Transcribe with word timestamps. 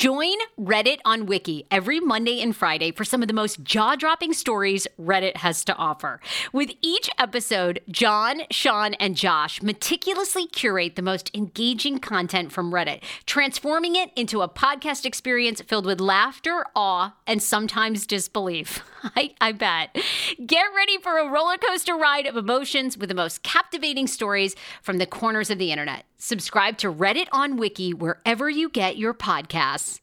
Join 0.00 0.36
Reddit 0.58 1.00
on 1.04 1.26
Wiki 1.26 1.66
every 1.70 2.00
Monday 2.00 2.40
and 2.40 2.56
Friday 2.56 2.90
for 2.90 3.04
some 3.04 3.20
of 3.20 3.28
the 3.28 3.34
most 3.34 3.62
jaw 3.62 3.96
dropping 3.96 4.32
stories 4.32 4.86
Reddit 4.98 5.36
has 5.36 5.62
to 5.66 5.76
offer. 5.76 6.20
With 6.54 6.70
each 6.80 7.10
episode, 7.18 7.80
John, 7.90 8.40
Sean, 8.50 8.94
and 8.94 9.14
Josh 9.14 9.60
meticulously 9.60 10.46
curate 10.46 10.96
the 10.96 11.02
most 11.02 11.30
engaging 11.34 11.98
content 11.98 12.50
from 12.50 12.72
Reddit, 12.72 13.02
transforming 13.26 13.94
it 13.94 14.10
into 14.16 14.40
a 14.40 14.48
podcast 14.48 15.04
experience 15.04 15.60
filled 15.60 15.84
with 15.84 16.00
laughter, 16.00 16.64
awe, 16.74 17.14
and 17.26 17.42
sometimes 17.42 18.06
disbelief. 18.06 18.82
I, 19.16 19.34
I 19.40 19.52
bet. 19.52 19.96
Get 20.44 20.66
ready 20.76 20.98
for 20.98 21.18
a 21.18 21.28
roller 21.28 21.56
coaster 21.56 21.94
ride 21.94 22.26
of 22.26 22.36
emotions 22.36 22.98
with 22.98 23.08
the 23.08 23.14
most 23.14 23.42
captivating 23.42 24.06
stories 24.06 24.54
from 24.82 24.98
the 24.98 25.06
corners 25.06 25.50
of 25.50 25.58
the 25.58 25.70
internet. 25.70 26.04
Subscribe 26.18 26.76
to 26.78 26.92
Reddit 26.92 27.28
on 27.32 27.56
Wiki 27.56 27.94
wherever 27.94 28.50
you 28.50 28.68
get 28.68 28.96
your 28.96 29.14
podcasts. 29.14 30.00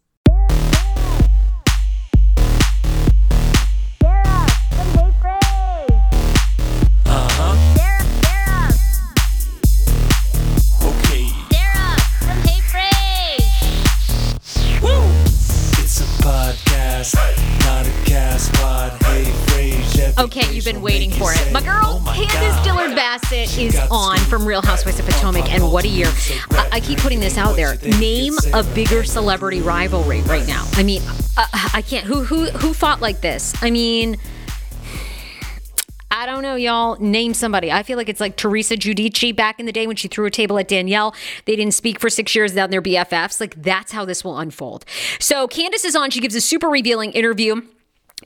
Bassett 23.08 23.58
is 23.58 23.80
on 23.90 24.18
from 24.18 24.46
Real 24.46 24.62
Housewives 24.62 25.00
of 25.00 25.06
Potomac, 25.06 25.50
and 25.54 25.72
what 25.72 25.86
a 25.86 25.88
year. 25.88 26.10
I, 26.52 26.70
I 26.74 26.80
keep 26.82 27.00
putting 27.00 27.22
this 27.22 27.38
out 27.38 27.56
there. 27.56 27.78
Name 27.78 28.34
a 28.54 28.64
bigger 28.76 29.06
celebrity 29.06 29.62
rivalry 29.62 30.20
right 30.24 30.46
now. 30.46 30.68
I 30.74 30.84
mean, 30.84 31.02
uh, 31.38 31.48
I 31.74 31.82
can't. 31.88 32.06
Who 32.06 32.26
who 32.26 32.48
who 32.48 32.74
fought 32.74 33.00
like 33.00 33.22
this? 33.22 33.54
I 33.64 33.72
mean. 33.72 34.18
I 36.12 36.26
don't 36.26 36.42
know, 36.42 36.56
y'all. 36.56 36.98
Name 37.00 37.34
somebody. 37.34 37.72
I 37.72 37.84
feel 37.84 37.96
like 37.96 38.10
it's 38.10 38.20
like 38.20 38.36
Teresa 38.36 38.76
Giudice 38.76 39.34
back 39.34 39.58
in 39.60 39.66
the 39.66 39.72
day 39.72 39.88
when 39.88 39.96
she 39.96 40.10
threw 40.10 40.26
a 40.26 40.32
table 40.32 40.60
at 40.60 40.68
Danielle. 40.68 41.16
They 41.46 41.56
didn't 41.56 41.76
speak 41.76 42.02
for 42.02 42.10
six 42.10 42.36
years, 42.36 42.56
down 42.56 42.72
their 42.72 42.82
BFFs. 42.82 43.40
Like 43.40 43.62
that's 43.62 43.94
how 43.94 44.04
this 44.04 44.26
will 44.26 44.38
unfold. 44.38 44.84
So 45.20 45.48
Candiace 45.48 45.86
is 45.86 45.96
on. 45.96 46.10
She 46.10 46.20
gives 46.20 46.36
a 46.36 46.42
super 46.42 46.68
revealing 46.68 47.14
interview. 47.14 47.62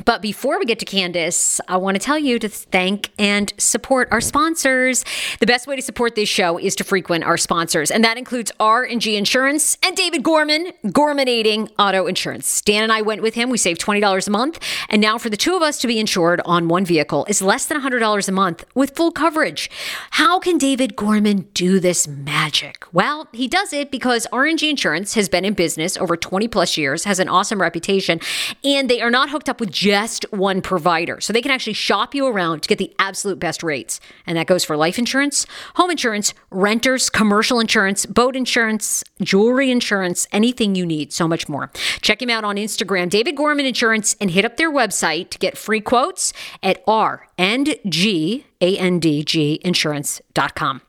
But 0.06 0.22
before 0.22 0.60
we 0.60 0.66
get 0.66 0.80
to 0.80 0.86
Candiace, 0.86 1.60
I 1.68 1.78
want 1.78 1.96
to 1.96 2.00
tell 2.00 2.18
you 2.18 2.40
to 2.40 2.50
thank 2.50 3.12
and 3.20 3.54
support 3.58 4.08
our 4.12 4.22
sponsors. 4.22 5.06
The 5.40 5.46
best 5.46 5.68
way 5.68 5.76
to 5.76 5.82
support 5.82 6.16
this 6.16 6.30
show 6.30 6.58
is 6.58 6.76
to 6.76 6.84
frequent 6.84 7.24
our 7.24 7.38
sponsors, 7.38 7.92
and 7.92 8.04
that 8.04 8.18
includes 8.18 8.52
R&G 8.60 9.16
Insurance 9.16 9.78
and 9.84 9.96
David 9.96 10.24
Gorman, 10.24 10.72
Gormanating 10.86 11.70
Auto 11.78 12.08
Insurance. 12.08 12.62
Dan 12.62 12.84
and 12.84 12.92
I 12.92 13.02
went 13.02 13.22
with 13.22 13.36
him. 13.36 13.50
We 13.50 13.58
saved 13.58 13.82
$20 13.82 14.28
a 14.28 14.32
month, 14.32 14.60
and 14.90 15.02
now 15.02 15.18
for 15.18 15.30
the 15.30 15.38
two 15.38 15.56
of 15.56 15.62
us 15.62 15.78
to 15.80 15.88
be 15.88 16.00
insured 16.00 16.42
on 16.46 16.68
one 16.68 16.86
vehicle 16.86 17.26
is 17.28 17.42
less 17.42 17.66
than 17.66 17.82
$100 17.82 18.28
a 18.28 18.32
month 18.32 18.66
with 18.76 18.96
full 18.96 19.12
coverage. 19.12 19.70
How 20.12 20.40
can 20.40 20.58
David 20.58 20.96
Gorman 20.96 21.48
do 21.54 21.80
this 21.80 22.08
magic? 22.08 22.86
Well, 22.92 23.28
he 23.32 23.48
does 23.48 23.74
it 23.74 23.92
because 23.92 24.28
R&G 24.32 24.70
Insurance 24.70 25.14
has 25.14 25.30
been 25.30 25.46
in 25.46 25.54
business 25.54 25.98
over 25.98 26.18
20 26.18 26.48
plus 26.48 26.78
years, 26.78 27.04
has 27.04 27.20
an 27.20 27.30
awesome 27.30 27.62
reputation, 27.62 28.20
and 28.64 28.90
they 28.90 29.02
are 29.02 29.12
not 29.12 29.30
hooked 29.30 29.50
up 29.50 29.60
with 29.60 29.72
just 29.92 30.24
one 30.32 30.62
provider. 30.62 31.20
So 31.20 31.34
they 31.34 31.42
can 31.42 31.52
actually 31.52 31.74
shop 31.74 32.16
you 32.16 32.26
around 32.26 32.64
to 32.64 32.70
get 32.70 32.78
the 32.78 32.96
absolute 32.98 33.40
best 33.40 33.62
rates. 33.62 34.00
And 34.26 34.38
that 34.38 34.48
goes 34.48 34.64
for 34.64 34.78
life 34.78 34.98
insurance, 34.98 35.46
home 35.76 35.92
insurance, 35.92 36.34
renters, 36.50 37.10
commercial 37.10 37.60
insurance, 37.60 38.06
boat 38.06 38.38
insurance, 38.38 39.04
jewelry 39.22 39.70
insurance, 39.70 40.28
anything 40.32 40.76
you 40.76 40.86
need, 40.86 41.12
so 41.12 41.28
much 41.28 41.50
more. 41.50 41.72
Check 42.02 42.22
him 42.22 42.30
out 42.30 42.46
on 42.46 42.56
Instagram, 42.56 43.10
David 43.10 43.36
Gorman 43.36 43.66
Insurance, 43.66 44.16
and 44.22 44.32
hit 44.32 44.46
up 44.46 44.56
their 44.56 44.72
website 44.72 45.30
to 45.32 45.38
get 45.38 45.58
free 45.58 45.82
quotes 45.82 46.32
at 46.64 46.82
R&G, 46.88 48.46
insurance.com. 48.62 50.82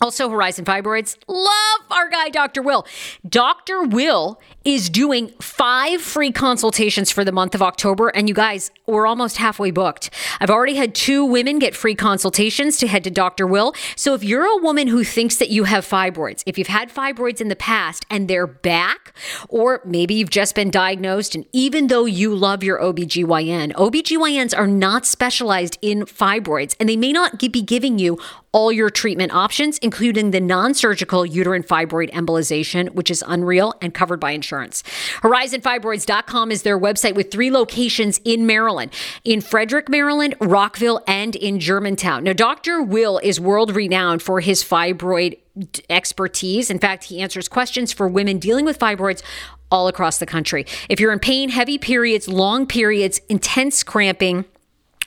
Also, 0.00 0.28
Horizon 0.28 0.64
Fibroids. 0.64 1.16
Love 1.26 1.80
our 1.90 2.08
guy, 2.08 2.28
Dr. 2.28 2.62
Will. 2.62 2.86
Dr. 3.28 3.82
Will 3.82 4.40
is 4.64 4.90
doing 4.90 5.28
five 5.40 6.00
free 6.00 6.30
consultations 6.30 7.10
for 7.10 7.24
the 7.24 7.32
month 7.32 7.54
of 7.54 7.62
October. 7.62 8.08
And 8.08 8.28
you 8.28 8.34
guys, 8.34 8.70
we're 8.86 9.06
almost 9.06 9.38
halfway 9.38 9.70
booked. 9.70 10.10
I've 10.40 10.50
already 10.50 10.76
had 10.76 10.94
two 10.94 11.24
women 11.24 11.58
get 11.58 11.74
free 11.74 11.94
consultations 11.94 12.76
to 12.78 12.86
head 12.86 13.02
to 13.04 13.10
Dr. 13.10 13.46
Will. 13.46 13.74
So 13.96 14.14
if 14.14 14.22
you're 14.22 14.44
a 14.44 14.62
woman 14.62 14.86
who 14.88 15.04
thinks 15.04 15.36
that 15.36 15.50
you 15.50 15.64
have 15.64 15.86
fibroids, 15.86 16.42
if 16.46 16.58
you've 16.58 16.68
had 16.68 16.90
fibroids 16.92 17.40
in 17.40 17.48
the 17.48 17.56
past 17.56 18.04
and 18.10 18.28
they're 18.28 18.46
back, 18.46 19.14
or 19.48 19.80
maybe 19.84 20.14
you've 20.14 20.30
just 20.30 20.54
been 20.54 20.70
diagnosed, 20.70 21.34
and 21.34 21.46
even 21.52 21.88
though 21.88 22.04
you 22.04 22.34
love 22.34 22.62
your 22.62 22.78
OBGYN, 22.78 23.72
OBGYNs 23.72 24.56
are 24.56 24.66
not 24.66 25.06
specialized 25.06 25.78
in 25.82 26.02
fibroids 26.02 26.76
and 26.78 26.88
they 26.88 26.96
may 26.96 27.12
not 27.12 27.38
be 27.38 27.62
giving 27.62 27.98
you 27.98 28.18
all 28.52 28.72
your 28.72 28.90
treatment 28.90 29.32
options, 29.32 29.78
including 29.88 30.32
the 30.32 30.40
non 30.40 30.74
surgical 30.74 31.24
uterine 31.24 31.62
fibroid 31.62 32.10
embolization, 32.10 32.90
which 32.90 33.10
is 33.10 33.24
unreal 33.26 33.72
and 33.80 33.94
covered 33.94 34.20
by 34.20 34.32
insurance. 34.32 34.82
HorizonFibroids.com 35.22 36.52
is 36.52 36.60
their 36.60 36.78
website 36.78 37.14
with 37.14 37.30
three 37.30 37.50
locations 37.50 38.20
in 38.22 38.44
Maryland 38.44 38.92
in 39.24 39.40
Frederick, 39.40 39.88
Maryland, 39.88 40.34
Rockville, 40.42 41.02
and 41.06 41.34
in 41.34 41.58
Germantown. 41.58 42.22
Now, 42.22 42.34
Dr. 42.34 42.82
Will 42.82 43.18
is 43.22 43.40
world 43.40 43.74
renowned 43.74 44.20
for 44.20 44.40
his 44.40 44.62
fibroid 44.62 45.38
expertise. 45.88 46.68
In 46.68 46.78
fact, 46.78 47.04
he 47.04 47.22
answers 47.22 47.48
questions 47.48 47.90
for 47.90 48.06
women 48.06 48.38
dealing 48.38 48.66
with 48.66 48.78
fibroids 48.78 49.22
all 49.70 49.88
across 49.88 50.18
the 50.18 50.26
country. 50.26 50.66
If 50.90 51.00
you're 51.00 51.14
in 51.14 51.18
pain, 51.18 51.48
heavy 51.48 51.78
periods, 51.78 52.28
long 52.28 52.66
periods, 52.66 53.22
intense 53.30 53.82
cramping, 53.82 54.44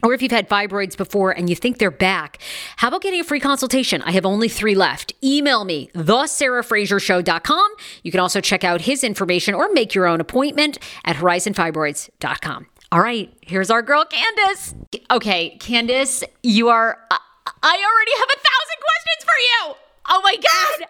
or 0.03 0.13
if 0.13 0.21
you've 0.21 0.31
had 0.31 0.49
fibroids 0.49 0.95
before 0.97 1.31
and 1.31 1.49
you 1.49 1.55
think 1.55 1.77
they're 1.77 1.91
back, 1.91 2.39
how 2.77 2.87
about 2.89 3.01
getting 3.01 3.19
a 3.19 3.23
free 3.23 3.39
consultation? 3.39 4.01
I 4.03 4.11
have 4.11 4.25
only 4.25 4.47
three 4.47 4.75
left. 4.75 5.13
Email 5.23 5.65
me, 5.65 5.89
thesarahfrasershow.com. 5.95 7.71
You 8.03 8.11
can 8.11 8.19
also 8.19 8.41
check 8.41 8.63
out 8.63 8.81
his 8.81 9.03
information 9.03 9.53
or 9.53 9.71
make 9.73 9.93
your 9.93 10.07
own 10.07 10.21
appointment 10.21 10.79
at 11.05 11.15
horizonfibroids.com. 11.17 12.67
All 12.91 12.99
right, 13.01 13.33
here's 13.41 13.69
our 13.69 13.81
girl, 13.81 14.03
Candiace. 14.05 14.75
Okay, 15.09 15.57
Candiace, 15.59 16.23
you 16.43 16.69
are. 16.69 16.97
I 17.09 17.17
I 17.63 17.75
already 17.75 18.11
have 18.17 18.29
a 18.29 18.39
thousand 18.39 18.79
questions 18.81 19.23
for 19.23 19.39
you. 19.39 19.90
Oh 20.07 20.19
my 20.23 20.35
god! 20.35 20.87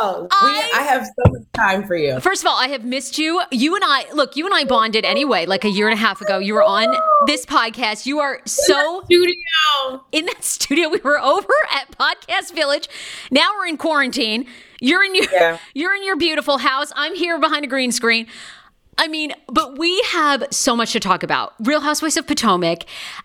Oh, 0.00 0.28
we, 0.42 0.48
I- 0.50 0.70
I 0.76 0.82
have 0.82 1.04
so 1.06 1.32
much 1.32 1.42
time 1.54 1.86
for 1.86 1.96
you. 1.96 2.20
First 2.20 2.42
of 2.42 2.46
all, 2.48 2.56
I 2.56 2.68
have 2.68 2.84
missed 2.84 3.18
you. 3.18 3.42
You 3.50 3.74
and 3.74 3.84
I, 3.84 4.06
look, 4.14 4.36
you 4.36 4.46
and 4.46 4.54
I 4.54 4.64
bonded 4.64 5.04
anyway, 5.04 5.44
like 5.46 5.64
a 5.64 5.68
year 5.70 5.88
and 5.88 5.94
a 5.94 6.00
half 6.00 6.20
ago. 6.20 6.38
You 6.38 6.54
were 6.54 6.62
on 6.62 6.94
this 7.26 7.44
podcast. 7.44 8.06
You 8.06 8.20
are 8.20 8.40
so 8.46 9.02
Studio. 9.04 9.34
in 10.12 10.26
that 10.26 10.44
studio. 10.44 10.88
We 10.88 11.00
were 11.00 11.18
over 11.18 11.52
at 11.74 11.90
Podcast 11.98 12.54
Village. 12.54 12.88
Now 13.30 13.50
we're 13.58 13.66
in 13.66 13.76
quarantine. 13.76 14.46
You're 14.80 15.02
in 15.02 15.14
your 15.16 15.24
Yeah. 15.32 15.58
you're 15.74 15.94
in 15.94 16.04
your 16.04 16.16
beautiful 16.16 16.58
house. 16.58 16.92
I'm 16.94 17.14
here 17.16 17.38
behind 17.40 17.64
a 17.64 17.68
green 17.68 17.90
screen. 17.90 18.28
I 19.00 19.06
mean, 19.06 19.32
but 19.46 19.78
we 19.78 20.02
have 20.02 20.44
so 20.50 20.74
much 20.74 20.92
to 20.92 21.00
talk 21.00 21.22
about. 21.22 21.54
Real 21.60 21.80
Housewives 21.80 22.16
of 22.16 22.26
Potomac. 22.26 22.82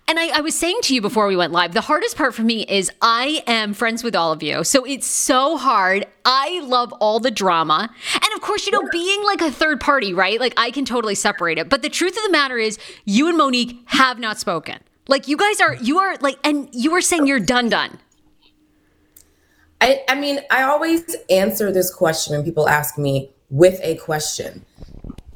And 0.07 0.19
I, 0.19 0.37
I 0.37 0.41
was 0.41 0.53
saying 0.57 0.77
to 0.83 0.93
you 0.93 1.01
before 1.01 1.25
we 1.25 1.35
went 1.35 1.51
live, 1.51 1.73
the 1.73 1.81
hardest 1.81 2.15
part 2.15 2.35
for 2.35 2.43
me 2.43 2.63
is 2.69 2.91
I 3.01 3.43
am 3.47 3.73
friends 3.73 4.03
with 4.03 4.15
all 4.15 4.31
of 4.31 4.43
you. 4.43 4.63
So 4.63 4.85
it's 4.85 5.07
so 5.07 5.57
hard. 5.57 6.05
I 6.25 6.61
love 6.63 6.93
all 7.01 7.19
the 7.19 7.31
drama. 7.31 7.89
And 8.13 8.33
of 8.35 8.41
course, 8.41 8.67
you 8.67 8.71
know, 8.71 8.87
being 8.91 9.23
like 9.23 9.41
a 9.41 9.49
third 9.51 9.81
party, 9.81 10.13
right? 10.13 10.39
Like 10.39 10.53
I 10.57 10.69
can 10.69 10.85
totally 10.85 11.15
separate 11.15 11.57
it. 11.57 11.69
But 11.69 11.81
the 11.81 11.89
truth 11.89 12.15
of 12.15 12.23
the 12.23 12.31
matter 12.31 12.59
is, 12.59 12.77
you 13.05 13.27
and 13.27 13.37
Monique 13.37 13.81
have 13.87 14.19
not 14.19 14.39
spoken. 14.39 14.77
Like 15.07 15.27
you 15.27 15.37
guys 15.37 15.59
are, 15.59 15.73
you 15.75 15.97
are 15.97 16.17
like, 16.17 16.37
and 16.43 16.69
you 16.71 16.91
were 16.91 17.01
saying 17.01 17.25
you're 17.25 17.39
done, 17.39 17.69
done. 17.69 17.97
I, 19.81 20.03
I 20.07 20.15
mean, 20.15 20.39
I 20.51 20.61
always 20.63 21.15
answer 21.31 21.71
this 21.71 21.93
question 21.93 22.35
when 22.35 22.45
people 22.45 22.69
ask 22.69 22.97
me 22.97 23.31
with 23.49 23.79
a 23.81 23.95
question. 23.95 24.65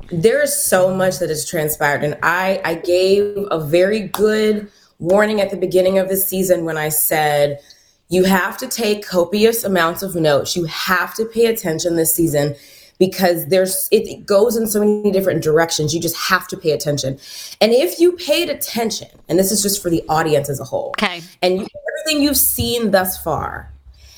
There 0.10 0.42
is 0.42 0.56
so 0.56 0.94
much 0.94 1.20
that 1.20 1.30
has 1.30 1.46
transpired, 1.46 2.04
and 2.04 2.18
I, 2.24 2.62
I 2.64 2.76
gave 2.76 3.36
a 3.52 3.60
very 3.60 4.02
good 4.08 4.70
warning 5.00 5.42
at 5.42 5.52
the 5.52 5.58
beginning 5.58 6.00
of 6.00 6.10
the 6.10 6.18
season 6.18 6.66
when 6.66 6.78
I 6.78 6.90
said, 6.90 7.60
you 8.10 8.24
have 8.24 8.58
to 8.58 8.68
take 8.68 9.06
copious 9.06 9.64
amounts 9.64 10.02
of 10.02 10.16
notes. 10.16 10.56
You 10.56 10.64
have 10.66 11.14
to 11.16 11.26
pay 11.26 11.48
attention 11.48 11.98
this 11.98 12.16
season 12.16 12.56
because 13.00 13.46
there's 13.48 13.90
it, 13.92 14.08
it 14.08 14.26
goes 14.26 14.56
in 14.56 14.66
so 14.66 14.80
many 14.80 15.12
different 15.12 15.44
directions. 15.44 15.94
You 15.94 16.00
just 16.02 16.16
have 16.16 16.48
to 16.48 16.58
pay 16.58 16.72
attention. 16.72 17.20
And 17.60 17.74
if 17.74 18.00
you 18.00 18.14
paid 18.14 18.50
attention, 18.50 19.10
and 19.28 19.38
this 19.38 19.52
is 19.52 19.62
just 19.62 19.84
for 19.84 19.90
the 19.90 20.04
audience 20.08 20.50
as 20.50 20.60
a 20.60 20.64
whole, 20.64 20.96
Okay. 20.98 21.22
and 21.42 21.60
you, 21.60 21.68
everything 22.00 22.24
you've 22.24 22.38
seen 22.38 22.92
thus 22.92 23.22
far, 23.22 23.72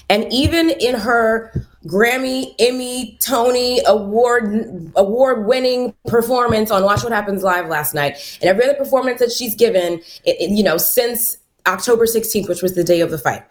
and 0.08 0.32
even 0.32 0.70
in 0.70 0.96
her 0.96 1.52
Grammy, 1.86 2.54
Emmy, 2.60 3.18
Tony 3.22 3.82
award 3.88 4.92
award 4.96 5.46
winning 5.46 5.94
performance 6.08 6.72
on 6.72 6.84
Watch 6.84 7.04
What 7.04 7.14
Happens 7.14 7.42
Live 7.44 7.68
last 7.70 7.94
night, 7.94 8.38
and 8.42 8.50
every 8.50 8.66
other 8.66 8.74
performance 8.76 9.20
that 9.20 9.32
she's 9.32 9.56
given, 9.56 9.94
it, 10.26 10.42
it- 10.42 10.50
you 10.50 10.64
know, 10.64 10.78
since 10.78 11.38
October 11.68 12.06
16th, 12.06 12.50
which 12.50 12.62
was 12.62 12.74
the 12.76 12.84
day 12.84 13.00
of 13.02 13.12
the 13.12 13.18
fight. 13.18 13.44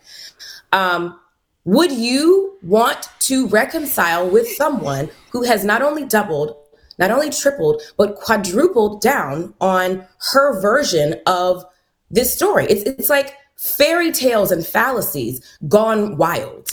Um, 0.73 1.19
would 1.65 1.93
you 1.93 2.57
want 2.63 3.09
to 3.21 3.47
reconcile 3.49 4.29
with 4.29 4.49
someone 4.49 5.11
who 5.33 5.43
has 5.43 5.65
not 5.65 5.83
only 5.83 6.05
doubled, 6.05 6.55
not 6.99 7.11
only 7.11 7.31
tripled, 7.31 7.81
but 7.97 8.17
quadrupled 8.17 9.01
down 9.01 9.55
on 9.61 10.07
her 10.33 10.61
version 10.61 11.15
of 11.27 11.65
this 12.11 12.35
story? 12.35 12.67
It's 12.67 12.83
it's 12.83 13.09
like 13.11 13.35
fairy 13.57 14.13
tales 14.13 14.51
and 14.51 14.67
fallacies 14.67 15.41
gone 15.69 16.17
wild, 16.17 16.69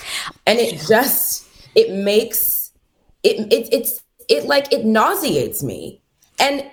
and 0.45 0.59
it 0.59 0.79
just 0.87 1.44
it 1.75 1.91
makes 1.91 2.71
it 3.23 3.51
it 3.51 3.69
it's 3.71 4.01
it 4.27 4.45
like 4.45 4.71
it 4.71 4.85
nauseates 4.85 5.61
me, 5.61 6.01
and 6.39 6.63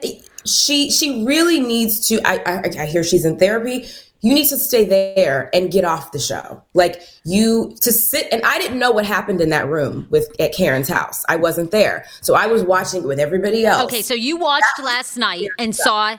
she 0.46 0.90
she 0.90 1.25
really 1.25 1.60
needs 1.60 2.08
to. 2.08 2.20
I 2.26 2.38
I, 2.46 2.82
I 2.82 2.87
hear 2.87 3.04
she's 3.04 3.25
in 3.25 3.38
therapy. 3.38 3.87
You 4.25 4.34
need 4.34 4.46
to 4.50 4.56
stay 4.56 4.84
there 4.84 5.50
and 5.52 5.72
get 5.72 5.84
off 5.84 6.12
the 6.12 6.20
show. 6.20 6.62
Like 6.75 7.02
you 7.25 7.75
to 7.81 7.90
sit 7.90 8.28
and 8.31 8.40
I 8.44 8.56
didn't 8.58 8.78
know 8.78 8.93
what 8.93 9.04
happened 9.04 9.40
in 9.40 9.49
that 9.49 9.69
room 9.69 10.06
with 10.10 10.28
at 10.40 10.54
Karen's 10.54 10.88
house. 10.88 11.25
I 11.28 11.34
wasn't 11.34 11.72
there. 11.72 12.06
So 12.20 12.34
I 12.34 12.46
was 12.46 12.62
watching 12.62 13.02
it 13.02 13.06
with 13.06 13.19
everybody 13.19 13.66
else. 13.66 13.82
Okay, 13.84 14.00
so 14.00 14.14
you 14.14 14.37
watched 14.37 14.78
last 14.81 15.16
night 15.16 15.48
and 15.58 15.75
saw 15.75 16.19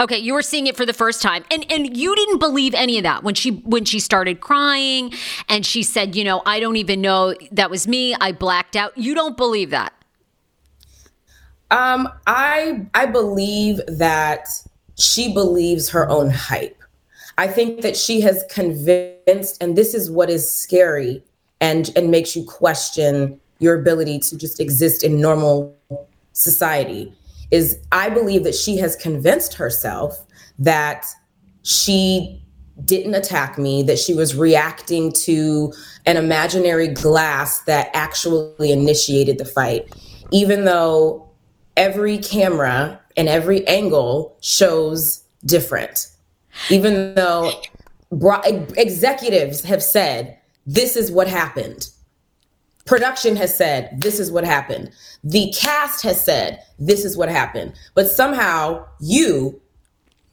Okay, 0.00 0.18
you 0.18 0.32
were 0.34 0.42
seeing 0.42 0.68
it 0.68 0.76
for 0.76 0.86
the 0.86 0.92
first 0.92 1.20
time. 1.20 1.44
And 1.50 1.66
and 1.70 1.96
you 1.96 2.14
didn't 2.14 2.38
believe 2.38 2.72
any 2.74 2.98
of 2.98 3.02
that 3.02 3.24
when 3.24 3.34
she 3.34 3.50
when 3.50 3.84
she 3.84 3.98
started 3.98 4.40
crying 4.40 5.12
and 5.48 5.66
she 5.66 5.82
said, 5.82 6.14
you 6.14 6.22
know, 6.22 6.42
I 6.46 6.60
don't 6.60 6.76
even 6.76 7.00
know 7.00 7.34
that 7.50 7.70
was 7.70 7.88
me. 7.88 8.14
I 8.20 8.32
blacked 8.32 8.76
out. 8.76 8.96
You 8.96 9.14
don't 9.14 9.36
believe 9.36 9.70
that. 9.70 9.92
Um, 11.70 12.08
I 12.26 12.86
I 12.94 13.06
believe 13.06 13.80
that 13.88 14.48
she 14.96 15.32
believes 15.32 15.88
her 15.90 16.08
own 16.08 16.30
hype. 16.30 16.76
I 17.36 17.46
think 17.46 17.82
that 17.82 17.96
she 17.96 18.20
has 18.22 18.44
convinced, 18.50 19.62
and 19.62 19.76
this 19.76 19.94
is 19.94 20.10
what 20.10 20.30
is 20.30 20.48
scary 20.48 21.22
and 21.60 21.90
and 21.96 22.10
makes 22.10 22.36
you 22.36 22.44
question 22.44 23.40
your 23.58 23.74
ability 23.74 24.20
to 24.20 24.36
just 24.36 24.60
exist 24.60 25.02
in 25.02 25.20
normal 25.20 25.76
society. 26.32 27.12
Is 27.50 27.78
I 27.92 28.10
believe 28.10 28.44
that 28.44 28.54
she 28.54 28.76
has 28.78 28.94
convinced 28.96 29.54
herself 29.54 30.26
that 30.58 31.06
she 31.62 32.42
didn't 32.84 33.14
attack 33.14 33.58
me, 33.58 33.82
that 33.82 33.98
she 33.98 34.14
was 34.14 34.36
reacting 34.36 35.12
to 35.12 35.72
an 36.06 36.16
imaginary 36.16 36.88
glass 36.88 37.60
that 37.62 37.90
actually 37.94 38.70
initiated 38.70 39.38
the 39.38 39.44
fight, 39.44 39.92
even 40.30 40.64
though 40.64 41.28
every 41.76 42.18
camera 42.18 43.00
and 43.16 43.28
every 43.28 43.66
angle 43.66 44.36
shows 44.40 45.24
different. 45.44 46.08
Even 46.70 47.14
though 47.14 47.52
bro- 48.10 48.40
executives 48.76 49.62
have 49.62 49.82
said, 49.82 50.38
this 50.66 50.96
is 50.96 51.10
what 51.10 51.28
happened. 51.28 51.88
Production 52.88 53.36
has 53.36 53.54
said, 53.54 54.00
this 54.00 54.18
is 54.18 54.32
what 54.32 54.44
happened. 54.44 54.90
The 55.22 55.52
cast 55.54 56.02
has 56.04 56.24
said, 56.24 56.64
this 56.78 57.04
is 57.04 57.18
what 57.18 57.28
happened. 57.28 57.74
But 57.92 58.08
somehow 58.08 58.86
you, 58.98 59.60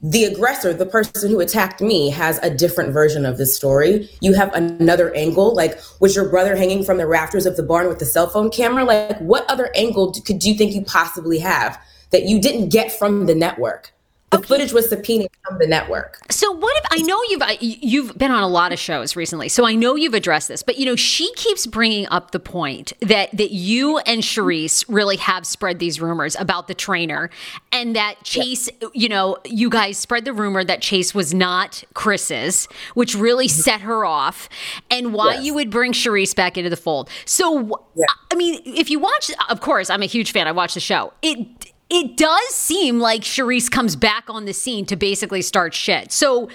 the 0.01 0.23
aggressor, 0.23 0.73
the 0.73 0.85
person 0.85 1.29
who 1.29 1.41
attacked 1.41 1.81
me, 1.81 2.09
has 2.11 2.39
a 2.41 2.49
different 2.49 2.93
version 2.93 3.25
of 3.25 3.37
this 3.37 3.53
story. 3.53 4.09
You 4.21 4.35
have 4.35 4.53
another 4.53 5.13
angle. 5.15 5.53
Like, 5.53 5.77
was 5.99 6.15
your 6.15 6.29
brother 6.29 6.55
hanging 6.55 6.85
from 6.85 6.97
the 6.97 7.07
rafters 7.07 7.45
of 7.45 7.57
the 7.57 7.63
barn 7.63 7.89
with 7.89 7.99
the 7.99 8.05
cell 8.05 8.29
phone 8.29 8.49
camera? 8.49 8.85
Like, 8.85 9.19
what 9.19 9.45
other 9.51 9.69
angle 9.75 10.13
could 10.13 10.45
you 10.45 10.53
think 10.53 10.73
you 10.73 10.83
possibly 10.83 11.39
have 11.39 11.77
that 12.11 12.23
you 12.23 12.39
didn't 12.39 12.69
get 12.69 12.89
from 12.89 13.25
the 13.25 13.35
network? 13.35 13.91
The 14.35 14.47
footage 14.47 14.73
was 14.73 14.89
subpoenaed 14.89 15.29
from 15.47 15.59
the 15.59 15.67
network. 15.67 16.19
So 16.29 16.51
what 16.51 16.75
if 16.77 16.85
I 16.91 17.01
know 17.03 17.19
you've 17.29 17.43
you've 17.83 18.17
been 18.17 18.31
on 18.31 18.43
a 18.43 18.47
lot 18.47 18.71
of 18.73 18.79
shows 18.79 19.15
recently, 19.15 19.49
so 19.49 19.65
I 19.65 19.75
know 19.75 19.95
you've 19.95 20.13
addressed 20.13 20.47
this, 20.47 20.63
but 20.63 20.77
you 20.77 20.85
know 20.85 20.95
she 20.95 21.31
keeps 21.35 21.65
bringing 21.65 22.07
up 22.07 22.31
the 22.31 22.39
point 22.39 22.93
that 23.01 23.29
that 23.31 23.51
you 23.51 23.99
and 23.99 24.21
Charisse 24.21 24.83
really 24.87 25.17
have 25.17 25.45
spread 25.45 25.79
these 25.79 26.01
rumors 26.01 26.35
about 26.35 26.67
the 26.67 26.73
trainer, 26.73 27.29
and 27.71 27.95
that 27.95 28.23
Chase, 28.23 28.69
you 28.93 29.09
know, 29.09 29.37
you 29.45 29.69
guys 29.69 29.97
spread 29.97 30.25
the 30.25 30.33
rumor 30.33 30.63
that 30.63 30.81
Chase 30.81 31.13
was 31.13 31.33
not 31.33 31.83
Chris's, 31.93 32.67
which 32.93 33.15
really 33.15 33.47
mm-hmm. 33.47 33.61
set 33.61 33.81
her 33.81 34.05
off, 34.05 34.49
and 34.91 35.13
why 35.13 35.35
Yes. 35.35 35.45
you 35.45 35.53
would 35.53 35.69
bring 35.69 35.91
Charisse 35.91 36.35
back 36.35 36.57
into 36.57 36.69
the 36.69 36.77
fold. 36.77 37.09
So 37.25 37.83
I 38.31 38.35
mean, 38.35 38.61
if 38.65 38.89
you 38.89 38.99
watch, 38.99 39.31
of 39.49 39.61
course, 39.61 39.89
I'm 39.89 40.01
a 40.01 40.07
huge 40.07 40.31
fan. 40.31 40.47
I 40.47 40.51
watch 40.51 40.73
the 40.73 40.79
show. 40.79 41.13
It 41.21 41.71
it 41.89 42.17
does 42.17 42.47
seem 42.47 42.99
like 42.99 43.21
Charisse 43.21 43.69
comes 43.69 43.95
back 43.95 44.25
on 44.27 44.45
the 44.45 44.53
scene 44.53 44.85
to 44.87 44.95
basically 44.95 45.41
start 45.41 45.73
shit. 45.73 46.11
So 46.11 46.49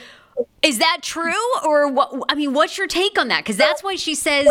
is 0.62 0.78
that 0.78 0.98
true 1.02 1.32
or 1.64 1.88
what 1.88 2.12
I 2.28 2.34
mean, 2.34 2.52
what's 2.52 2.76
your 2.78 2.86
take 2.86 3.18
on 3.18 3.28
that? 3.28 3.44
Cuz 3.44 3.56
that's 3.56 3.82
why 3.82 3.96
she 3.96 4.14
says 4.14 4.48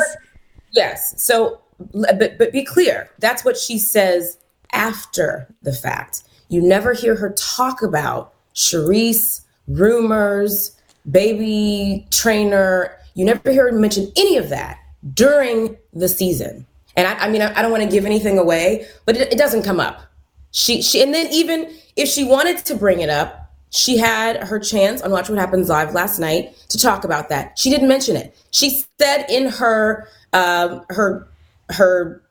Yes. 0.71 1.13
So, 1.21 1.62
but 1.93 2.38
but 2.38 2.51
be 2.51 2.63
clear. 2.63 3.09
That's 3.19 3.43
what 3.43 3.57
she 3.57 3.77
says 3.79 4.38
after 4.71 5.53
the 5.62 5.74
fact. 5.74 6.24
You 6.50 6.62
never 6.62 6.93
hear 6.93 7.15
her 7.15 7.31
talk 7.31 7.81
about 7.81 8.33
Charisse, 8.55 9.41
rumors, 9.67 10.75
baby 11.09 12.07
trainer. 12.12 12.95
You 13.15 13.25
never 13.25 13.51
hear 13.51 13.71
her 13.71 13.77
mention 13.77 14.12
any 14.15 14.38
of 14.38 14.50
that 14.50 14.79
during 15.13 15.77
the 15.93 16.07
season. 16.07 16.65
And 16.95 17.07
I, 17.07 17.25
I 17.25 17.29
mean, 17.29 17.41
I, 17.41 17.57
I 17.57 17.62
don't 17.62 17.71
want 17.71 17.83
to 17.83 17.89
give 17.89 18.05
anything 18.05 18.38
away, 18.38 18.88
but 19.05 19.15
it, 19.15 19.33
it 19.33 19.38
doesn't 19.38 19.63
come 19.63 19.79
up. 19.79 20.01
She, 20.51 20.82
she, 20.82 21.01
and 21.01 21.13
then 21.13 21.27
even 21.32 21.74
if 21.96 22.10
she 22.10 22.24
wanted 22.24 22.58
to 22.65 22.75
bring 22.75 23.01
it 23.01 23.10
up, 23.10 23.50
she 23.72 23.98
had 23.98 24.44
her 24.44 24.60
chance 24.60 25.01
on 25.01 25.12
Watch 25.12 25.29
What 25.29 25.38
Happens 25.38 25.70
Live 25.70 25.94
last 25.94 26.20
night 26.20 26.56
to 26.70 26.77
talk 26.77 27.03
about 27.03 27.29
that. 27.29 27.58
She 27.58 27.70
didn't 27.70 27.88
mention 27.88 28.15
it. 28.15 28.36
She 28.51 28.82
said 29.00 29.25
in 29.29 29.48
her 29.50 30.08
um, 30.34 30.86
her 30.89 31.27
her 31.70 32.22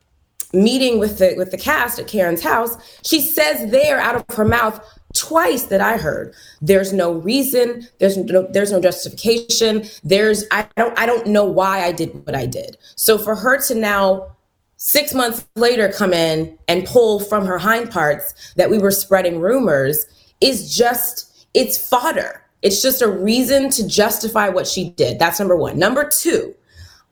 meeting 0.52 0.98
with 0.98 1.18
the 1.18 1.34
with 1.36 1.50
the 1.50 1.58
cast 1.58 1.98
at 1.98 2.08
Karen's 2.08 2.42
house, 2.42 2.76
she 3.04 3.20
says 3.20 3.70
there 3.70 4.00
out 4.00 4.16
of 4.16 4.36
her 4.36 4.44
mouth 4.44 4.84
twice 5.14 5.64
that 5.64 5.80
I 5.80 5.96
heard. 5.96 6.34
There's 6.60 6.92
no 6.92 7.12
reason. 7.12 7.86
There's 7.98 8.16
no 8.16 8.46
there's 8.50 8.72
no 8.72 8.80
justification. 8.80 9.84
There's 10.02 10.44
I 10.50 10.66
don't 10.76 10.98
I 10.98 11.06
don't 11.06 11.26
know 11.28 11.44
why 11.44 11.84
I 11.84 11.92
did 11.92 12.26
what 12.26 12.34
I 12.34 12.46
did. 12.46 12.76
So 12.96 13.16
for 13.16 13.34
her 13.36 13.60
to 13.68 13.74
now 13.74 14.28
six 14.78 15.12
months 15.12 15.46
later 15.54 15.92
come 15.92 16.14
in 16.14 16.58
and 16.66 16.86
pull 16.86 17.20
from 17.20 17.44
her 17.44 17.58
hind 17.58 17.90
parts 17.90 18.54
that 18.56 18.70
we 18.70 18.78
were 18.78 18.90
spreading 18.90 19.38
rumors 19.38 20.06
is 20.40 20.74
just 20.74 21.46
it's 21.54 21.76
fodder 21.88 22.42
it's 22.62 22.82
just 22.82 23.02
a 23.02 23.08
reason 23.08 23.70
to 23.70 23.86
justify 23.86 24.48
what 24.48 24.66
she 24.66 24.90
did 24.90 25.18
that's 25.18 25.38
number 25.38 25.56
one 25.56 25.78
number 25.78 26.08
two 26.08 26.54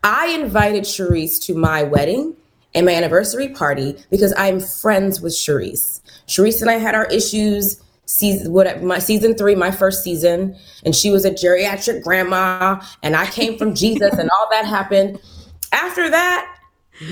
I 0.03 0.29
invited 0.29 0.85
Charisse 0.85 1.41
to 1.47 1.55
my 1.55 1.83
wedding 1.83 2.37
and 2.77 2.87
my 2.87 2.93
anniversary 2.93 3.49
party 3.49 3.97
because 4.09 4.33
I'm 4.37 4.61
friends 4.61 5.21
with 5.21 5.33
Charisse. 5.33 6.01
Charisse 6.29 6.61
and 6.61 6.71
I 6.71 6.75
had 6.75 6.95
our 6.95 7.07
issues 7.07 7.83
season 8.05 8.53
what 8.53 8.85
my 8.85 9.01
season 9.01 9.35
three, 9.35 9.57
my 9.57 9.73
first 9.73 10.05
season, 10.05 10.57
and 10.85 10.95
she 10.95 11.11
was 11.11 11.25
a 11.25 11.33
geriatric 11.33 12.05
grandma, 12.05 12.81
and 13.03 13.17
I 13.17 13.27
came 13.27 13.59
from 13.59 13.75
Jesus, 13.83 14.13
and 14.13 14.31
all 14.31 14.49
that 14.53 14.65
happened. 14.65 15.19
After 15.73 16.09
that, 16.09 16.56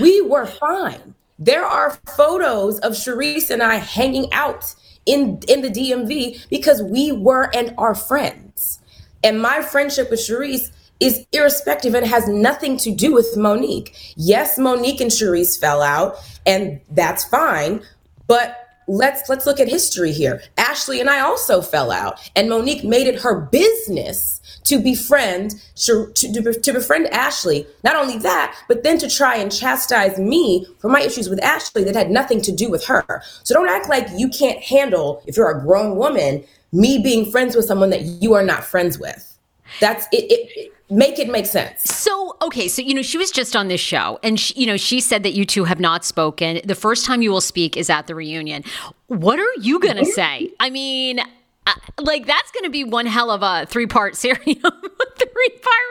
we 0.01 0.21
were 0.21 0.47
fine. 0.47 1.15
There 1.39 1.65
are 1.65 1.99
photos 2.17 2.79
of 2.81 2.93
Charisse 2.93 3.51
and 3.51 3.63
I 3.63 3.77
hanging 3.77 4.33
out 4.33 4.75
in 5.07 5.41
in 5.49 5.63
the 5.63 5.71
DMV 5.71 6.49
because 6.49 6.83
we 6.83 7.13
were 7.13 7.51
and 7.55 7.75
are 7.77 7.95
friends. 7.95 8.81
And 9.23 9.41
my 9.41 9.63
friendship 9.63 10.11
with 10.11 10.21
Charisse 10.21 10.71
is 11.01 11.27
irrespective 11.33 11.95
and 11.95 12.07
has 12.07 12.29
nothing 12.29 12.77
to 12.79 12.95
do 12.95 13.13
with 13.13 13.37
Monique. 13.37 14.15
Yes, 14.17 14.59
Monique 14.59 15.01
and 15.01 15.11
Charisse 15.11 15.59
fell 15.59 15.83
out, 15.83 16.17
and 16.47 16.81
that's 16.91 17.25
fine. 17.25 17.83
But 18.27 18.64
let's 18.87 19.29
let's 19.29 19.47
look 19.47 19.61
at 19.61 19.69
history 19.69 20.13
here. 20.13 20.43
Ashley 20.59 21.01
and 21.01 21.11
I 21.11 21.21
also 21.21 21.61
fell 21.63 21.91
out, 21.91 22.19
and 22.37 22.49
Monique 22.49 22.85
made 22.85 23.07
it 23.07 23.21
her 23.21 23.41
business 23.41 24.41
to 24.65 24.81
befriend 24.81 25.55
to, 25.77 26.11
to, 26.15 26.73
befriend 26.73 27.07
Ashley. 27.09 27.67
Not 27.83 27.97
only 27.97 28.19
that, 28.19 28.57
but 28.67 28.83
then 28.83 28.99
to 28.99 29.09
try 29.09 29.37
and 29.37 29.53
chastise 29.53 30.19
me 30.19 30.67
for 30.79 30.89
my 30.89 31.01
issues 31.01 31.29
with 31.29 31.43
Ashley 31.43 31.85
that 31.85 31.95
had 31.95 32.11
nothing 32.11 32.41
to 32.43 32.53
do 32.53 32.71
with 32.71 32.85
her. 32.87 33.23
So 33.43 33.55
don't 33.55 33.69
act 33.69 33.89
like 33.89 34.09
you 34.17 34.29
can't 34.29 34.59
handle 34.61 35.23
if 35.27 35.37
you're 35.37 35.51
a 35.51 35.61
grown 35.61 35.97
woman 35.97 36.45
me 36.73 36.99
being 36.99 37.31
friends 37.31 37.55
with 37.55 37.67
someone 37.67 37.91
that 37.91 38.03
you 38.03 38.35
are 38.35 38.43
not 38.43 38.65
friends 38.65 38.99
with. 38.99 39.39
That's 39.81 40.07
it, 40.13 40.25
it, 40.31 40.51
it 40.57 40.74
make 40.91 41.19
it 41.19 41.29
make 41.29 41.47
sense. 41.47 41.83
So, 41.83 42.37
okay, 42.43 42.69
so 42.69 42.83
you 42.83 42.95
know, 42.95 43.03
she 43.03 43.19
was 43.19 43.31
just 43.31 43.57
on 43.57 43.69
this 43.69 43.81
show 43.81 44.19
and 44.23 44.39
she, 44.39 44.55
you 44.55 44.67
know, 44.67 44.77
she 44.77 45.01
said 45.01 45.23
that 45.23 45.33
you 45.33 45.45
two 45.45 45.65
have 45.65 45.81
not 45.81 46.05
spoken. 46.05 46.61
The 46.65 46.75
first 46.75 47.05
time 47.05 47.23
you 47.23 47.31
will 47.31 47.41
speak 47.41 47.77
is 47.77 47.91
at 47.91 48.07
the 48.07 48.15
reunion. 48.15 48.65
What 49.07 49.39
are 49.39 49.53
you 49.61 49.79
going 49.81 49.97
to 49.97 50.05
say? 50.05 50.53
I 50.61 50.71
mean, 50.71 51.21
uh, 51.67 51.73
like 52.01 52.27
that's 52.27 52.51
going 52.51 52.65
to 52.65 52.71
be 52.71 52.85
one 52.85 53.07
hell 53.07 53.31
of 53.31 53.43
a 53.43 53.67
three-part 53.67 54.17
series, 54.17 54.39
three-part 54.45 55.85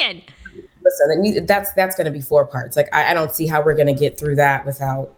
reunion. 0.00 0.22
Listen, 0.82 1.46
that's 1.46 1.72
that's 1.72 1.96
going 1.96 2.06
to 2.06 2.10
be 2.10 2.20
four 2.20 2.46
parts. 2.46 2.76
Like 2.76 2.88
I, 2.94 3.10
I 3.10 3.14
don't 3.14 3.32
see 3.32 3.46
how 3.46 3.62
we're 3.62 3.74
going 3.74 3.88
to 3.88 3.98
get 3.98 4.18
through 4.18 4.36
that 4.36 4.64
without 4.64 5.14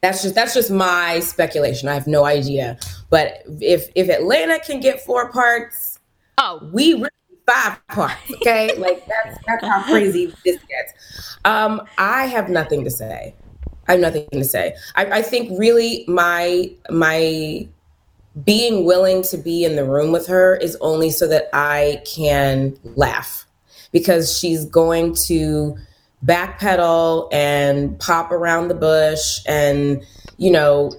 that's 0.00 0.22
just 0.22 0.34
that's 0.34 0.54
just 0.54 0.70
my 0.70 1.20
speculation. 1.20 1.88
I 1.88 1.94
have 1.94 2.06
no 2.06 2.24
idea. 2.24 2.78
But 3.10 3.42
if 3.60 3.90
if 3.94 4.08
Atlanta 4.08 4.58
can 4.60 4.80
get 4.80 5.00
four 5.00 5.30
parts, 5.30 5.98
oh, 6.38 6.68
we 6.72 6.94
really 6.94 7.08
five 7.46 7.86
parts. 7.88 8.32
Okay, 8.34 8.74
like 8.76 9.06
that's 9.06 9.38
that's 9.46 9.66
how 9.66 9.82
crazy 9.82 10.26
this 10.44 10.58
gets. 10.64 11.38
Um, 11.44 11.82
I 11.98 12.26
have 12.26 12.48
nothing 12.48 12.84
to 12.84 12.90
say. 12.90 13.34
I 13.88 13.92
have 13.92 14.00
nothing 14.00 14.28
to 14.32 14.44
say. 14.44 14.76
I, 14.94 15.06
I 15.06 15.22
think 15.22 15.58
really 15.58 16.04
my 16.08 16.70
my 16.90 17.68
being 18.44 18.84
willing 18.84 19.22
to 19.22 19.36
be 19.36 19.64
in 19.64 19.76
the 19.76 19.84
room 19.84 20.12
with 20.12 20.26
her 20.26 20.56
is 20.56 20.76
only 20.80 21.10
so 21.10 21.26
that 21.28 21.48
I 21.52 22.02
can 22.06 22.78
laugh 22.96 23.46
because 23.90 24.36
she's 24.36 24.64
going 24.64 25.14
to 25.26 25.76
backpedal 26.24 27.28
and 27.32 27.98
pop 27.98 28.30
around 28.30 28.68
the 28.68 28.74
bush 28.74 29.40
and 29.46 30.02
you 30.38 30.50
know 30.50 30.92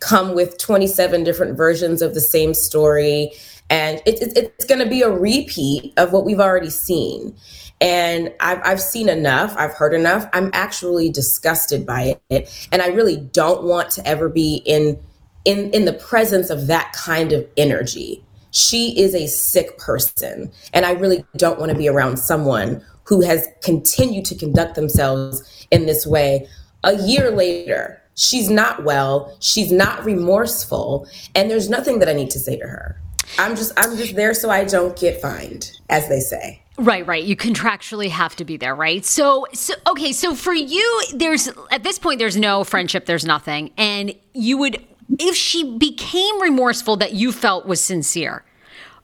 come 0.00 0.34
with 0.34 0.58
27 0.58 1.22
different 1.22 1.56
versions 1.56 2.02
of 2.02 2.14
the 2.14 2.20
same 2.20 2.52
story 2.52 3.30
and 3.70 4.00
it, 4.06 4.22
it, 4.22 4.36
it's 4.36 4.64
going 4.64 4.80
to 4.80 4.88
be 4.88 5.02
a 5.02 5.10
repeat 5.10 5.92
of 5.96 6.12
what 6.12 6.24
we've 6.24 6.40
already 6.40 6.70
seen. 6.70 7.36
And 7.80 8.32
I've, 8.40 8.60
I've 8.64 8.80
seen 8.80 9.08
enough 9.08 9.54
i've 9.58 9.74
heard 9.74 9.92
enough 9.92 10.26
i'm 10.32 10.50
actually 10.54 11.10
disgusted 11.10 11.84
by 11.84 12.18
it. 12.30 12.68
And 12.72 12.80
i 12.80 12.88
really 12.88 13.16
don't 13.16 13.64
want 13.64 13.90
to 13.90 14.06
ever 14.06 14.28
be 14.28 14.62
in 14.64 14.98
in 15.44 15.70
in 15.70 15.84
the 15.84 15.92
presence 15.92 16.50
of 16.50 16.68
that 16.68 16.92
kind 16.92 17.32
of 17.32 17.46
energy. 17.56 18.24
She 18.52 18.98
is 18.98 19.14
a 19.14 19.26
sick 19.26 19.78
person 19.78 20.50
and 20.72 20.86
i 20.86 20.92
really 20.92 21.24
don't 21.36 21.58
want 21.58 21.70
to 21.70 21.76
be 21.76 21.88
around 21.88 22.18
someone 22.18 22.82
who 23.04 23.20
has 23.20 23.46
continued 23.62 24.24
to 24.26 24.34
conduct 24.34 24.74
themselves 24.74 25.66
in 25.70 25.86
this 25.86 26.06
way. 26.06 26.48
A 26.82 26.96
year 27.02 27.30
later 27.30 28.00
she's 28.16 28.48
not 28.48 28.82
well 28.82 29.36
she's 29.40 29.70
not 29.70 30.02
remorseful 30.02 31.06
and 31.34 31.50
there's 31.50 31.68
nothing 31.68 31.98
that 31.98 32.08
i 32.08 32.14
need 32.14 32.30
to 32.30 32.38
say 32.38 32.56
to 32.56 32.66
her 32.66 32.98
I'm 33.38 33.56
just 33.56 33.72
I'm 33.76 33.96
just 33.96 34.14
there 34.14 34.34
so 34.34 34.50
I 34.50 34.64
don't 34.64 34.98
get 34.98 35.20
fined, 35.20 35.72
as 35.88 36.08
they 36.08 36.20
say. 36.20 36.62
Right, 36.78 37.06
right. 37.06 37.24
You 37.24 37.36
contractually 37.36 38.10
have 38.10 38.36
to 38.36 38.44
be 38.44 38.56
there, 38.56 38.74
right? 38.74 39.04
So, 39.04 39.46
so 39.54 39.74
okay. 39.88 40.12
So 40.12 40.34
for 40.34 40.52
you, 40.52 41.04
there's 41.14 41.48
at 41.70 41.82
this 41.82 41.98
point, 41.98 42.18
there's 42.18 42.36
no 42.36 42.64
friendship. 42.64 43.06
There's 43.06 43.24
nothing, 43.24 43.70
and 43.76 44.14
you 44.34 44.58
would, 44.58 44.84
if 45.18 45.34
she 45.36 45.76
became 45.78 46.40
remorseful, 46.40 46.96
that 46.96 47.14
you 47.14 47.32
felt 47.32 47.66
was 47.66 47.80
sincere 47.80 48.44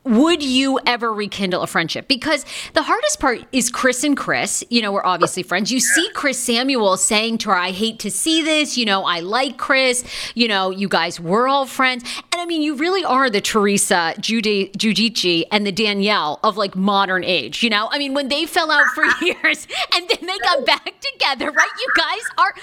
would 0.04 0.42
you 0.42 0.80
ever 0.84 1.12
rekindle 1.12 1.62
a 1.62 1.66
friendship? 1.66 2.08
Because 2.08 2.44
the 2.74 2.82
hardest 2.82 3.20
part 3.20 3.44
is 3.52 3.70
Chris 3.70 4.02
and 4.02 4.16
Chris. 4.16 4.64
You 4.68 4.82
know, 4.82 4.92
we're 4.92 5.04
obviously 5.04 5.42
friends. 5.42 5.70
You 5.70 5.78
see 5.80 6.08
Chris 6.12 6.40
Samuel 6.40 6.96
saying 6.96 7.38
to 7.38 7.50
her, 7.50 7.56
I 7.56 7.70
hate 7.70 8.00
to 8.00 8.10
see 8.10 8.42
this. 8.42 8.76
You 8.76 8.84
know, 8.84 9.04
I 9.04 9.20
like 9.20 9.58
Chris. 9.58 10.04
You 10.34 10.48
know, 10.48 10.70
you 10.70 10.88
guys 10.88 11.20
were 11.20 11.46
all 11.46 11.66
friends. 11.66 12.02
And 12.32 12.40
I 12.40 12.46
mean, 12.46 12.62
you 12.62 12.74
really 12.74 13.04
are 13.04 13.30
the 13.30 13.40
Teresa 13.40 14.14
Giudice 14.18 15.44
and 15.52 15.66
the 15.66 15.72
Danielle 15.72 16.40
of 16.42 16.56
like 16.56 16.74
modern 16.74 17.22
age. 17.22 17.62
You 17.62 17.70
know, 17.70 17.88
I 17.90 17.98
mean, 17.98 18.14
when 18.14 18.28
they 18.28 18.46
fell 18.46 18.70
out 18.70 18.86
for 18.94 19.04
years 19.24 19.68
and 19.94 20.08
then 20.08 20.26
they 20.26 20.38
got 20.38 20.66
back 20.66 20.94
together, 21.00 21.50
right? 21.50 21.70
You 21.78 21.92
guys 21.96 22.22
are, 22.38 22.54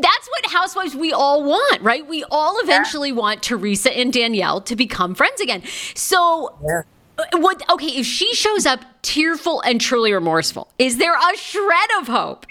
that's 0.00 0.28
what 0.28 0.46
housewives 0.46 0.94
we 0.94 1.12
all 1.12 1.44
want, 1.44 1.82
right? 1.82 2.06
We 2.06 2.24
all 2.30 2.58
eventually 2.60 3.12
want 3.12 3.42
Teresa 3.42 3.96
and 3.96 4.12
Danielle 4.12 4.60
to 4.62 4.76
become 4.76 5.14
friends 5.14 5.40
again. 5.40 5.62
So, 5.94 6.56
yeah. 6.66 6.82
Uh, 7.18 7.24
what? 7.38 7.68
Okay, 7.68 7.98
if 7.98 8.06
she 8.06 8.32
shows 8.34 8.64
up 8.64 8.80
tearful 9.02 9.60
and 9.62 9.80
truly 9.80 10.12
remorseful, 10.12 10.70
is 10.78 10.98
there 10.98 11.14
a 11.14 11.36
shred 11.36 11.90
of 12.00 12.06
hope? 12.06 12.46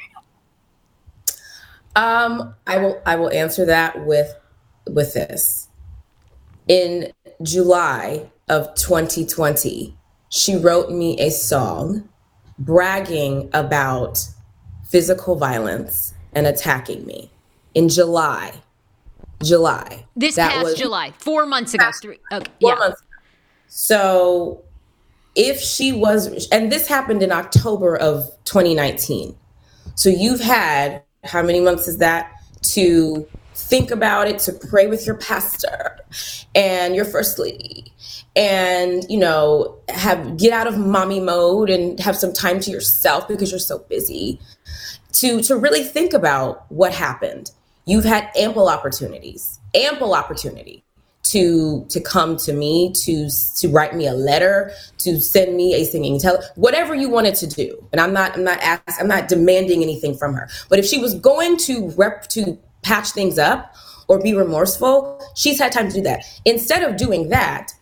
Um, 1.95 2.53
I 2.67 2.77
will. 2.77 3.01
I 3.05 3.15
will 3.15 3.31
answer 3.31 3.65
that 3.65 4.05
with 4.05 4.33
with 4.87 5.13
this. 5.13 5.69
In 6.67 7.13
July 7.41 8.29
of 8.49 8.73
2020, 8.75 9.95
she 10.29 10.57
wrote 10.57 10.91
me 10.91 11.17
a 11.19 11.31
song 11.31 12.09
bragging 12.59 13.49
about 13.53 14.19
physical 14.89 15.37
violence 15.37 16.13
and 16.33 16.45
attacking 16.45 17.05
me 17.05 17.31
in 17.77 17.89
July. 17.89 18.51
July. 19.43 20.03
This 20.15 20.35
that 20.35 20.51
past 20.51 20.63
was, 20.63 20.73
July, 20.75 21.13
four 21.19 21.45
months 21.45 21.75
ago. 21.75 21.91
Three. 22.01 22.17
Oh, 22.31 22.37
okay. 22.37 22.51
Four 22.59 22.71
yeah. 22.71 22.79
months. 22.79 23.03
So 23.67 24.63
if 25.35 25.59
she 25.59 25.91
was, 25.91 26.47
and 26.49 26.71
this 26.71 26.87
happened 26.87 27.21
in 27.21 27.31
October 27.31 27.95
of 27.95 28.31
2019. 28.45 29.35
So 29.93 30.09
you've 30.09 30.39
had 30.39 31.03
how 31.23 31.43
many 31.43 31.59
months 31.59 31.87
is 31.87 31.99
that 31.99 32.31
to 32.73 33.27
think 33.53 33.91
about 33.91 34.27
it, 34.27 34.39
to 34.39 34.53
pray 34.53 34.87
with 34.87 35.05
your 35.05 35.15
pastor 35.15 35.99
and 36.55 36.95
your 36.95 37.05
first 37.05 37.37
lady, 37.37 37.93
and 38.35 39.03
you 39.07 39.19
know, 39.19 39.77
have 39.89 40.37
get 40.37 40.51
out 40.51 40.65
of 40.65 40.79
mommy 40.79 41.19
mode 41.19 41.69
and 41.69 41.99
have 41.99 42.15
some 42.15 42.33
time 42.33 42.59
to 42.61 42.71
yourself 42.71 43.27
because 43.27 43.51
you're 43.51 43.59
so 43.59 43.77
busy. 43.77 44.39
To 45.13 45.41
to 45.43 45.55
really 45.55 45.83
think 45.83 46.13
about 46.13 46.65
what 46.71 46.91
happened 46.93 47.51
You've 47.87 48.05
had 48.05 48.29
ample 48.37 48.67
opportunities, 48.67 49.59
ample 49.73 50.13
opportunity 50.13 50.83
to 51.23 51.85
to 51.89 51.99
come 51.99 52.37
to 52.37 52.53
me 52.53 52.91
to 52.93 53.29
to 53.57 53.67
write 53.69 53.95
me 53.95 54.07
a 54.07 54.13
letter 54.13 54.71
to 54.97 55.19
send 55.19 55.55
me 55.57 55.73
a 55.73 55.83
singing 55.83 56.17
tell 56.19 56.41
whatever 56.55 56.95
you 56.95 57.09
wanted 57.09 57.35
to 57.35 57.47
do 57.47 57.85
and 57.91 57.99
i'm 57.99 58.13
not 58.13 58.35
i'm 58.37 58.43
not 58.45 58.59
asking 58.61 58.95
i'm 58.99 59.07
not 59.07 59.27
demanding 59.27 59.81
anything 59.83 60.15
from 60.15 60.33
her 60.33 60.47
but 60.69 60.79
if 60.79 60.85
she 60.85 60.97
was 60.97 61.15
going 61.15 61.57
to 61.57 61.89
rep 61.97 62.27
to 62.27 62.57
patch 62.81 63.09
things 63.09 63.37
up 63.37 63.75
or 64.07 64.21
be 64.21 64.33
remorseful 64.33 65.21
she's 65.35 65.59
had 65.59 65.71
time 65.71 65.89
to 65.89 65.95
do 65.95 66.01
that 66.01 66.23
instead 66.45 66.81
of 66.81 66.95
doing 66.95 67.27
that 67.29 67.73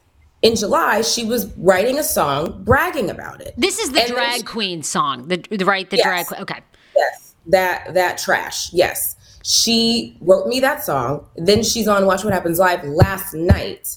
in 0.42 0.56
July, 0.56 1.02
she 1.02 1.26
was 1.26 1.52
writing 1.58 1.98
a 1.98 2.04
song 2.04 2.64
bragging 2.64 3.10
about 3.10 3.42
it. 3.42 3.56
This 3.58 3.80
is 3.80 3.92
the 3.92 4.02
and 4.02 4.12
drag 4.12 4.38
she, 4.38 4.44
queen 4.44 4.84
song, 4.84 5.28
the, 5.28 5.38
the 5.38 5.66
right 5.66 5.90
the 5.90 5.98
yes, 5.98 6.06
drag 6.06 6.28
queen. 6.28 6.42
Okay. 6.42 6.60
Yes, 6.96 7.36
that 7.48 7.96
that 7.96 8.20
trash. 8.20 8.72
Yes, 8.72 9.16
she 9.46 10.18
wrote 10.22 10.48
me 10.48 10.60
that 10.60 10.84
song. 10.84 11.24
Then 11.36 11.62
she's 11.62 11.88
on 11.88 12.08
Watch 12.08 12.24
What 12.24 12.34
Happens 12.34 12.58
Live 12.58 12.84
last 12.84 13.36
night, 13.36 13.96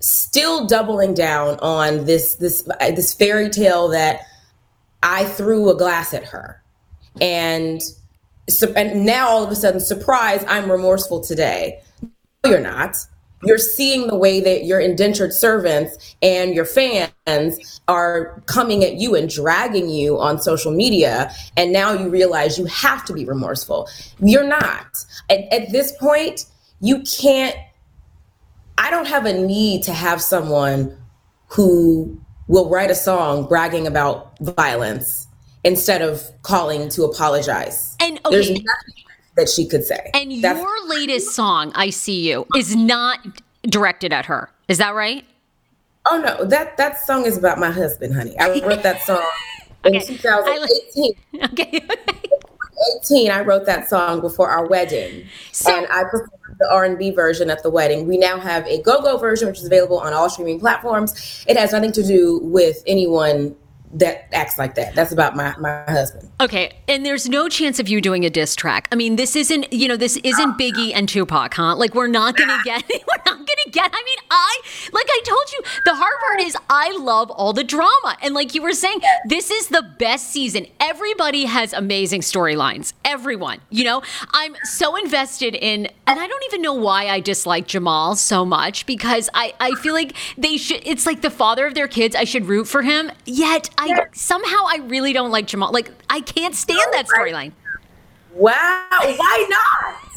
still 0.00 0.66
doubling 0.66 1.12
down 1.12 1.58
on 1.60 2.06
this 2.06 2.36
this 2.36 2.66
uh, 2.80 2.90
this 2.92 3.12
fairy 3.12 3.50
tale 3.50 3.88
that 3.88 4.22
I 5.02 5.26
threw 5.26 5.68
a 5.68 5.76
glass 5.76 6.14
at 6.14 6.24
her, 6.24 6.62
and 7.20 7.82
and 8.74 9.04
now 9.04 9.28
all 9.28 9.44
of 9.44 9.50
a 9.50 9.54
sudden, 9.54 9.80
surprise! 9.80 10.42
I'm 10.48 10.70
remorseful 10.70 11.20
today. 11.20 11.82
No, 12.02 12.50
you're 12.50 12.60
not. 12.60 12.96
You're 13.46 13.58
seeing 13.58 14.06
the 14.06 14.16
way 14.16 14.40
that 14.40 14.64
your 14.64 14.80
indentured 14.80 15.32
servants 15.32 16.16
and 16.22 16.54
your 16.54 16.64
fans 16.64 17.80
are 17.88 18.42
coming 18.46 18.84
at 18.84 18.94
you 18.94 19.14
and 19.14 19.28
dragging 19.28 19.88
you 19.88 20.18
on 20.18 20.40
social 20.40 20.72
media. 20.72 21.32
And 21.56 21.72
now 21.72 21.92
you 21.92 22.08
realize 22.08 22.58
you 22.58 22.66
have 22.66 23.04
to 23.06 23.12
be 23.12 23.24
remorseful. 23.24 23.88
You're 24.20 24.46
not. 24.46 25.04
At, 25.30 25.52
at 25.52 25.72
this 25.72 25.92
point 25.98 26.46
you 26.80 27.02
can't 27.02 27.56
i 28.76 28.90
don't 28.90 29.06
have 29.06 29.24
a 29.24 29.32
need 29.32 29.82
to 29.82 29.92
have 29.92 30.20
someone 30.20 30.94
who 31.48 32.20
will 32.48 32.68
write 32.68 32.90
a 32.90 32.94
song 32.94 33.46
bragging 33.46 33.86
about 33.86 34.36
violence 34.40 35.26
instead 35.64 36.02
of 36.02 36.22
calling 36.42 36.88
to 36.90 37.04
apologize. 37.04 37.96
And 38.00 38.20
there's 38.30 38.50
okay, 38.50 38.62
nothing 38.62 39.03
that 39.36 39.48
she 39.48 39.66
could 39.66 39.84
say 39.84 40.10
and 40.14 40.42
That's- 40.42 40.62
your 40.62 40.88
latest 40.88 41.34
song, 41.34 41.72
"I 41.74 41.90
See 41.90 42.30
You," 42.30 42.46
is 42.56 42.74
not 42.76 43.18
directed 43.64 44.12
at 44.12 44.26
her. 44.26 44.50
Is 44.68 44.78
that 44.78 44.94
right? 44.94 45.24
Oh 46.10 46.20
no, 46.20 46.44
that 46.44 46.76
that 46.76 47.00
song 47.04 47.24
is 47.26 47.36
about 47.36 47.58
my 47.58 47.70
husband, 47.70 48.14
honey. 48.14 48.38
I 48.38 48.60
wrote 48.66 48.82
that 48.82 49.02
song 49.02 49.24
in 49.84 49.96
Okay. 49.96 50.04
2018. 50.16 51.12
Okay. 51.44 51.80
18, 53.04 53.30
I 53.30 53.40
wrote 53.40 53.66
that 53.66 53.88
song 53.88 54.20
before 54.20 54.50
our 54.50 54.66
wedding, 54.66 55.24
So- 55.52 55.74
and 55.74 55.86
I 55.90 56.04
performed 56.04 56.30
the 56.60 56.68
R&B 56.70 57.10
version 57.12 57.48
at 57.50 57.62
the 57.62 57.70
wedding. 57.70 58.06
We 58.06 58.16
now 58.18 58.38
have 58.38 58.66
a 58.66 58.80
go-go 58.82 59.16
version, 59.16 59.48
which 59.48 59.58
is 59.58 59.64
available 59.64 59.98
on 59.98 60.12
all 60.12 60.28
streaming 60.30 60.60
platforms. 60.60 61.44
It 61.48 61.56
has 61.56 61.72
nothing 61.72 61.92
to 61.92 62.02
do 62.02 62.38
with 62.42 62.82
anyone 62.86 63.56
that 63.94 64.28
acts 64.34 64.58
like 64.58 64.74
that. 64.74 64.94
That's 64.94 65.12
about 65.12 65.36
my 65.36 65.54
my 65.58 65.84
husband. 65.84 66.30
Okay, 66.40 66.72
and 66.88 67.06
there's 67.06 67.28
no 67.28 67.48
chance 67.48 67.78
of 67.78 67.88
you 67.88 68.00
doing 68.00 68.24
a 68.24 68.30
diss 68.30 68.56
track. 68.56 68.88
I 68.90 68.96
mean, 68.96 69.16
this 69.16 69.36
isn't, 69.36 69.72
you 69.72 69.86
know, 69.86 69.96
this 69.96 70.16
isn't 70.18 70.58
Biggie 70.58 70.92
and 70.94 71.08
Tupac, 71.08 71.54
huh? 71.54 71.76
Like, 71.76 71.94
we're 71.94 72.08
not 72.08 72.36
gonna 72.36 72.58
get, 72.64 72.84
we're 72.88 73.22
not 73.24 73.38
gonna 73.38 73.70
get. 73.70 73.90
I 73.92 74.02
mean, 74.02 74.18
I, 74.30 74.60
like 74.92 75.06
I 75.08 75.20
told 75.24 75.52
you, 75.52 75.60
the 75.84 75.94
hard 75.94 76.14
part 76.20 76.40
is 76.40 76.56
I 76.68 76.96
love 76.98 77.30
all 77.30 77.52
the 77.52 77.64
drama, 77.64 78.16
and 78.22 78.34
like 78.34 78.54
you 78.54 78.62
were 78.62 78.72
saying, 78.72 79.00
this 79.26 79.50
is 79.50 79.68
the 79.68 79.82
best 79.98 80.30
season. 80.30 80.66
Everybody 80.80 81.44
has 81.44 81.72
amazing 81.72 82.22
storylines. 82.22 82.92
Everyone, 83.04 83.60
you 83.70 83.84
know, 83.84 84.02
I'm 84.32 84.56
so 84.64 84.96
invested 84.96 85.54
in, 85.54 85.86
and 86.06 86.18
I 86.18 86.26
don't 86.26 86.44
even 86.46 86.62
know 86.62 86.74
why 86.74 87.06
I 87.06 87.20
dislike 87.20 87.68
Jamal 87.68 88.16
so 88.16 88.44
much 88.44 88.86
because 88.86 89.30
I, 89.34 89.54
I 89.60 89.72
feel 89.76 89.94
like 89.94 90.14
they 90.36 90.56
should. 90.56 90.82
It's 90.84 91.06
like 91.06 91.22
the 91.22 91.30
father 91.30 91.66
of 91.66 91.74
their 91.74 91.88
kids. 91.88 92.16
I 92.16 92.24
should 92.24 92.46
root 92.46 92.66
for 92.66 92.82
him. 92.82 93.12
Yet 93.24 93.70
I 93.78 93.83
somehow 94.12 94.64
I 94.66 94.80
really 94.84 95.12
don't 95.12 95.30
like 95.30 95.46
Jamal. 95.46 95.72
Like 95.72 95.90
I 96.08 96.20
can't 96.20 96.54
stand 96.54 96.92
that 96.92 97.06
storyline. 97.06 97.52
Wow, 98.32 98.86
why 98.90 99.46
not? 99.48 100.13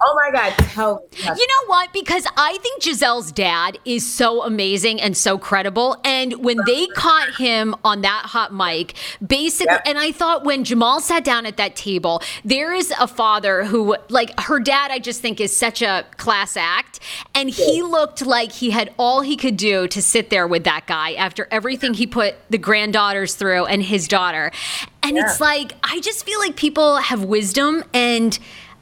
Oh 0.00 0.14
my 0.14 0.30
God, 0.30 0.50
tell 0.58 0.96
me. 1.10 1.18
You 1.22 1.46
know 1.46 1.66
what? 1.68 1.92
Because 1.92 2.26
I 2.36 2.58
think 2.58 2.82
Gizelle's 2.82 3.32
dad 3.32 3.78
is 3.84 4.04
so 4.10 4.42
amazing 4.42 5.00
and 5.00 5.16
so 5.16 5.38
credible. 5.38 5.96
And 6.04 6.44
when 6.44 6.58
they 6.66 6.86
caught 6.88 7.34
him 7.36 7.74
on 7.82 8.02
that 8.02 8.26
hot 8.26 8.52
mic, 8.52 8.94
basically, 9.26 9.72
Yep. 9.72 9.82
and 9.86 9.98
I 9.98 10.12
thought 10.12 10.44
when 10.44 10.64
Jamal 10.64 11.00
sat 11.00 11.24
down 11.24 11.46
at 11.46 11.56
that 11.56 11.76
table, 11.76 12.22
there 12.44 12.74
is 12.74 12.92
a 13.00 13.06
father 13.06 13.64
who, 13.64 13.96
like, 14.10 14.38
her 14.40 14.60
dad, 14.60 14.90
I 14.90 14.98
just 14.98 15.22
think 15.22 15.40
is 15.40 15.56
such 15.56 15.80
a 15.80 16.04
class 16.18 16.56
act. 16.58 17.00
And 17.34 17.48
he 17.48 17.82
looked 17.82 18.24
like 18.24 18.52
he 18.52 18.70
had 18.70 18.92
all 18.98 19.22
he 19.22 19.36
could 19.36 19.56
do 19.56 19.88
to 19.88 20.02
sit 20.02 20.28
there 20.28 20.46
with 20.46 20.64
that 20.64 20.86
guy 20.86 21.14
after 21.14 21.48
everything 21.50 21.94
he 21.94 22.06
put 22.06 22.34
the 22.50 22.58
granddaughters 22.58 23.34
through 23.34 23.64
and 23.66 23.82
his 23.82 24.08
daughter. 24.08 24.52
And 25.02 25.16
it's 25.16 25.40
like, 25.40 25.72
I 25.82 26.00
just 26.00 26.24
feel 26.26 26.38
like 26.40 26.56
people 26.56 26.96
have 26.96 27.24
wisdom 27.24 27.82
and. 27.94 28.38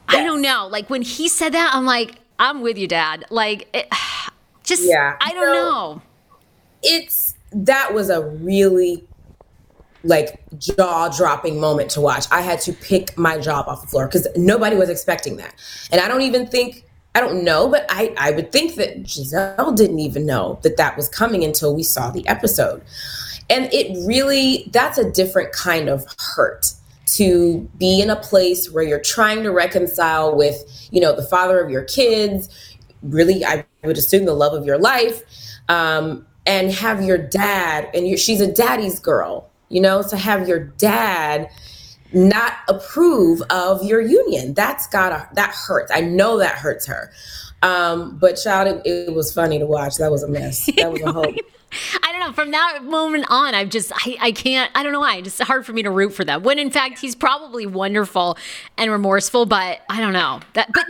I 0.07 0.23
don't 0.23 0.41
know. 0.41 0.67
Like 0.71 0.89
when 0.89 1.01
he 1.01 1.27
said 1.29 1.53
that, 1.53 1.71
I'm 1.73 1.85
like, 1.85 2.15
I'm 2.39 2.61
with 2.61 2.77
you, 2.77 2.87
Dad. 2.87 3.25
Like, 3.29 3.67
it, 3.73 3.87
just, 4.63 4.83
Yeah. 4.83 5.15
I 5.21 5.31
don't 5.33 5.45
No. 5.45 5.53
know. 5.71 6.01
it's 6.83 7.33
that 7.51 7.93
was 7.93 8.09
a 8.09 8.21
really 8.21 9.03
like 10.03 10.39
jaw 10.59 11.09
dropping 11.09 11.59
moment 11.59 11.89
to 11.91 12.01
watch. 12.01 12.25
I 12.31 12.41
had 12.41 12.59
to 12.61 12.73
pick 12.73 13.17
my 13.17 13.39
jaw 13.39 13.61
off 13.61 13.81
the 13.81 13.87
floor 13.87 14.05
because 14.07 14.27
nobody 14.35 14.75
was 14.75 14.89
expecting 14.89 15.37
that. 15.37 15.55
And 15.91 15.99
I 16.01 16.07
don't 16.07 16.21
even 16.21 16.45
think, 16.47 16.83
I 17.15 17.21
don't 17.21 17.43
know, 17.43 17.67
but 17.69 17.85
I, 17.89 18.13
I 18.17 18.31
would 18.31 18.51
think 18.51 18.75
that 18.75 19.01
Gizelle 19.03 19.75
didn't 19.75 19.99
even 19.99 20.25
know 20.25 20.59
that 20.63 20.77
that 20.77 20.95
was 20.97 21.09
coming 21.09 21.43
until 21.43 21.73
we 21.75 21.81
saw 21.81 22.11
the 22.11 22.27
episode. 22.27 22.83
And 23.49 23.71
it 23.73 23.97
really, 24.05 24.69
that's 24.71 24.97
a 24.99 25.09
different 25.09 25.51
kind 25.53 25.87
of 25.89 26.05
hurt 26.35 26.73
to 27.05 27.69
be 27.77 28.01
in 28.01 28.09
a 28.09 28.15
place 28.15 28.71
where 28.71 28.83
you're 28.83 29.01
trying 29.01 29.43
to 29.43 29.51
reconcile 29.51 30.35
with, 30.35 30.63
you 30.91 30.99
know, 30.99 31.15
the 31.15 31.23
father 31.23 31.59
of 31.59 31.69
your 31.69 31.83
kids, 31.83 32.49
really, 33.01 33.45
I 33.45 33.65
would 33.83 33.97
assume 33.97 34.25
the 34.25 34.33
love 34.33 34.53
of 34.53 34.65
your 34.65 34.77
life, 34.77 35.23
um, 35.69 36.25
and 36.45 36.71
have 36.71 37.03
your 37.03 37.17
dad, 37.17 37.89
and 37.93 38.07
you 38.07 38.17
she's 38.17 38.41
a 38.41 38.51
daddy's 38.51 38.99
girl, 38.99 39.49
you 39.69 39.81
know, 39.81 40.03
to 40.03 40.17
have 40.17 40.47
your 40.47 40.59
dad 40.59 41.49
not 42.13 42.53
approve 42.69 43.41
of 43.49 43.83
your 43.83 44.01
union. 44.01 44.53
That's 44.53 44.87
gotta, 44.87 45.27
that 45.33 45.53
hurts. 45.53 45.91
I 45.93 46.01
know 46.01 46.37
that 46.37 46.55
hurts 46.55 46.85
her. 46.85 47.11
Um, 47.61 48.17
but 48.19 48.35
child, 48.35 48.81
it, 48.85 49.07
it 49.07 49.13
was 49.13 49.33
funny 49.33 49.59
to 49.59 49.65
watch. 49.65 49.95
That 49.95 50.11
was 50.11 50.23
a 50.23 50.27
mess. 50.27 50.69
That 50.77 50.91
was 50.91 51.01
a 51.01 51.11
whole. 51.11 51.33
I 52.03 52.11
don't 52.11 52.19
know. 52.19 52.33
From 52.33 52.51
that 52.51 52.83
moment 52.83 53.25
on, 53.29 53.55
I've 53.55 53.69
just, 53.69 53.91
I, 53.93 54.17
I 54.19 54.31
can't, 54.31 54.71
I 54.75 54.83
don't 54.83 54.91
know 54.91 54.99
why. 54.99 55.17
It's 55.17 55.37
just 55.37 55.43
hard 55.43 55.65
for 55.65 55.73
me 55.73 55.83
to 55.83 55.91
root 55.91 56.13
for 56.13 56.23
them. 56.25 56.43
When 56.43 56.59
in 56.59 56.69
fact, 56.71 56.99
he's 56.99 57.15
probably 57.15 57.65
wonderful 57.65 58.37
and 58.77 58.91
remorseful, 58.91 59.45
but 59.45 59.81
I 59.89 59.99
don't 59.99 60.13
know. 60.13 60.39
That, 60.53 60.71
but 60.73 60.85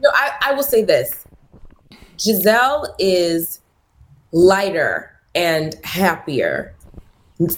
No, 0.00 0.10
I, 0.12 0.32
I 0.42 0.52
will 0.54 0.62
say 0.62 0.84
this. 0.84 1.24
Gizelle 2.18 2.94
is 2.98 3.60
lighter 4.32 5.10
and 5.34 5.74
happier 5.84 6.74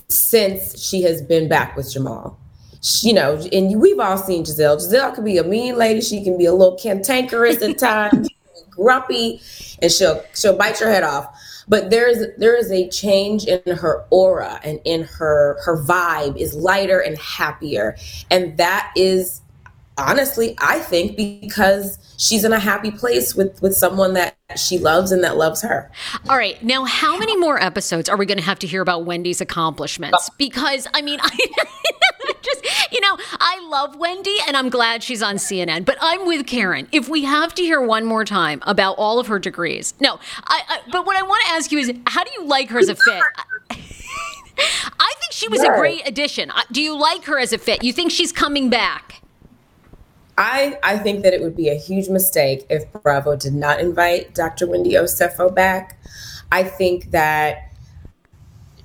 since 0.09 0.80
she 0.82 1.02
has 1.02 1.22
been 1.22 1.48
back 1.48 1.76
with 1.76 1.92
Jamal. 1.92 2.38
She, 2.82 3.09
you 3.09 3.14
know, 3.14 3.37
and 3.52 3.80
we've 3.80 3.98
all 3.98 4.16
seen 4.16 4.44
Gizelle. 4.44 4.76
Gizelle 4.76 5.14
can 5.14 5.24
be 5.24 5.38
a 5.38 5.44
mean 5.44 5.76
lady. 5.76 6.00
She 6.00 6.22
can 6.22 6.38
be 6.38 6.46
a 6.46 6.52
little 6.52 6.78
cantankerous 6.78 7.61
at 7.62 7.78
times, 7.78 8.28
grumpy, 8.70 9.40
and 9.82 9.90
she'll 9.90 10.22
she'll 10.35 10.56
bite 10.56 10.80
your 10.80 10.90
head 10.90 11.02
off. 11.02 11.26
But 11.68 11.90
there 11.90 12.09
is 12.09 12.29
there 12.38 12.57
is 12.57 12.70
a 12.70 12.88
change 12.88 13.44
in 13.44 13.76
her 13.76 14.05
aura 14.11 14.61
and 14.62 14.81
in 14.85 15.05
her 15.05 15.59
her 15.64 15.83
vibe 15.83 16.37
is 16.37 16.55
lighter 16.55 17.00
and 17.00 17.18
happier, 17.18 17.96
and 18.31 18.57
that 18.59 18.92
is 18.96 19.42
honestly 19.98 20.55
i 20.59 20.79
think 20.79 21.16
because 21.16 21.98
she's 22.18 22.44
in 22.44 22.52
a 22.52 22.59
happy 22.59 22.90
place 22.90 23.35
with 23.35 23.61
with 23.62 23.74
someone 23.74 24.12
that 24.12 24.37
she 24.55 24.79
loves 24.79 25.11
and 25.11 25.24
that 25.24 25.37
loves 25.37 25.62
her 25.62 25.90
All 26.29 26.37
right. 26.37 26.62
Now, 26.62 26.85
how 26.85 27.16
many 27.16 27.37
more 27.37 27.61
episodes 27.61 28.09
are 28.09 28.16
we 28.16 28.26
going 28.26 28.38
to 28.38 28.44
have 28.44 28.59
to 28.61 28.66
hear 28.66 28.81
about 28.81 29.05
Wendy's 29.05 29.40
accomplishments? 29.40 30.31
Because, 30.38 30.87
I 30.94 31.02
mean, 31.02 31.18
I 31.22 31.29
just, 31.29 31.40
you 31.40 31.50
know, 31.64 31.95
I 33.66 33.68
love 33.68 33.96
Wendy 33.96 34.37
and 34.46 34.57
I'm 34.57 34.68
glad 34.68 35.02
she's 35.02 35.22
on 35.22 35.37
CNN, 35.37 35.85
but 35.85 35.98
I'm 36.00 36.24
with 36.24 36.46
Karen. 36.46 36.87
If 36.92 37.09
we 37.09 37.24
have 37.24 37.52
to 37.57 37.62
hear 37.62 37.81
one 37.81 38.05
more 38.05 38.24
time 38.24 38.62
about 38.62 38.92
all 38.92 39.18
of 39.18 39.26
her 39.26 39.40
degrees, 39.40 39.92
no, 39.98 40.20
I, 40.44 40.62
I 40.68 40.79
but 40.92 41.05
what 41.05 41.16
I 41.16 41.22
want 41.22 41.42
to 41.46 41.50
ask 41.50 41.72
you 41.72 41.79
is 41.81 41.92
how 42.07 42.22
do 42.22 42.31
you 42.38 42.46
like 42.46 42.70
her 42.70 42.79
as 42.79 42.88
a 42.88 42.94
fit? 42.94 43.22
I 43.70 45.14
think 45.18 45.33
she 45.33 45.48
was 45.48 45.64
a 45.64 45.74
great 45.74 46.07
addition. 46.07 46.50
Uh, 46.52 46.62
do 46.70 46.81
you 46.81 46.96
like 46.96 47.24
her 47.24 47.40
as 47.40 47.52
a 47.52 47.59
fit? 47.59 47.83
You 47.83 47.92
think 47.92 48.12
she's 48.12 48.31
coming 48.31 48.70
back? 48.70 49.22
i 50.38 50.79
i 50.83 50.98
think 50.98 51.22
that 51.22 51.33
it 51.33 51.40
would 51.40 51.57
be 51.57 51.70
a 51.70 51.74
huge 51.74 52.11
mistake 52.11 52.66
if 52.68 52.85
bravo 53.02 53.35
did 53.35 53.55
not 53.55 53.81
invite 53.81 54.35
dr 54.35 54.66
wendy 54.66 54.92
osefo 54.92 55.55
back 55.55 55.98
i 56.52 56.62
think 56.62 57.11
that 57.11 57.72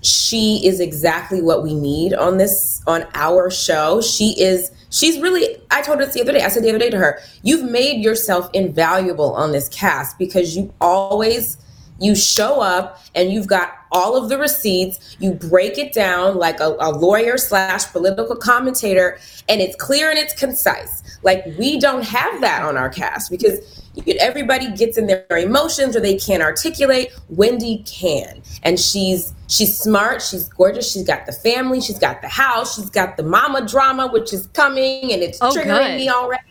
she 0.01 0.65
is 0.65 0.79
exactly 0.79 1.41
what 1.41 1.63
we 1.63 1.73
need 1.73 2.13
on 2.13 2.37
this 2.37 2.81
on 2.87 3.05
our 3.13 3.49
show. 3.49 4.01
She 4.01 4.39
is 4.39 4.71
she's 4.91 5.17
really 5.19 5.57
i 5.71 5.81
told 5.81 5.99
her 5.99 6.05
this 6.05 6.13
the 6.13 6.21
other 6.21 6.33
day 6.33 6.43
i 6.43 6.49
said 6.49 6.63
the 6.63 6.69
other 6.69 6.77
day 6.77 6.89
to 6.89 6.97
her 6.97 7.19
you've 7.43 7.63
made 7.63 8.03
yourself 8.03 8.49
invaluable 8.53 9.33
on 9.33 9.53
this 9.53 9.69
cast 9.69 10.19
because 10.19 10.55
you 10.55 10.71
always 10.81 11.57
you 11.99 12.13
show 12.13 12.59
up 12.59 13.01
and 13.15 13.31
you've 13.31 13.47
got 13.47 13.80
all 13.91 14.15
of 14.15 14.29
the 14.29 14.37
receipts 14.37 15.17
you 15.19 15.33
break 15.33 15.77
it 15.77 15.91
down 15.93 16.37
like 16.37 16.59
a, 16.59 16.75
a 16.79 16.91
lawyer 16.91 17.37
slash 17.37 17.85
political 17.91 18.35
commentator 18.35 19.19
and 19.49 19.59
it's 19.61 19.75
clear 19.75 20.09
and 20.09 20.17
it's 20.17 20.33
concise. 20.33 21.03
Like 21.23 21.45
we 21.59 21.79
don't 21.79 22.03
have 22.03 22.41
that 22.41 22.63
on 22.63 22.77
our 22.77 22.89
cast 22.89 23.29
because 23.29 23.59
you 23.93 24.15
everybody 24.19 24.71
gets 24.75 24.97
in 24.97 25.07
their 25.07 25.25
emotions 25.37 25.95
or 25.95 25.99
they 25.99 26.17
can't 26.17 26.41
articulate. 26.41 27.11
Wendy 27.29 27.83
can. 27.85 28.41
And 28.63 28.79
she's 28.79 29.33
she's 29.47 29.77
smart. 29.77 30.21
She's 30.21 30.47
gorgeous. 30.47 30.89
She's 30.91 31.03
got 31.03 31.25
the 31.25 31.33
family. 31.33 31.81
She's 31.81 31.99
got 31.99 32.21
the 32.21 32.29
house. 32.29 32.75
She's 32.77 32.89
got 32.89 33.17
the 33.17 33.23
mama 33.23 33.67
drama 33.67 34.07
which 34.07 34.31
is 34.33 34.47
coming 34.53 35.11
and 35.11 35.21
it's 35.21 35.37
Oh, 35.41 35.51
triggering 35.51 35.89
good. 35.89 35.97
me 35.97 36.09
already. 36.09 36.43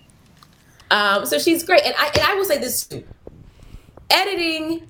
Um, 0.90 1.24
so 1.24 1.38
she's 1.38 1.62
great. 1.64 1.82
And 1.84 1.94
I, 1.98 2.08
and 2.08 2.22
I 2.22 2.34
will 2.34 2.44
say 2.44 2.58
this 2.58 2.84
too. 2.86 3.04
Editing 4.10 4.88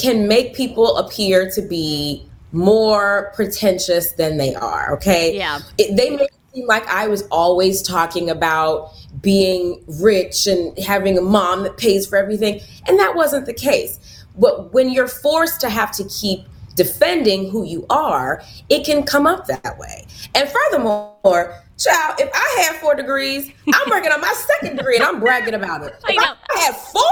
can 0.00 0.28
make 0.28 0.54
people 0.54 0.96
appear 0.96 1.50
to 1.50 1.62
be 1.62 2.26
more 2.52 3.32
pretentious 3.34 4.12
than 4.12 4.36
they 4.36 4.54
are. 4.54 4.92
Okay. 4.94 5.36
Yeah. 5.36 5.60
It, 5.78 5.96
they 5.96 6.10
make 6.10 6.30
seem 6.52 6.66
like 6.66 6.86
I 6.88 7.06
was 7.06 7.22
always 7.28 7.82
talking 7.82 8.30
about 8.30 8.92
being 9.22 9.82
rich 10.00 10.46
and 10.46 10.76
having 10.78 11.18
a 11.18 11.22
mom 11.22 11.62
that 11.62 11.76
pays 11.76 12.06
for 12.06 12.16
everything. 12.16 12.60
And 12.86 12.98
that 12.98 13.14
wasn't 13.14 13.46
the 13.46 13.54
case. 13.54 14.24
But 14.38 14.72
when 14.72 14.90
you're 14.90 15.08
forced 15.08 15.60
to 15.62 15.70
have 15.70 15.92
to 15.92 16.04
keep 16.04 16.40
defending 16.74 17.50
who 17.50 17.64
you 17.64 17.84
are, 17.90 18.42
it 18.68 18.84
can 18.84 19.02
come 19.02 19.26
up 19.26 19.46
that 19.46 19.78
way. 19.78 20.06
And 20.34 20.48
furthermore, 20.48 21.62
child, 21.80 22.20
if 22.20 22.30
I 22.34 22.62
had 22.62 22.76
four 22.76 22.94
degrees, 22.94 23.50
I'm 23.72 23.90
working 23.90 24.12
on 24.12 24.20
my 24.20 24.32
second 24.32 24.76
degree 24.76 24.96
and 24.96 25.04
I'm 25.04 25.18
bragging 25.20 25.54
about 25.54 25.82
it. 25.82 25.94
I 26.04 26.14
know. 26.14 26.34
I 26.54 26.58
had 26.60 26.76
four, 26.76 27.02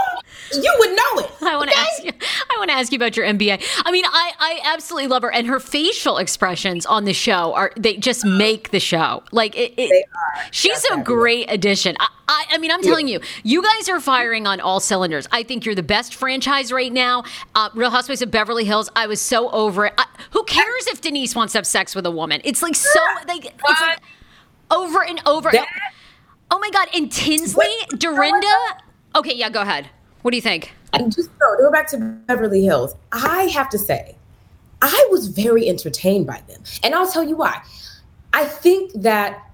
you 0.52 0.74
would 0.78 0.90
know 0.90 1.24
it. 1.24 1.30
I 1.42 1.56
want 1.56 1.70
to 1.70 1.76
okay? 1.76 1.86
ask 1.90 2.04
you. 2.04 2.12
I 2.50 2.58
want 2.58 2.70
to 2.70 2.76
ask 2.76 2.92
you 2.92 2.96
about 2.96 3.16
your 3.16 3.26
MBA. 3.26 3.62
I 3.84 3.90
mean, 3.92 4.04
I, 4.06 4.32
I 4.38 4.60
absolutely 4.64 5.08
love 5.08 5.22
her, 5.22 5.30
and 5.32 5.46
her 5.46 5.60
facial 5.60 6.18
expressions 6.18 6.86
on 6.86 7.04
the 7.04 7.12
show 7.12 7.54
are 7.54 7.72
they 7.76 7.96
just 7.96 8.24
make 8.24 8.70
the 8.70 8.80
show. 8.80 9.22
Like 9.32 9.56
it, 9.56 9.72
it 9.76 9.88
They 9.88 10.02
are. 10.02 10.44
she's 10.50 10.78
a 10.84 10.88
Definitely. 10.88 11.04
great 11.04 11.52
addition. 11.52 11.96
I, 12.00 12.08
I, 12.28 12.44
I 12.52 12.58
mean, 12.58 12.70
I'm 12.70 12.82
telling 12.82 13.08
you, 13.08 13.20
you 13.42 13.62
guys 13.62 13.88
are 13.88 14.00
firing 14.00 14.46
on 14.46 14.60
all 14.60 14.80
cylinders. 14.80 15.26
I 15.32 15.42
think 15.42 15.64
you're 15.64 15.74
the 15.74 15.82
best 15.82 16.14
franchise 16.14 16.72
right 16.72 16.92
now. 16.92 17.24
Uh, 17.54 17.70
Real 17.74 17.90
Housewives 17.90 18.20
of 18.20 18.30
Beverly 18.30 18.64
Hills. 18.64 18.90
I 18.94 19.06
was 19.06 19.20
so 19.20 19.50
over 19.50 19.86
it. 19.86 19.94
I, 19.96 20.06
who 20.32 20.44
cares 20.44 20.86
if 20.88 21.00
Denise 21.00 21.34
wants 21.34 21.52
to 21.52 21.58
have 21.58 21.66
sex 21.66 21.94
with 21.94 22.04
a 22.04 22.10
woman? 22.10 22.40
It's 22.44 22.62
like 22.62 22.74
so 22.74 23.00
like 23.26 23.46
it's 23.46 23.80
like 23.80 23.98
over 24.70 25.04
and 25.04 25.20
over. 25.26 25.50
That- 25.50 25.66
oh 26.50 26.58
my 26.58 26.70
god! 26.70 26.88
And 26.94 27.10
Tinsley, 27.10 27.66
Wait, 27.90 28.00
Dorinda. 28.00 28.56
Okay, 29.16 29.34
yeah, 29.34 29.50
go 29.50 29.62
ahead. 29.62 29.88
What 30.22 30.32
do 30.32 30.36
you 30.36 30.42
think? 30.42 30.72
And 30.92 31.14
just 31.14 31.30
to 31.30 31.56
go 31.58 31.70
back 31.70 31.88
to 31.88 31.98
Beverly 31.98 32.64
Hills, 32.64 32.94
I 33.12 33.44
have 33.54 33.68
to 33.70 33.78
say, 33.78 34.16
I 34.80 35.08
was 35.10 35.28
very 35.28 35.68
entertained 35.68 36.26
by 36.26 36.42
them. 36.48 36.62
And 36.82 36.94
I'll 36.94 37.10
tell 37.10 37.24
you 37.24 37.36
why. 37.36 37.62
I 38.32 38.44
think 38.44 38.92
that 38.94 39.44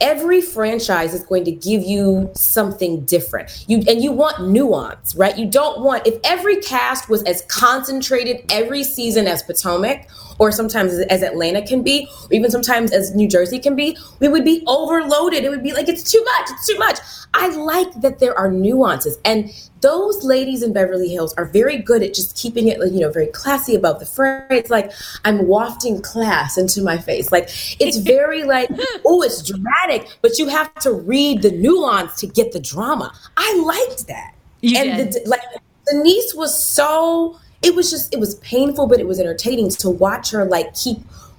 every 0.00 0.40
franchise 0.40 1.14
is 1.14 1.22
going 1.22 1.44
to 1.44 1.52
give 1.52 1.82
you 1.82 2.30
something 2.34 3.04
different. 3.04 3.64
You 3.68 3.82
and 3.88 4.02
you 4.02 4.12
want 4.12 4.48
nuance, 4.48 5.14
right? 5.14 5.36
You 5.36 5.46
don't 5.46 5.80
want 5.80 6.06
if 6.06 6.18
every 6.24 6.56
cast 6.56 7.08
was 7.08 7.22
as 7.24 7.42
concentrated 7.42 8.44
every 8.50 8.82
season 8.82 9.26
as 9.26 9.42
Potomac 9.42 10.08
or 10.38 10.52
sometimes 10.52 10.94
as- 10.94 11.22
Atlanta 11.22 11.62
can 11.62 11.82
be, 11.82 12.08
or 12.24 12.34
even 12.34 12.50
sometimes 12.50 12.92
as 12.92 13.14
New 13.14 13.28
Jersey 13.28 13.58
can 13.58 13.76
be, 13.76 13.96
we 14.20 14.28
would 14.28 14.44
be 14.44 14.62
overloaded. 14.66 15.44
It 15.44 15.50
would 15.50 15.62
be 15.62 15.72
like 15.72 15.88
it's 15.88 16.10
too 16.10 16.22
much, 16.24 16.50
it's 16.50 16.66
too 16.66 16.78
much. 16.78 16.98
I 17.34 17.48
like 17.48 18.00
that 18.00 18.18
there 18.18 18.36
are 18.38 18.50
nuances 18.50 19.18
and 19.24 19.50
those 19.80 20.24
ladies 20.24 20.62
in 20.62 20.72
Beverly 20.72 21.08
Hills 21.08 21.34
are 21.34 21.44
very 21.44 21.78
good 21.78 22.02
at 22.02 22.14
just 22.14 22.36
keeping 22.36 22.68
it, 22.68 22.78
you 22.92 23.00
know, 23.00 23.10
very 23.10 23.28
classy 23.28 23.74
above 23.74 24.00
the 24.00 24.06
fray. 24.06 24.44
It's 24.50 24.70
like 24.70 24.90
I'm 25.24 25.46
wafting 25.46 26.00
class 26.02 26.58
into 26.58 26.82
my 26.82 26.98
face. 26.98 27.30
Like 27.30 27.50
it's 27.78 27.96
very 28.14 28.44
like, 28.44 28.68
oh, 29.04 29.22
it's 29.22 29.42
dramatic, 29.42 30.08
but 30.22 30.38
you 30.38 30.48
have 30.48 30.74
to 30.76 30.92
read 30.92 31.42
the 31.42 31.50
nuance 31.50 32.18
to 32.20 32.26
get 32.26 32.52
the 32.52 32.60
drama. 32.60 33.12
I 33.36 33.62
liked 33.64 34.06
that. 34.08 34.34
You 34.60 34.78
and 34.78 35.12
did. 35.12 35.24
The, 35.24 35.28
like 35.28 35.42
Denise 35.90 36.34
was 36.34 36.62
so. 36.62 37.38
It 37.62 37.74
was 37.74 37.90
just. 37.90 38.14
It 38.14 38.20
was 38.20 38.36
painful, 38.36 38.86
but 38.86 39.00
it 39.00 39.06
was 39.06 39.18
entertaining 39.20 39.70
to 39.70 39.90
watch 39.90 40.30
her 40.30 40.44
like 40.44 40.74
keep 40.74 40.98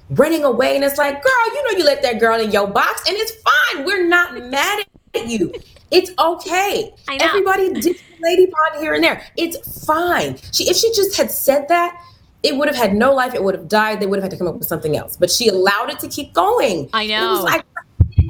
running 0.10 0.44
away. 0.44 0.76
And 0.76 0.84
it's 0.84 0.98
like, 0.98 1.22
girl, 1.24 1.46
you 1.54 1.64
know, 1.64 1.78
you 1.78 1.86
let 1.86 2.02
that 2.02 2.20
girl 2.20 2.40
in 2.40 2.52
your 2.52 2.68
box, 2.68 3.08
and 3.08 3.16
it's 3.18 3.32
fine. 3.32 3.86
We're 3.86 4.08
not 4.08 4.38
mad 4.50 4.86
at 5.16 5.28
you. 5.28 5.54
It's 5.92 6.12
okay. 6.20 6.94
I 7.08 7.18
know. 7.18 7.26
Everybody 7.26 7.74
did 7.82 7.98
lady 8.22 8.48
pond 8.48 8.82
here 8.82 8.94
and 8.94 9.04
there. 9.04 9.24
It's 9.38 9.86
fine. 9.86 10.38
She 10.52 10.70
if 10.70 10.78
she 10.78 10.94
just 10.94 11.16
had 11.16 11.32
said 11.32 11.68
that, 11.70 12.00
it 12.44 12.56
would 12.56 12.68
have 12.68 12.78
had 12.78 12.94
no 12.94 13.14
life. 13.14 13.34
It 13.34 13.44
would 13.44 13.56
have 13.56 13.68
died. 13.68 14.00
They 14.00 14.06
would 14.06 14.18
have 14.18 14.24
had 14.24 14.32
to 14.32 14.38
come 14.38 14.48
up 14.48 14.56
with 14.56 14.68
something 14.68 14.96
else. 14.96 15.18
But 15.18 15.32
she 15.32 15.48
allowed 15.48 15.90
it 15.90 16.00
to 16.00 16.08
keep 16.08 16.34
going. 16.34 16.90
I 16.94 17.08
know. 17.08 17.26
It 17.26 17.32
was 17.32 17.44
like 17.44 17.66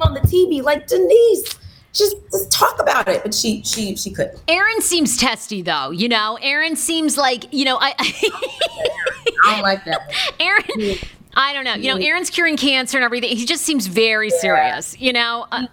on 0.00 0.14
the 0.14 0.20
TV, 0.20 0.62
like 0.62 0.86
Denise. 0.86 1.58
Just, 1.92 2.16
just 2.30 2.52
talk 2.52 2.80
about 2.80 3.08
it, 3.08 3.22
but 3.24 3.34
she 3.34 3.62
she 3.64 3.96
she 3.96 4.10
couldn't. 4.10 4.40
Aaron 4.46 4.80
seems 4.80 5.16
testy 5.16 5.60
though, 5.62 5.90
you 5.90 6.08
know. 6.08 6.38
Aaron 6.40 6.76
seems 6.76 7.16
like, 7.16 7.52
you 7.52 7.64
know, 7.64 7.78
I 7.80 7.94
I 7.98 9.52
don't 9.54 9.62
like 9.62 9.84
that. 9.86 10.00
Aaron 10.40 10.98
I 11.34 11.52
don't 11.52 11.64
know. 11.64 11.74
You 11.74 11.94
know, 11.94 12.04
Aaron's 12.04 12.30
curing 12.30 12.56
cancer 12.56 12.96
and 12.98 13.04
everything. 13.04 13.36
He 13.36 13.44
just 13.44 13.64
seems 13.64 13.86
very 13.86 14.30
serious, 14.30 14.98
you 15.00 15.12
know. 15.12 15.46
Uh, 15.52 15.66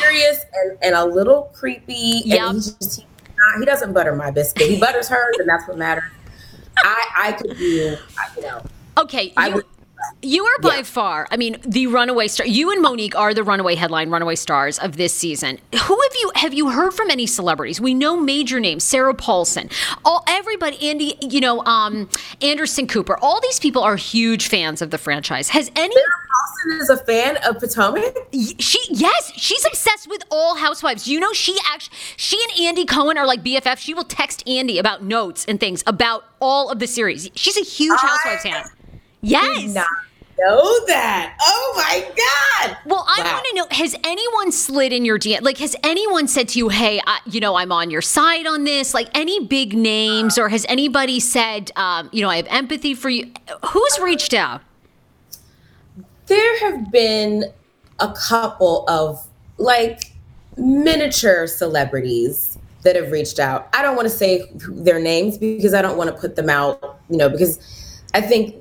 Serious 0.00 0.44
and, 0.54 0.78
and 0.82 0.94
a 0.94 1.04
little 1.04 1.50
creepy. 1.54 2.22
And 2.22 2.26
Yep. 2.26 2.48
he 2.50 2.54
just 2.54 3.00
he, 3.00 3.06
he 3.58 3.64
doesn't 3.64 3.92
butter 3.92 4.14
my 4.14 4.30
biscuit. 4.30 4.68
He 4.68 4.78
butters 4.78 5.08
hers, 5.08 5.36
and 5.40 5.48
that's 5.48 5.66
what 5.66 5.76
matters. 5.78 6.04
I 6.76 7.06
I 7.16 7.32
could 7.32 7.56
do, 7.56 7.64
you 8.36 8.42
know. 8.42 8.62
okay, 8.98 9.32
I 9.36 9.48
you, 9.48 9.54
would- 9.56 9.66
you 10.22 10.44
are 10.44 10.58
by 10.60 10.76
Yeah. 10.76 10.82
far, 10.82 11.28
I 11.30 11.36
mean, 11.36 11.56
the 11.66 11.86
runaway 11.86 12.28
star. 12.28 12.46
You 12.46 12.70
and 12.70 12.80
Monique 12.82 13.14
are 13.16 13.34
the 13.34 13.42
runaway 13.42 13.74
headline, 13.74 14.10
runaway 14.10 14.36
stars 14.36 14.78
of 14.78 14.96
this 14.96 15.14
season. 15.14 15.58
Who 15.72 15.78
have 16.00 16.12
you 16.20 16.32
have 16.36 16.54
you 16.54 16.70
heard 16.70 16.94
from 16.94 17.10
any 17.10 17.26
celebrities? 17.26 17.80
We 17.80 17.94
know 17.94 18.16
major 18.16 18.60
names, 18.60 18.84
Sarah 18.84 19.14
Paulson, 19.14 19.68
all 20.04 20.24
everybody, 20.28 20.88
Andy, 20.88 21.16
you 21.20 21.40
know, 21.40 21.64
um, 21.64 22.08
Anderson 22.40 22.86
Cooper. 22.86 23.16
All 23.22 23.40
these 23.40 23.58
people 23.60 23.82
are 23.82 23.96
huge 23.96 24.48
fans 24.48 24.82
of 24.82 24.90
the 24.90 24.98
franchise. 24.98 25.48
Has 25.50 25.70
any 25.76 25.94
Sarah 25.94 26.06
Paulson 26.32 26.80
is 26.82 26.90
a 26.90 26.96
fan 27.04 27.36
of 27.48 27.58
Potomac. 27.58 28.16
she 28.60 28.78
yes 28.90 29.32
she's 29.36 29.64
obsessed 29.66 30.08
with 30.08 30.22
all 30.30 30.56
housewives 30.56 31.06
you 31.08 31.18
know 31.20 31.32
she 31.32 31.56
actually 31.72 31.94
she 32.16 32.38
and 32.42 32.66
andy 32.68 32.84
cohen 32.84 33.18
are 33.18 33.26
like 33.26 33.42
bff 33.42 33.78
she 33.78 33.92
will 33.94 34.04
text 34.04 34.46
andy 34.48 34.78
about 34.78 35.02
notes 35.02 35.44
and 35.46 35.58
things 35.60 35.82
about 35.86 36.24
all 36.40 36.70
of 36.70 36.78
the 36.78 36.86
series 36.86 37.28
she's 37.34 37.56
a 37.56 37.62
huge 37.64 37.98
housewives 38.00 38.42
fan 38.42 38.64
yes 39.22 39.74
Not 39.74 39.86
know 40.38 40.86
that. 40.86 41.36
Oh 41.40 41.72
my 41.76 42.00
god. 42.02 42.76
well 42.86 43.04
i 43.08 43.20
Wow. 43.22 43.32
want 43.34 43.46
to 43.50 43.54
know 43.54 43.66
has 43.70 43.94
anyone 44.02 44.50
slid 44.50 44.92
in 44.92 45.04
your 45.04 45.18
dm 45.18 45.42
like 45.42 45.58
has 45.58 45.76
anyone 45.84 46.26
said 46.26 46.48
to 46.50 46.58
you 46.58 46.68
hey 46.70 47.00
I, 47.06 47.20
you 47.26 47.38
know 47.38 47.54
i'm 47.54 47.70
on 47.70 47.90
your 47.90 48.02
side 48.02 48.46
on 48.46 48.64
this 48.64 48.94
like 48.94 49.08
any 49.14 49.44
big 49.44 49.74
names 49.76 50.38
or 50.38 50.48
has 50.48 50.66
anybody 50.68 51.20
said 51.20 51.70
um, 51.76 52.08
you 52.12 52.22
know 52.22 52.28
i 52.30 52.36
have 52.36 52.46
empathy 52.48 52.94
for 52.94 53.10
you 53.10 53.30
who's 53.66 53.98
reached 54.00 54.34
out 54.34 54.62
There 56.26 56.58
have 56.60 56.90
been 56.90 57.44
a 58.00 58.12
couple 58.12 58.84
of 58.88 59.24
like 59.58 60.12
miniature 60.56 61.46
celebrities 61.46 62.58
that 62.82 62.96
have 62.96 63.12
reached 63.12 63.38
out. 63.38 63.68
I 63.74 63.82
don't 63.82 63.94
want 63.96 64.08
to 64.08 64.14
say 64.14 64.42
their 64.68 64.98
names 64.98 65.38
because 65.38 65.72
I 65.74 65.82
don't 65.82 65.96
want 65.96 66.10
to 66.10 66.16
put 66.20 66.34
them 66.34 66.50
out, 66.50 66.98
you 67.08 67.16
know, 67.16 67.28
because 67.28 67.58
I 68.14 68.20
think 68.20 68.56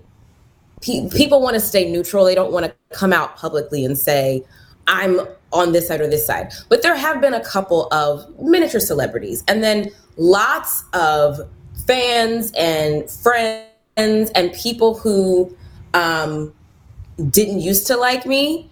pe- 0.81 1.09
people 1.09 1.41
want 1.41 1.53
to 1.55 1.59
stay 1.59 1.89
neutral. 1.91 2.25
They 2.25 2.35
don't 2.35 2.51
want 2.51 2.65
to 2.65 2.73
come 2.95 3.13
out 3.13 3.35
publicly 3.37 3.85
and 3.85 3.97
say, 3.97 4.43
I'm 4.87 5.21
on 5.53 5.71
this 5.71 5.87
side 5.87 6.01
or 6.01 6.07
this 6.07 6.25
side. 6.25 6.53
But 6.69 6.81
there 6.81 6.95
have 6.95 7.21
been 7.21 7.33
a 7.33 7.43
couple 7.43 7.87
of 7.91 8.25
miniature 8.39 8.79
celebrities 8.79 9.43
and 9.47 9.63
then 9.63 9.91
lots 10.17 10.83
of 10.93 11.39
fans 11.87 12.51
and 12.57 13.09
friends 13.09 13.67
and 14.35 14.53
people 14.53 14.97
who 14.97 15.55
um, 15.93 16.53
didn't 17.29 17.59
used 17.59 17.85
to 17.87 17.97
like 17.97 18.25
me 18.25 18.69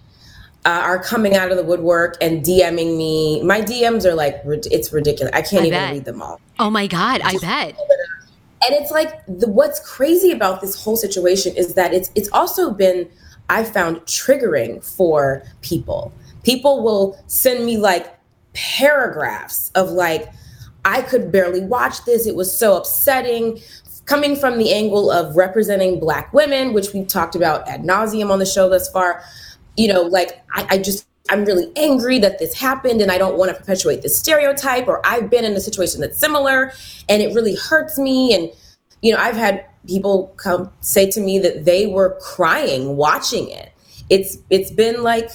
uh, 0.66 0.70
are 0.84 1.02
coming 1.02 1.36
out 1.36 1.52
of 1.52 1.58
the 1.58 1.64
woodwork 1.64 2.18
and 2.22 2.44
DMing 2.44 2.98
me. 2.98 3.42
My 3.44 3.62
DMs 3.62 4.06
are 4.06 4.16
like, 4.16 4.42
it's 4.46 4.92
ridiculous. 4.92 5.32
I 5.34 5.42
can't 5.42 5.64
I 5.64 5.68
even 5.68 5.80
bet. 5.80 5.94
read 5.94 6.06
them 6.06 6.22
all. 6.22 6.40
oh 6.60 6.70
my 6.70 6.88
god 6.88 7.22
i 7.24 7.38
bet 7.38 7.74
and 8.62 8.76
it's 8.76 8.92
like 8.92 9.26
the, 9.26 9.48
what's 9.48 9.80
crazy 9.80 10.32
about 10.32 10.62
this 10.62 10.82
whole 10.82 10.98
situation 10.98 11.56
is 11.56 11.76
that 11.76 11.94
it's 11.94 12.12
it's 12.16 12.30
also 12.34 12.72
been 12.72 13.10
I 13.50 13.64
found 13.64 13.98
triggering 14.02 14.84
for 14.84 15.44
people. 15.62 16.14
People 16.44 16.84
will 16.84 17.22
send 17.28 17.66
me 17.66 17.78
like 17.78 18.16
paragraphs 18.54 19.72
of 19.76 19.90
like 19.90 20.32
I 20.86 21.02
could 21.02 21.32
barely 21.32 21.62
watch 21.62 22.06
this. 22.06 22.26
It 22.26 22.36
was 22.36 22.56
so 22.56 22.78
upsetting. 22.78 23.60
Coming 24.06 24.36
from 24.36 24.58
the 24.58 24.74
angle 24.74 25.12
of 25.12 25.36
representing 25.36 26.00
Black 26.00 26.34
women, 26.34 26.74
which 26.74 26.94
we've 26.94 27.08
talked 27.08 27.36
about 27.36 27.68
ad 27.68 27.84
nauseum 27.84 28.32
on 28.32 28.40
the 28.40 28.46
show 28.46 28.68
thus 28.68 28.90
far, 28.90 29.24
you 29.78 29.88
know, 29.88 30.02
like 30.02 30.42
I, 30.54 30.66
I 30.72 30.78
just 30.80 31.06
I'm 31.30 31.46
really 31.46 31.72
angry 31.76 32.20
that 32.20 32.40
this 32.40 32.54
happened 32.54 33.02
and 33.02 33.12
I 33.12 33.18
don't 33.18 33.38
want 33.38 33.52
to 33.52 33.58
perpetuate 33.58 34.02
this 34.02 34.18
stereotype 34.18 34.88
or 34.88 35.06
I've 35.06 35.30
been 35.30 35.46
in 35.46 35.54
a 35.54 35.60
situation 35.60 36.02
that's 36.02 36.18
similar 36.18 36.74
and 37.08 37.22
it 37.22 37.34
really 37.34 37.56
hurts 37.56 37.98
me 37.98 38.34
and 38.34 38.52
you 39.02 39.14
know 39.14 39.20
I've 39.20 39.36
had 39.36 39.66
people 39.88 40.34
come 40.38 40.72
say 40.82 41.10
to 41.12 41.22
me 41.22 41.40
that 41.40 41.66
they 41.66 41.88
were 41.88 42.18
crying 42.22 42.98
watching 42.98 43.50
it. 43.50 43.72
It's 44.10 44.38
it's 44.50 44.72
been 44.72 45.04
like 45.04 45.30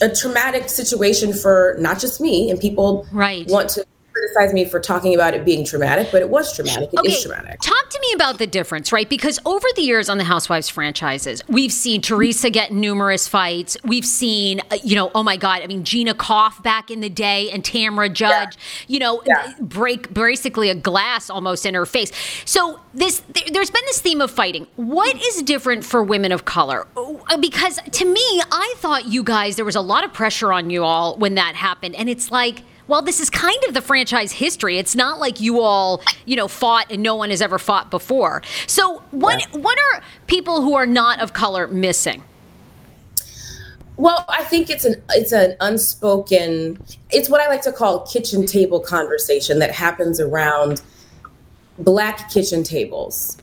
a 0.00 0.08
traumatic 0.08 0.68
situation 0.68 1.32
for 1.32 1.76
not 1.78 1.98
just 2.00 2.20
me 2.20 2.50
and 2.50 2.58
people 2.58 3.06
Right. 3.12 3.46
want 3.48 3.68
to 3.70 3.84
criticize 4.16 4.52
me 4.52 4.64
for 4.64 4.80
talking 4.80 5.14
about 5.14 5.34
it 5.34 5.44
being 5.44 5.64
traumatic, 5.64 6.08
but 6.10 6.22
it 6.22 6.28
was 6.28 6.54
traumatic. 6.54 6.88
It 6.92 7.06
is 7.06 7.22
traumatic. 7.22 7.60
Talk 7.60 7.90
to 7.90 8.00
me 8.00 8.12
about 8.14 8.38
the 8.38 8.46
difference, 8.46 8.92
right? 8.92 9.08
Because 9.08 9.38
over 9.44 9.66
the 9.76 9.82
years 9.82 10.08
on 10.08 10.18
the 10.18 10.24
Housewives 10.24 10.68
franchises, 10.68 11.42
we've 11.48 11.72
seen 11.72 12.00
Teresa 12.00 12.50
get 12.50 12.72
numerous 12.72 13.28
fights. 13.28 13.76
We've 13.84 14.06
seen, 14.06 14.60
uh, 14.70 14.78
you 14.82 14.94
know, 14.96 15.10
oh 15.14 15.22
my 15.22 15.36
God, 15.36 15.62
I 15.62 15.66
mean, 15.66 15.84
Gina 15.84 16.14
Koff 16.14 16.62
back 16.62 16.90
in 16.90 17.00
the 17.00 17.10
day 17.10 17.50
and 17.50 17.62
Tamra 17.62 18.12
Judge, 18.12 18.56
yeah. 18.56 18.84
you 18.88 18.98
know, 18.98 19.22
yeah. 19.26 19.52
break 19.60 20.12
basically 20.12 20.70
a 20.70 20.74
glass 20.74 21.28
almost 21.28 21.66
in 21.66 21.74
her 21.74 21.86
face. 21.86 22.10
So 22.44 22.80
this, 22.94 23.22
there's 23.52 23.70
been 23.70 23.82
this 23.86 24.00
theme 24.00 24.20
of 24.20 24.30
fighting. 24.30 24.66
What 24.76 25.20
is 25.22 25.42
different 25.42 25.84
for 25.84 26.02
women 26.02 26.32
of 26.32 26.44
color? 26.44 26.86
Uh, 26.96 27.36
because 27.38 27.78
to 27.92 28.04
me, 28.04 28.42
I 28.50 28.74
thought 28.78 29.06
you 29.06 29.22
guys, 29.22 29.56
there 29.56 29.64
was 29.64 29.76
a 29.76 29.80
lot 29.80 30.04
of 30.04 30.12
pressure 30.12 30.52
on 30.52 30.70
you 30.70 30.84
all 30.84 31.16
when 31.16 31.34
that 31.34 31.54
happened. 31.54 31.94
And 31.96 32.08
it's 32.08 32.30
like, 32.30 32.62
well, 32.88 33.02
this 33.02 33.20
is 33.20 33.30
kind 33.30 33.58
of 33.66 33.74
the 33.74 33.82
franchise 33.82 34.32
history. 34.32 34.78
It's 34.78 34.94
not 34.94 35.18
like 35.18 35.40
you 35.40 35.60
all, 35.60 36.02
you 36.24 36.36
know, 36.36 36.48
fought 36.48 36.90
and 36.90 37.02
no 37.02 37.14
one 37.16 37.30
has 37.30 37.42
ever 37.42 37.58
fought 37.58 37.90
before. 37.90 38.42
So, 38.66 39.02
what 39.10 39.40
yeah. 39.40 39.60
what 39.60 39.78
are 39.78 40.02
people 40.26 40.62
who 40.62 40.74
are 40.74 40.86
not 40.86 41.20
of 41.20 41.32
color 41.32 41.66
missing? 41.66 42.22
Well, 43.96 44.24
I 44.28 44.44
think 44.44 44.68
it's 44.68 44.84
an 44.84 45.02
it's 45.10 45.32
an 45.32 45.56
unspoken. 45.60 46.78
It's 47.10 47.28
what 47.28 47.40
I 47.40 47.48
like 47.48 47.62
to 47.62 47.72
call 47.72 48.06
kitchen 48.06 48.46
table 48.46 48.80
conversation 48.80 49.58
that 49.60 49.72
happens 49.72 50.20
around 50.20 50.82
black 51.78 52.30
kitchen 52.30 52.62
tables. 52.62 53.38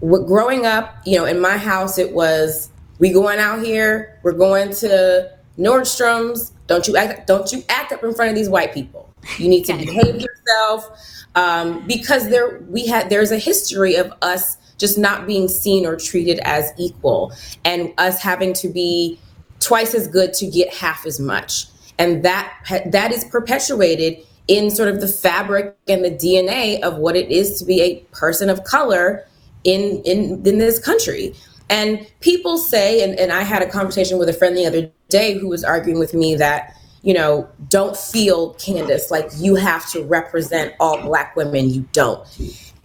Growing 0.00 0.66
up, 0.66 0.96
you 1.06 1.16
know, 1.16 1.24
in 1.24 1.40
my 1.40 1.56
house, 1.56 1.96
it 1.96 2.12
was 2.12 2.68
we 2.98 3.12
going 3.12 3.38
out 3.38 3.64
here, 3.64 4.18
we're 4.22 4.32
going 4.32 4.72
to 4.74 5.30
Nordstrom's. 5.58 6.52
Don't 6.72 6.88
you 6.88 6.96
act, 6.96 7.26
don't 7.26 7.52
you 7.52 7.62
act 7.68 7.92
up 7.92 8.02
in 8.02 8.14
front 8.14 8.30
of 8.30 8.34
these 8.34 8.48
white 8.48 8.72
people. 8.72 9.14
You 9.36 9.46
need 9.46 9.66
to 9.66 9.76
behave 9.76 10.22
yourself 10.22 10.90
um, 11.34 11.86
because 11.86 12.30
there 12.30 12.60
we 12.66 12.86
had 12.86 13.10
there's 13.10 13.30
a 13.30 13.36
history 13.36 13.94
of 13.96 14.10
us 14.22 14.56
just 14.78 14.96
not 14.96 15.26
being 15.26 15.48
seen 15.48 15.84
or 15.84 15.96
treated 15.96 16.38
as 16.44 16.72
equal, 16.78 17.30
and 17.66 17.92
us 17.98 18.22
having 18.22 18.54
to 18.54 18.70
be 18.70 19.20
twice 19.60 19.94
as 19.94 20.08
good 20.08 20.32
to 20.32 20.46
get 20.46 20.72
half 20.72 21.04
as 21.04 21.20
much, 21.20 21.66
and 21.98 22.24
that 22.24 22.50
that 22.86 23.12
is 23.12 23.22
perpetuated 23.24 24.16
in 24.48 24.70
sort 24.70 24.88
of 24.88 25.02
the 25.02 25.08
fabric 25.08 25.76
and 25.88 26.02
the 26.02 26.10
DNA 26.10 26.80
of 26.80 26.96
what 26.96 27.16
it 27.16 27.30
is 27.30 27.58
to 27.58 27.66
be 27.66 27.82
a 27.82 27.96
person 28.16 28.48
of 28.48 28.64
color 28.64 29.26
in 29.64 30.00
in 30.06 30.42
in 30.46 30.56
this 30.56 30.78
country. 30.78 31.34
And 31.68 32.06
people 32.20 32.58
say, 32.58 33.02
and, 33.02 33.18
and 33.18 33.32
I 33.32 33.42
had 33.42 33.62
a 33.62 33.68
conversation 33.68 34.18
with 34.18 34.28
a 34.28 34.32
friend 34.32 34.56
the 34.56 34.66
other 34.66 34.90
day 35.12 35.38
who 35.38 35.48
was 35.48 35.62
arguing 35.62 35.98
with 35.98 36.14
me 36.14 36.34
that, 36.36 36.74
you 37.02 37.14
know, 37.14 37.48
don't 37.68 37.96
feel 37.96 38.54
Candiace 38.54 39.10
like 39.10 39.30
you 39.36 39.54
have 39.54 39.88
to 39.92 40.02
represent 40.02 40.74
all 40.80 41.00
black 41.02 41.36
women. 41.36 41.70
You 41.70 41.82
don't. 41.92 42.26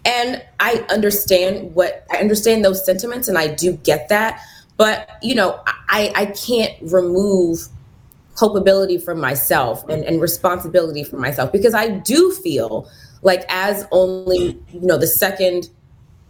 And 0.05 0.43
I 0.59 0.85
understand 0.89 1.73
what 1.73 2.05
I 2.11 2.17
understand 2.17 2.63
those 2.63 2.85
sentiments 2.85 3.27
and 3.27 3.37
I 3.37 3.47
do 3.47 3.73
get 3.73 4.09
that. 4.09 4.41
But, 4.77 5.09
you 5.23 5.33
know, 5.33 5.59
I, 5.89 6.11
I 6.15 6.25
can't 6.27 6.73
remove 6.81 7.67
culpability 8.35 8.99
from 8.99 9.19
myself 9.19 9.87
and, 9.89 10.03
and 10.03 10.21
responsibility 10.21 11.03
for 11.03 11.17
myself 11.17 11.51
because 11.51 11.73
I 11.73 11.89
do 11.89 12.31
feel 12.31 12.87
like 13.23 13.43
as 13.49 13.87
only, 13.91 14.59
you 14.71 14.81
know, 14.81 14.97
the 14.97 15.07
second 15.07 15.69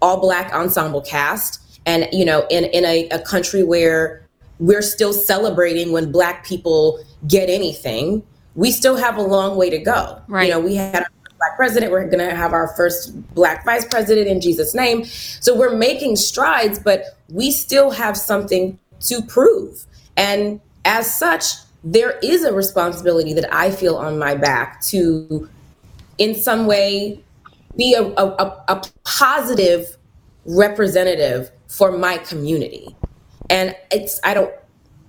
all 0.01 0.19
black 0.19 0.53
ensemble 0.53 1.01
cast, 1.01 1.79
and 1.85 2.07
you 2.11 2.25
know 2.25 2.45
in 2.49 2.65
in 2.65 2.85
a, 2.85 3.07
a 3.09 3.19
country 3.19 3.63
where 3.63 4.26
we're 4.59 4.81
still 4.81 5.13
celebrating 5.13 5.91
when 5.91 6.11
black 6.11 6.45
people 6.45 7.03
get 7.27 7.49
anything. 7.49 8.23
We 8.55 8.71
still 8.71 8.95
have 8.95 9.17
a 9.17 9.21
long 9.21 9.57
way 9.57 9.69
to 9.69 9.77
go. 9.77 10.21
Right. 10.27 10.47
you 10.47 10.53
know 10.53 10.59
we 10.59 10.75
had 10.75 11.03
a 11.03 11.07
black 11.37 11.55
president. 11.55 11.91
We're 11.91 12.05
going 12.05 12.27
to 12.27 12.35
have 12.35 12.53
our 12.53 12.69
first 12.75 13.33
black 13.35 13.65
vice 13.65 13.85
president 13.85 14.27
in 14.27 14.41
jesus 14.41 14.73
name. 14.73 15.05
So 15.05 15.55
we're 15.55 15.75
making 15.75 16.15
strides 16.15 16.79
but 16.79 17.03
we 17.29 17.51
still 17.51 17.91
have 17.91 18.17
something 18.17 18.79
to 19.01 19.21
prove. 19.21 19.85
And 20.15 20.59
as 20.85 21.13
such 21.13 21.45
there 21.83 22.17
is 22.23 22.43
a 22.43 22.51
responsibility 22.51 23.33
that 23.33 23.53
i 23.53 23.69
feel 23.69 23.95
on 23.95 24.17
my 24.17 24.33
back 24.33 24.81
to 24.81 25.47
in 26.17 26.33
some 26.33 26.65
way 26.65 27.19
be 27.77 27.93
a, 27.93 28.01
a, 28.01 28.65
a 28.67 28.81
positive 29.03 29.97
representative 30.45 31.51
for 31.67 31.91
my 31.91 32.17
community. 32.17 32.95
And 33.49 33.75
it's, 33.91 34.19
I 34.23 34.33
don't, 34.33 34.53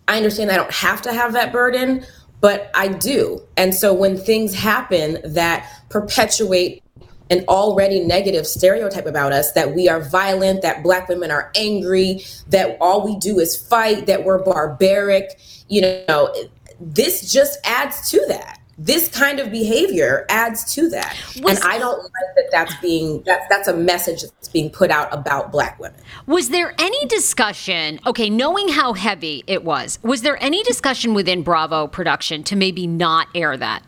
I 0.06 0.16
understand 0.16 0.50
I 0.50 0.56
don't 0.56 0.72
have 0.72 1.02
to 1.02 1.12
have 1.12 1.32
that 1.34 1.52
burden, 1.52 2.04
but 2.40 2.70
I 2.74 2.88
do. 2.88 3.42
And 3.56 3.74
so 3.74 3.92
when 3.92 4.16
things 4.16 4.54
happen 4.54 5.18
that 5.24 5.70
perpetuate 5.88 6.82
an 7.30 7.44
already 7.46 8.00
negative 8.00 8.46
stereotype 8.46 9.06
about 9.06 9.32
us 9.32 9.52
that 9.52 9.74
we 9.74 9.88
are 9.88 10.00
violent, 10.00 10.62
that 10.62 10.82
black 10.82 11.08
women 11.08 11.30
are 11.30 11.50
angry, 11.54 12.24
that 12.48 12.78
all 12.80 13.04
we 13.04 13.18
do 13.18 13.38
is 13.38 13.56
fight, 13.56 14.06
that 14.06 14.24
we're 14.24 14.42
barbaric, 14.42 15.38
you 15.68 15.82
know, 16.08 16.34
this 16.80 17.30
just 17.30 17.58
adds 17.64 18.10
to 18.10 18.24
that 18.28 18.57
this 18.78 19.08
kind 19.08 19.40
of 19.40 19.50
behavior 19.50 20.24
adds 20.28 20.72
to 20.74 20.88
that. 20.88 21.16
Was, 21.42 21.58
and 21.58 21.68
i 21.68 21.78
don't 21.78 21.98
like 21.98 22.34
that 22.36 22.48
that's 22.52 22.74
being 22.76 23.22
that's 23.22 23.44
that's 23.48 23.66
a 23.66 23.74
message 23.74 24.22
that's 24.22 24.48
being 24.48 24.70
put 24.70 24.90
out 24.90 25.12
about 25.12 25.50
black 25.50 25.78
women. 25.80 26.00
Was 26.26 26.50
there 26.50 26.74
any 26.78 27.06
discussion 27.06 27.98
okay 28.06 28.30
knowing 28.30 28.68
how 28.68 28.92
heavy 28.92 29.42
it 29.48 29.64
was 29.64 29.98
was 30.02 30.22
there 30.22 30.40
any 30.42 30.62
discussion 30.62 31.12
within 31.12 31.42
bravo 31.42 31.88
production 31.88 32.44
to 32.44 32.56
maybe 32.56 32.86
not 32.86 33.26
air 33.34 33.56
that? 33.56 33.82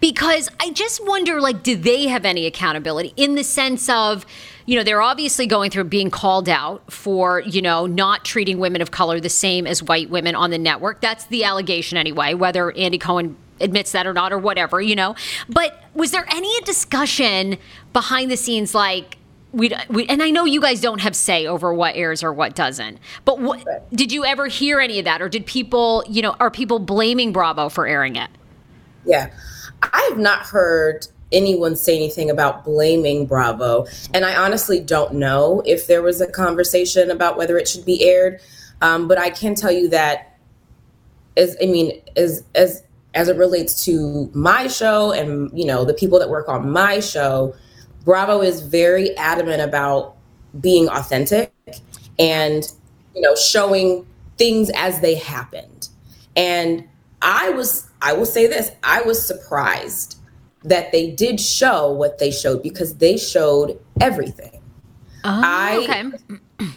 Because 0.00 0.48
i 0.60 0.70
just 0.70 1.04
wonder 1.04 1.40
like 1.40 1.64
do 1.64 1.76
they 1.76 2.06
have 2.06 2.24
any 2.24 2.46
accountability 2.46 3.12
in 3.16 3.34
the 3.34 3.44
sense 3.44 3.88
of 3.88 4.24
you 4.66 4.76
know 4.76 4.84
they're 4.84 5.02
obviously 5.02 5.48
going 5.48 5.70
through 5.70 5.84
being 5.84 6.10
called 6.10 6.48
out 6.48 6.92
for 6.92 7.40
you 7.40 7.60
know 7.60 7.86
not 7.86 8.24
treating 8.24 8.58
women 8.58 8.82
of 8.82 8.92
color 8.92 9.18
the 9.18 9.28
same 9.28 9.66
as 9.66 9.82
white 9.82 10.10
women 10.10 10.36
on 10.36 10.50
the 10.50 10.58
network. 10.58 11.00
That's 11.00 11.24
the 11.26 11.42
allegation 11.42 11.98
anyway 11.98 12.34
whether 12.34 12.70
andy 12.76 12.98
cohen 12.98 13.36
admits 13.60 13.92
that 13.92 14.06
or 14.06 14.12
not 14.12 14.32
or 14.32 14.38
whatever, 14.38 14.80
you 14.80 14.96
know. 14.96 15.14
But 15.48 15.82
was 15.94 16.10
there 16.10 16.26
any 16.32 16.60
discussion 16.62 17.58
behind 17.92 18.30
the 18.30 18.36
scenes 18.36 18.74
like 18.74 19.18
we, 19.52 19.72
we 19.88 20.06
and 20.06 20.22
I 20.22 20.30
know 20.30 20.44
you 20.44 20.60
guys 20.60 20.80
don't 20.80 21.00
have 21.00 21.16
say 21.16 21.46
over 21.46 21.72
what 21.72 21.96
airs 21.96 22.22
or 22.22 22.32
what 22.32 22.54
doesn't. 22.54 22.98
But 23.24 23.40
what, 23.40 23.90
did 23.94 24.12
you 24.12 24.24
ever 24.24 24.46
hear 24.46 24.78
any 24.78 24.98
of 24.98 25.06
that 25.06 25.22
or 25.22 25.28
did 25.28 25.46
people, 25.46 26.04
you 26.08 26.20
know, 26.20 26.36
are 26.38 26.50
people 26.50 26.78
blaming 26.78 27.32
Bravo 27.32 27.70
for 27.70 27.86
airing 27.86 28.16
it? 28.16 28.30
Yeah. 29.06 29.30
I 29.82 30.06
have 30.10 30.18
not 30.18 30.40
heard 30.40 31.06
anyone 31.32 31.76
say 31.76 31.96
anything 31.96 32.30
about 32.30 32.64
blaming 32.64 33.26
Bravo. 33.26 33.86
And 34.12 34.24
I 34.24 34.36
honestly 34.36 34.80
don't 34.80 35.14
know 35.14 35.62
if 35.64 35.86
there 35.86 36.02
was 36.02 36.20
a 36.20 36.26
conversation 36.26 37.10
about 37.10 37.36
whether 37.36 37.56
it 37.58 37.68
should 37.68 37.84
be 37.84 38.06
aired. 38.06 38.40
Um, 38.80 39.08
but 39.08 39.18
I 39.18 39.30
can 39.30 39.54
tell 39.54 39.72
you 39.72 39.88
that 39.88 40.38
as 41.36 41.56
I 41.62 41.66
mean, 41.66 42.00
as 42.16 42.44
as 42.54 42.82
as 43.14 43.28
it 43.28 43.36
relates 43.36 43.84
to 43.84 44.30
my 44.34 44.68
show 44.68 45.12
and 45.12 45.50
you 45.58 45.64
know 45.64 45.84
the 45.84 45.94
people 45.94 46.18
that 46.18 46.28
work 46.28 46.48
on 46.48 46.70
my 46.70 47.00
show 47.00 47.54
bravo 48.04 48.40
is 48.40 48.60
very 48.62 49.16
adamant 49.16 49.60
about 49.60 50.16
being 50.60 50.88
authentic 50.88 51.52
and 52.18 52.72
you 53.14 53.22
know 53.22 53.34
showing 53.34 54.06
things 54.36 54.70
as 54.74 55.00
they 55.00 55.14
happened. 55.14 55.88
And 56.36 56.84
i 57.20 57.50
was 57.50 57.90
i 58.00 58.12
will 58.12 58.24
say 58.24 58.46
this 58.46 58.70
i 58.84 59.02
was 59.02 59.24
surprised 59.26 60.20
that 60.62 60.92
they 60.92 61.10
did 61.10 61.40
show 61.40 61.90
what 61.90 62.18
they 62.18 62.30
showed 62.30 62.62
because 62.62 62.96
they 62.96 63.16
showed 63.16 63.78
everything. 64.00 64.60
Oh, 65.24 65.40
I, 65.44 66.12
okay. 66.58 66.70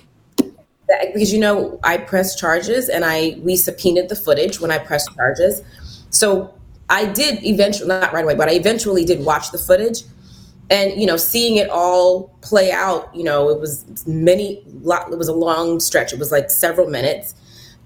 Because 1.13 1.31
you 1.31 1.39
know 1.39 1.79
i 1.83 1.97
pressed 1.97 2.39
charges 2.39 2.89
and 2.89 3.05
i 3.05 3.35
we 3.43 3.55
subpoenaed 3.55 4.09
the 4.09 4.15
footage 4.15 4.59
when 4.59 4.71
i 4.71 4.79
pressed 4.79 5.13
charges 5.15 5.61
so 6.11 6.53
I 6.89 7.05
did 7.05 7.43
eventually, 7.43 7.87
not 7.87 8.13
right 8.13 8.23
away, 8.23 8.35
but 8.35 8.49
I 8.49 8.53
eventually 8.53 9.05
did 9.05 9.25
watch 9.25 9.51
the 9.51 9.57
footage. 9.57 10.03
And, 10.69 10.99
you 10.99 11.07
know, 11.07 11.17
seeing 11.17 11.57
it 11.57 11.69
all 11.69 12.35
play 12.41 12.71
out, 12.71 13.13
you 13.15 13.23
know, 13.23 13.49
it 13.49 13.59
was 13.59 14.05
many, 14.05 14.63
it 14.65 15.17
was 15.17 15.27
a 15.27 15.33
long 15.33 15.79
stretch. 15.79 16.13
It 16.13 16.19
was 16.19 16.31
like 16.31 16.49
several 16.49 16.89
minutes. 16.89 17.33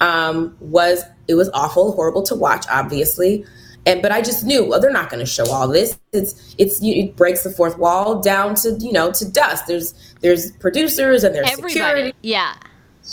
Um, 0.02 0.56
was, 0.60 1.04
it 1.28 1.36
was 1.36 1.50
awful, 1.54 1.94
horrible 1.94 2.24
to 2.24 2.36
watch, 2.36 2.66
obviously. 2.70 3.46
And, 3.88 4.02
but 4.02 4.12
I 4.12 4.22
just 4.22 4.44
knew, 4.44 4.66
well, 4.66 4.82
they're 4.82 4.92
not 4.92 5.10
going 5.10 5.20
to 5.20 5.26
show 5.26 5.50
all 5.50 5.68
this. 5.68 6.00
It's, 6.12 6.56
it's, 6.58 6.80
it 6.82 7.16
breaks 7.16 7.44
the 7.44 7.52
fourth 7.52 7.78
wall 7.78 8.22
down 8.22 8.56
to, 8.56 8.72
you 8.80 8.92
know, 8.92 9.12
to 9.14 9.32
dust. 9.32 9.68
There's, 9.68 9.94
there's 10.22 10.52
producers 10.54 11.24
and 11.24 11.34
there's 11.34 11.50
Everybody. 11.52 11.74
security. 11.74 12.14
Yeah 12.22 12.56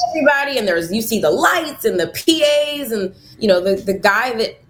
everybody 0.09 0.59
and 0.59 0.66
there's 0.66 0.92
you 0.92 1.03
see 1.03 1.20
the 1.20 1.31
lights 1.31 1.85
and 1.85 2.01
the 2.01 2.07
PAs 2.07 2.92
and 2.92 3.14
you 3.38 3.46
know 3.46 3.61
the 3.61 3.77
the 3.77 3.92
guy 3.92 4.35
that 4.37 4.62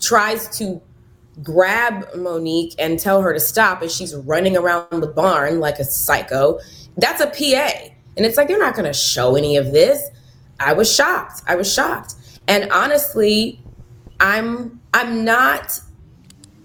tries 0.00 0.48
to 0.58 0.80
grab 1.42 2.08
Monique 2.14 2.74
and 2.78 2.98
tell 2.98 3.22
her 3.22 3.32
to 3.32 3.40
stop 3.40 3.82
as 3.82 3.94
she's 3.94 4.14
running 4.14 4.56
around 4.56 4.88
the 4.90 5.06
barn 5.06 5.60
like 5.60 5.78
a 5.78 5.84
psycho. 5.84 6.58
That's 6.96 7.20
a 7.20 7.26
PA. 7.26 7.92
And 8.16 8.26
it's 8.26 8.36
like, 8.36 8.48
they're 8.48 8.58
not 8.58 8.74
going 8.74 8.86
to 8.86 8.92
show 8.92 9.36
any 9.36 9.56
of 9.56 9.72
this. 9.72 10.08
I 10.58 10.72
was 10.72 10.92
shocked. 10.92 11.42
I 11.46 11.54
was 11.54 11.72
shocked. 11.72 12.14
And 12.48 12.70
honestly, 12.70 13.60
I'm 14.18 14.80
I'm 14.92 15.24
not 15.24 15.80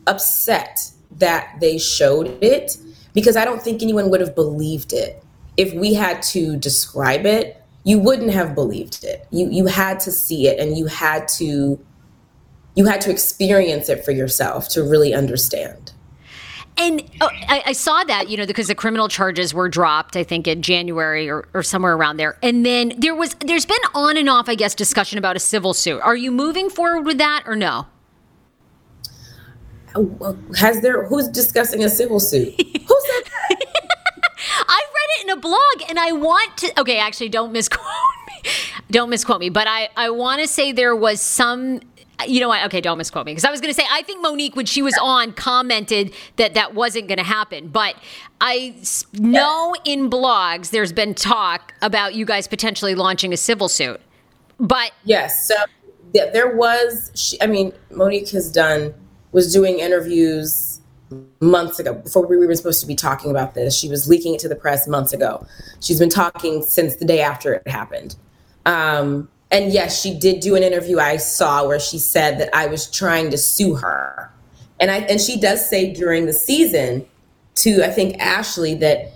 upset 0.08 0.92
that 1.18 1.56
they 1.62 1.78
showed 1.78 2.44
it 2.44 2.78
because 3.14 3.38
I 3.38 3.46
don't 3.46 3.62
think 3.62 3.82
anyone 3.82 4.10
would 4.10 4.20
have 4.20 4.36
believed 4.36 4.94
it. 4.94 5.24
If 5.58 5.74
we 5.74 5.94
had 5.94 6.22
to 6.24 6.58
describe 6.58 7.26
it, 7.26 7.62
you 7.84 8.00
wouldn't 8.00 8.32
have 8.32 8.56
believed 8.56 9.04
it. 9.04 9.26
You 9.32 9.50
you 9.50 9.68
had 9.68 10.00
to 10.02 10.12
see 10.12 10.48
it 10.48 10.60
and 10.60 10.78
you 10.78 10.88
had 10.88 11.28
to 11.40 11.80
you 12.76 12.86
had 12.86 13.02
to 13.02 13.12
experience 13.12 13.90
it 13.90 14.04
for 14.04 14.12
yourself 14.12 14.70
to 14.70 14.84
really 14.84 15.14
understand. 15.14 15.94
And 16.78 17.10
oh, 17.22 17.30
I, 17.48 17.64
I, 17.68 17.72
saw 17.72 18.04
that, 18.04 18.28
you 18.30 18.36
know, 18.36 18.46
because 18.46 18.68
the 18.68 18.76
criminal 18.76 19.08
charges 19.08 19.54
were 19.54 19.70
dropped, 19.70 20.18
I 20.18 20.24
think 20.24 20.46
in 20.46 20.62
January 20.62 21.30
or, 21.30 21.48
or 21.54 21.64
somewhere 21.64 21.96
around 21.96 22.18
there. 22.18 22.38
And 22.44 22.66
then 22.66 22.94
there 22.98 23.16
was, 23.16 23.34
there's 23.36 23.66
been 23.66 23.78
on 23.94 24.18
and 24.18 24.28
off, 24.28 24.50
I 24.50 24.56
guess, 24.56 24.76
discussion 24.76 25.18
about 25.18 25.38
a 25.38 25.40
civil 25.40 25.74
suit. 25.74 26.02
Are 26.02 26.18
you 26.18 26.32
moving 26.32 26.70
forward 26.70 27.06
with 27.06 27.18
that 27.18 27.44
or 27.46 27.56
no? 27.56 27.88
Uh, 29.96 30.34
has 30.58 30.82
there, 30.82 31.06
who's 31.06 31.30
discussing 31.30 31.82
a 31.86 31.90
civil 31.90 32.20
suit? 32.20 32.54
Who 32.60 33.00
said 33.08 33.24
that? 33.24 33.62
I 34.68 34.84
read 34.94 35.20
it 35.20 35.24
in 35.24 35.30
a 35.30 35.38
blog 35.38 35.90
and 35.90 35.98
I 35.98 36.12
want 36.12 36.58
to, 36.58 36.82
okay, 36.82 37.00
actually, 37.00 37.30
don't 37.30 37.54
misquote 37.54 37.86
me. 38.44 38.52
Don't 38.92 39.10
misquote 39.10 39.40
me, 39.40 39.50
but 39.50 39.68
I, 39.68 39.88
I 39.96 40.10
want 40.10 40.42
to 40.42 40.48
say 40.48 40.74
there 40.74 40.96
was 40.96 41.22
some 41.22 41.80
you 42.28 42.40
know 42.40 42.48
what? 42.48 42.64
Okay, 42.66 42.82
don't 42.82 42.98
misquote 42.98 43.26
me 43.26 43.32
because 43.32 43.46
I 43.46 43.52
was 43.52 43.62
going 43.62 43.74
to 43.74 43.80
say 43.80 43.86
I 43.92 44.02
think 44.02 44.22
Monique, 44.22 44.56
when 44.56 44.66
she 44.66 44.82
was 44.82 44.96
on, 45.02 45.34
commented 45.34 46.14
that 46.38 46.54
that 46.54 46.74
wasn't 46.74 47.08
going 47.08 47.18
to 47.18 47.24
happen. 47.24 47.68
But 47.68 47.96
I 48.42 48.76
know 49.14 49.76
in 49.86 50.10
blogs 50.10 50.70
there's 50.70 50.94
been 50.94 51.14
talk 51.14 51.74
about 51.82 52.16
you 52.16 52.26
guys 52.26 52.48
potentially 52.48 52.96
launching 52.96 53.34
a 53.34 53.38
civil 53.38 53.68
suit. 53.68 54.00
But 54.60 54.92
yes, 55.04 55.48
so 55.48 55.56
yeah, 56.14 56.30
there 56.32 56.56
was. 56.56 57.12
She, 57.16 57.42
I 57.42 57.48
mean, 57.48 57.74
Monique 57.92 58.30
has 58.30 58.52
done 58.52 58.94
was 59.32 59.52
doing 59.52 59.80
interviews 59.80 60.80
months 61.40 61.80
ago 61.80 61.94
before 61.94 62.26
we 62.26 62.38
were 62.38 62.56
supposed 62.56 62.82
to 62.82 62.88
be 62.88 62.96
talking 62.96 63.30
about 63.32 63.54
this. 63.54 63.78
She 63.78 63.90
was 63.90 64.08
leaking 64.08 64.34
it 64.34 64.40
to 64.42 64.50
the 64.50 64.56
press 64.56 64.88
months 64.88 65.14
ago. 65.14 65.46
She's 65.82 66.00
been 66.00 66.10
talking 66.10 66.62
since 66.64 66.96
the 66.96 67.06
day 67.06 67.22
after 67.22 67.54
it 67.54 67.68
happened. 67.68 68.16
Um, 68.66 69.30
and 69.56 69.72
yes, 69.72 70.02
she 70.02 70.14
did 70.14 70.42
do 70.42 70.58
an 70.58 70.64
interview 70.64 71.00
I 71.00 71.16
saw 71.16 71.66
where 71.66 71.80
she 71.80 71.98
said 71.98 72.40
that 72.40 72.54
I 72.54 72.66
was 72.66 72.92
trying 72.92 73.32
to 73.32 73.38
sue 73.38 73.76
her. 73.76 74.30
And 74.82 74.92
I 74.92 74.98
and 74.98 75.22
she 75.22 75.40
does 75.40 75.68
say 75.68 75.94
during 75.94 76.26
the 76.26 76.34
season 76.34 77.06
to 77.56 77.82
I 77.82 77.90
think 77.90 78.20
Ashley 78.20 78.76
that 78.76 79.14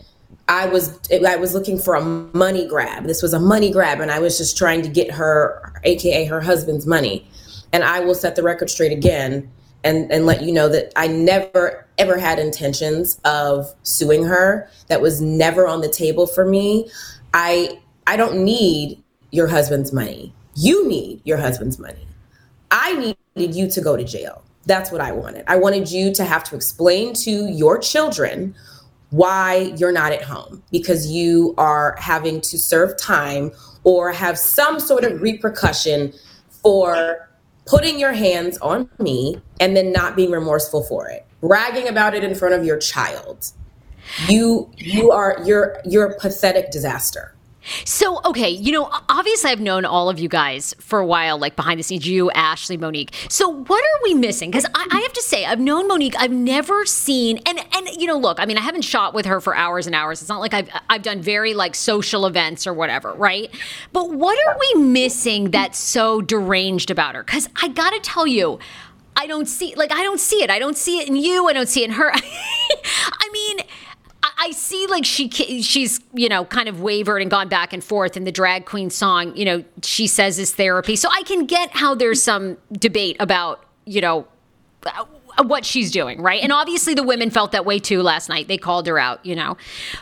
I 0.47 0.65
was 0.67 0.97
I 1.11 1.35
was 1.35 1.53
looking 1.53 1.77
for 1.77 1.95
a 1.95 2.01
money 2.01 2.65
grab. 2.65 3.03
This 3.03 3.21
was 3.21 3.33
a 3.33 3.39
money 3.39 3.69
grab 3.69 3.99
and 3.99 4.09
I 4.09 4.19
was 4.19 4.37
just 4.37 4.57
trying 4.57 4.81
to 4.83 4.87
get 4.87 5.11
her 5.11 5.73
aka 5.83 6.23
her 6.23 6.39
husband's 6.39 6.87
money. 6.87 7.27
And 7.73 7.83
I 7.83 7.99
will 7.99 8.15
set 8.15 8.37
the 8.37 8.43
record 8.43 8.69
straight 8.69 8.93
again 8.93 9.51
and 9.83 10.09
and 10.09 10.25
let 10.25 10.41
you 10.41 10.53
know 10.53 10.69
that 10.69 10.93
I 10.95 11.07
never 11.07 11.85
ever 11.97 12.17
had 12.17 12.39
intentions 12.39 13.19
of 13.25 13.67
suing 13.83 14.23
her. 14.23 14.69
That 14.87 15.01
was 15.01 15.19
never 15.19 15.67
on 15.67 15.81
the 15.81 15.89
table 15.89 16.27
for 16.27 16.45
me. 16.45 16.89
I 17.33 17.77
I 18.07 18.15
don't 18.15 18.41
need 18.45 19.03
your 19.31 19.47
husband's 19.47 19.91
money. 19.93 20.33
You 20.55 20.87
need 20.87 21.21
your 21.23 21.37
husband's 21.37 21.79
money. 21.79 22.07
I 22.71 23.15
needed 23.35 23.55
you 23.55 23.69
to 23.69 23.81
go 23.81 23.95
to 23.95 24.03
jail. 24.03 24.43
That's 24.65 24.91
what 24.91 25.01
I 25.01 25.11
wanted. 25.11 25.45
I 25.47 25.55
wanted 25.55 25.91
you 25.91 26.13
to 26.13 26.23
have 26.23 26.43
to 26.45 26.55
explain 26.55 27.13
to 27.15 27.47
your 27.47 27.77
children 27.79 28.55
why 29.11 29.73
you're 29.77 29.91
not 29.91 30.11
at 30.11 30.21
home 30.21 30.61
because 30.71 31.09
you 31.11 31.55
are 31.57 31.95
having 31.99 32.41
to 32.41 32.59
serve 32.59 32.95
time 32.97 33.51
or 33.83 34.11
have 34.11 34.37
some 34.37 34.79
sort 34.79 35.03
of 35.03 35.21
repercussion 35.21 36.13
for 36.61 37.29
putting 37.65 37.99
your 37.99 38.13
hands 38.13 38.57
on 38.59 38.89
me 38.99 39.41
and 39.59 39.75
then 39.75 39.91
not 39.91 40.15
being 40.15 40.31
remorseful 40.31 40.83
for 40.83 41.09
it 41.09 41.25
bragging 41.41 41.87
about 41.87 42.13
it 42.13 42.23
in 42.23 42.35
front 42.35 42.53
of 42.53 42.65
your 42.65 42.77
child 42.77 43.51
you 44.27 44.69
you 44.77 45.11
are 45.11 45.37
you're 45.45 45.79
you're 45.85 46.05
a 46.05 46.19
pathetic 46.19 46.71
disaster 46.71 47.33
so, 47.85 48.21
okay, 48.25 48.49
you 48.49 48.71
know, 48.71 48.89
obviously 49.09 49.51
I've 49.51 49.59
known 49.59 49.85
all 49.85 50.09
of 50.09 50.19
you 50.19 50.29
guys 50.29 50.73
for 50.79 50.99
a 50.99 51.05
while, 51.05 51.37
like 51.37 51.55
behind 51.55 51.79
the 51.79 51.83
scenes, 51.83 52.07
you, 52.07 52.31
Ashley, 52.31 52.77
Monique. 52.77 53.13
So, 53.29 53.49
what 53.49 53.83
are 53.83 53.99
we 54.03 54.13
missing? 54.13 54.49
Because 54.49 54.65
I, 54.73 54.87
I, 54.91 54.99
have 55.01 55.13
to 55.13 55.21
say, 55.21 55.45
I've 55.45 55.59
known 55.59 55.87
Monique. 55.87 56.15
I've 56.17 56.31
never 56.31 56.85
seen, 56.85 57.39
and 57.45 57.59
and 57.75 57.89
you 57.97 58.07
know, 58.07 58.17
look, 58.17 58.39
I 58.39 58.45
mean, 58.45 58.57
I 58.57 58.61
haven't 58.61 58.83
shot 58.83 59.13
with 59.13 59.25
her 59.25 59.41
for 59.41 59.55
hours 59.55 59.87
and 59.87 59.95
hours. 59.95 60.21
It's 60.21 60.29
not 60.29 60.39
like 60.39 60.53
I've 60.53 60.69
I've 60.89 61.01
done 61.01 61.21
very 61.21 61.53
like 61.53 61.75
social 61.75 62.25
events 62.25 62.65
or 62.65 62.73
whatever, 62.73 63.13
right? 63.13 63.53
But 63.91 64.11
what 64.11 64.37
are 64.47 64.57
we 64.59 64.81
missing 64.81 65.51
that's 65.51 65.77
so 65.77 66.21
deranged 66.21 66.91
about 66.91 67.15
her? 67.15 67.23
Because 67.23 67.49
I 67.61 67.67
got 67.67 67.91
to 67.91 67.99
tell 67.99 68.27
you. 68.27 68.59
I 69.15 69.27
don't 69.27 69.47
see 69.47 69.75
like 69.75 69.91
I 69.91 70.01
don't 70.03 70.19
see 70.19 70.43
it. 70.43 70.49
I 70.49 70.59
don't 70.59 70.77
see 70.77 70.99
it 70.99 71.09
in 71.09 71.17
you. 71.17 71.49
I 71.49 71.51
don't 71.51 71.67
see 71.67 71.81
it 71.81 71.89
in 71.89 71.95
her. 71.95 72.09
I 72.13 73.29
mean, 73.33 73.59
I 74.37 74.51
see 74.51 74.87
like 74.87 75.05
she 75.05 75.29
she's 75.29 75.99
you 76.13 76.29
know 76.29 76.45
kind 76.45 76.69
of 76.69 76.81
wavered 76.81 77.21
and 77.21 77.31
gone 77.31 77.47
back 77.49 77.73
and 77.73 77.83
forth 77.83 78.17
in 78.17 78.23
the 78.23 78.31
drag 78.31 78.65
queen 78.65 78.89
song. 78.89 79.35
You 79.35 79.45
know, 79.45 79.63
she 79.83 80.07
says 80.07 80.39
is 80.39 80.53
therapy, 80.53 80.95
so 80.95 81.09
I 81.11 81.23
can 81.23 81.45
get 81.45 81.71
how 81.71 81.95
there's 81.95 82.21
some 82.21 82.57
debate 82.73 83.17
about 83.19 83.65
you 83.85 84.01
know 84.01 84.27
uh, 84.85 85.05
what 85.43 85.65
she's 85.65 85.91
doing, 85.91 86.21
right? 86.21 86.41
And 86.41 86.51
obviously 86.51 86.93
the 86.93 87.03
women 87.03 87.29
felt 87.29 87.51
that 87.51 87.65
way 87.65 87.79
too 87.79 88.01
last 88.01 88.29
night. 88.29 88.47
They 88.47 88.57
called 88.57 88.87
her 88.87 88.99
out, 88.99 89.25
you 89.25 89.35
know. 89.35 89.57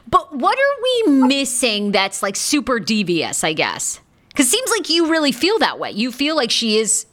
But 0.10 0.36
what 0.36 0.58
are 0.58 0.82
we 0.84 1.28
missing 1.28 1.92
that's 1.92 2.24
like 2.24 2.36
super 2.36 2.80
devious, 2.80 3.44
I 3.44 3.54
guess? 3.54 4.00
It 4.38 4.44
seems 4.44 4.70
like 4.72 4.90
you 4.90 5.10
really 5.10 5.32
feel 5.32 5.60
that 5.60 5.80
way. 5.80 5.92
You 5.92 6.12
feel 6.12 6.36
like 6.36 6.52
she 6.52 6.78
is 6.78 7.06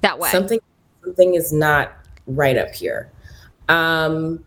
that 0.00 0.18
way. 0.18 0.30
Something 0.30 0.60
something 1.04 1.34
is 1.34 1.52
not 1.52 1.92
right 2.26 2.56
up 2.56 2.74
here. 2.74 3.10
Um 3.68 4.44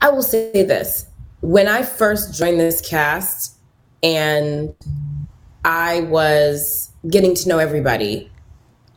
I 0.00 0.10
will 0.10 0.22
say 0.22 0.50
this. 0.64 1.06
When 1.40 1.68
I 1.68 1.82
first 1.82 2.34
joined 2.34 2.60
this 2.60 2.80
cast 2.80 3.56
and 4.02 4.74
I 5.64 6.00
was 6.02 6.90
getting 7.08 7.34
to 7.34 7.48
know 7.48 7.58
everybody, 7.58 8.30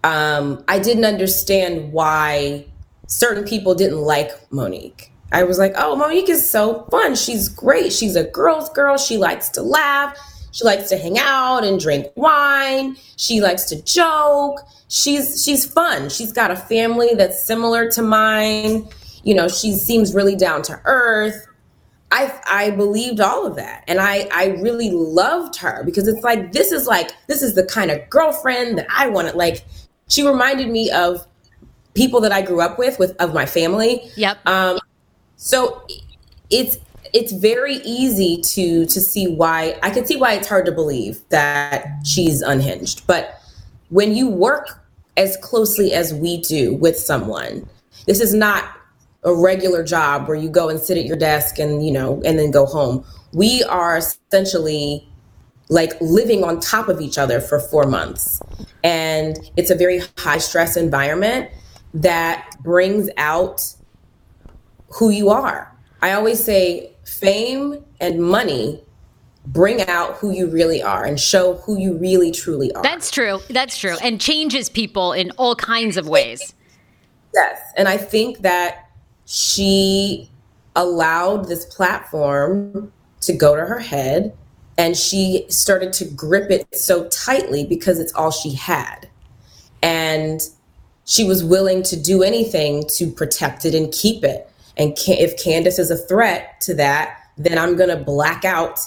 um, 0.04 0.64
I 0.68 0.80
didn't 0.80 1.06
understand 1.06 1.92
why 1.92 2.66
certain 3.08 3.44
people 3.44 3.76
didn't 3.76 4.02
like 4.02 4.32
Monique. 4.52 5.12
I 5.32 5.44
was 5.44 5.58
like, 5.58 5.74
oh, 5.78 5.96
Monique 5.96 6.30
is 6.30 6.48
so 6.48 6.86
fun. 6.92 7.16
She's 7.16 7.50
great. 7.50 7.92
She's 7.92 8.16
a 8.16 8.24
girl's 8.24 8.70
girl. 8.70 8.98
She 8.98 9.18
likes 9.18 9.50
to 9.50 9.62
laugh. 9.62 10.18
She 10.52 10.64
likes 10.64 10.90
to 10.90 10.98
hang 10.98 11.18
out 11.18 11.64
and 11.64 11.80
drink 11.80 12.08
wine. 12.16 12.96
She 13.18 13.42
likes 13.42 13.64
to 13.66 13.82
joke. 13.82 14.60
She's 14.88 15.44
she's 15.44 15.66
fun. 15.66 16.10
She's 16.10 16.32
got 16.32 16.52
a 16.52 16.56
family 16.56 17.16
that's 17.16 17.44
similar 17.44 17.90
to 17.92 18.04
mine 18.04 18.88
you 19.24 19.34
know, 19.34 19.48
she 19.48 19.74
seems 19.74 20.14
really 20.14 20.36
down 20.36 20.62
to 20.64 20.80
earth. 20.86 21.48
I 22.12 22.40
I 22.48 22.72
believed 22.72 23.20
all 23.20 23.46
of 23.46 23.56
that. 23.56 23.84
And 23.88 24.00
I 24.00 24.28
I 24.32 24.58
really 24.62 24.92
loved 24.92 25.56
her 25.58 25.84
because 25.84 26.08
it's 26.08 26.24
like 26.24 26.52
this 26.52 26.72
is 26.72 26.86
like 26.86 27.12
this 27.28 27.42
is 27.42 27.56
the 27.56 27.66
kind 27.66 27.90
of 27.90 28.08
girlfriend 28.10 28.78
that 28.78 28.88
I 28.90 29.10
wanted 29.10 29.36
like 29.36 29.66
she 30.08 30.26
reminded 30.26 30.70
me 30.70 30.92
of 30.92 31.26
people 31.96 32.22
that 32.22 32.32
I 32.32 32.42
grew 32.42 32.62
up 32.62 32.78
with 32.78 33.00
with 33.00 33.16
of 33.20 33.34
my 33.34 33.46
family. 33.46 34.12
Yep. 34.16 34.46
Um 34.46 34.80
so 35.38 35.86
it's 36.50 36.78
it's 37.14 37.32
very 37.32 37.78
easy 37.78 38.42
to 38.42 38.86
to 38.86 39.02
see 39.02 39.28
why 39.28 39.80
I 39.82 39.90
can 39.90 40.06
see 40.06 40.18
why 40.18 40.34
it's 40.34 40.48
hard 40.48 40.66
to 40.68 40.72
believe 40.72 41.22
that 41.30 41.88
she's 42.06 42.42
unhinged. 42.42 43.08
But 43.08 43.40
when 43.90 44.16
you 44.16 44.30
work 44.30 44.84
as 45.18 45.38
closely 45.38 45.94
as 45.94 46.14
we 46.14 46.42
do 46.42 46.76
with 46.76 46.98
someone, 46.98 47.68
this 48.06 48.20
is 48.20 48.34
not 48.34 48.66
a 49.26 49.34
regular 49.34 49.84
job 49.84 50.28
where 50.28 50.38
you 50.38 50.50
go 50.50 50.70
and 50.70 50.80
sit 50.80 50.98
at 50.98 51.06
your 51.06 51.18
desk 51.18 51.60
and 51.60 51.86
you 51.86 51.92
know 51.92 52.22
and 52.26 52.38
then 52.38 52.52
go 52.52 52.66
home. 52.66 53.06
We 53.34 53.64
are 53.64 53.98
essentially 53.98 55.08
like 55.70 56.00
living 56.02 56.44
on 56.44 56.60
top 56.60 56.88
of 56.88 57.02
each 57.02 57.18
other 57.18 57.40
for 57.40 57.60
four 57.60 57.86
months. 57.86 58.42
And 58.84 59.38
it's 59.58 59.72
a 59.72 59.76
very 59.76 60.02
high 60.18 60.38
stress 60.38 60.78
environment 60.78 61.50
that 61.94 62.50
brings 62.62 63.10
out 63.18 63.74
who 64.90 65.10
you 65.10 65.30
are. 65.30 65.76
I 66.02 66.14
always 66.14 66.44
say 66.44 66.92
fame 67.06 67.84
and 68.00 68.22
money 68.22 68.84
bring 69.48 69.82
out 69.88 70.16
who 70.18 70.32
you 70.32 70.48
really 70.48 70.82
are 70.82 71.04
and 71.04 71.20
show 71.20 71.56
who 71.56 71.78
you 71.78 71.98
really 71.98 72.32
truly 72.32 72.72
are. 72.74 72.84
That's 72.84 73.12
true. 73.12 73.40
That's 73.50 73.78
true. 73.78 73.98
And 74.02 74.20
changes 74.20 74.70
people 74.70 75.14
in 75.14 75.32
all 75.32 75.56
kinds 75.56 75.98
of 75.98 76.08
ways. 76.08 76.54
Yes. 77.36 77.60
And 77.78 77.88
i 77.88 77.98
think 77.98 78.42
that 78.42 78.83
she 79.26 80.30
allowed 80.76 81.48
this 81.48 81.66
platform 81.66 82.92
to 83.22 83.34
go 83.34 83.56
to 83.56 83.66
her 83.66 83.80
head 83.80 84.36
and 84.78 84.98
she 84.98 85.46
started 85.50 85.94
to 85.94 86.06
grip 86.06 86.50
it 86.50 86.76
so 86.76 87.08
tightly 87.10 87.66
because 87.66 88.00
it's 88.00 88.14
all 88.14 88.32
she 88.32 88.54
had. 88.54 89.08
And 89.82 90.42
she 91.06 91.24
was 91.24 91.44
willing 91.44 91.84
to 91.84 92.02
do 92.02 92.24
anything 92.24 92.84
to 92.96 93.12
protect 93.12 93.66
it 93.66 93.76
and 93.76 93.92
keep 93.92 94.24
it. 94.24 94.50
And 94.78 94.98
if 94.98 95.38
Candiace 95.38 95.78
is 95.78 95.92
a 95.92 95.98
threat 95.98 96.60
to 96.62 96.74
that, 96.76 97.20
then 97.38 97.58
I'm 97.58 97.76
going 97.76 97.90
to 97.90 97.98
black 97.98 98.46
out 98.46 98.80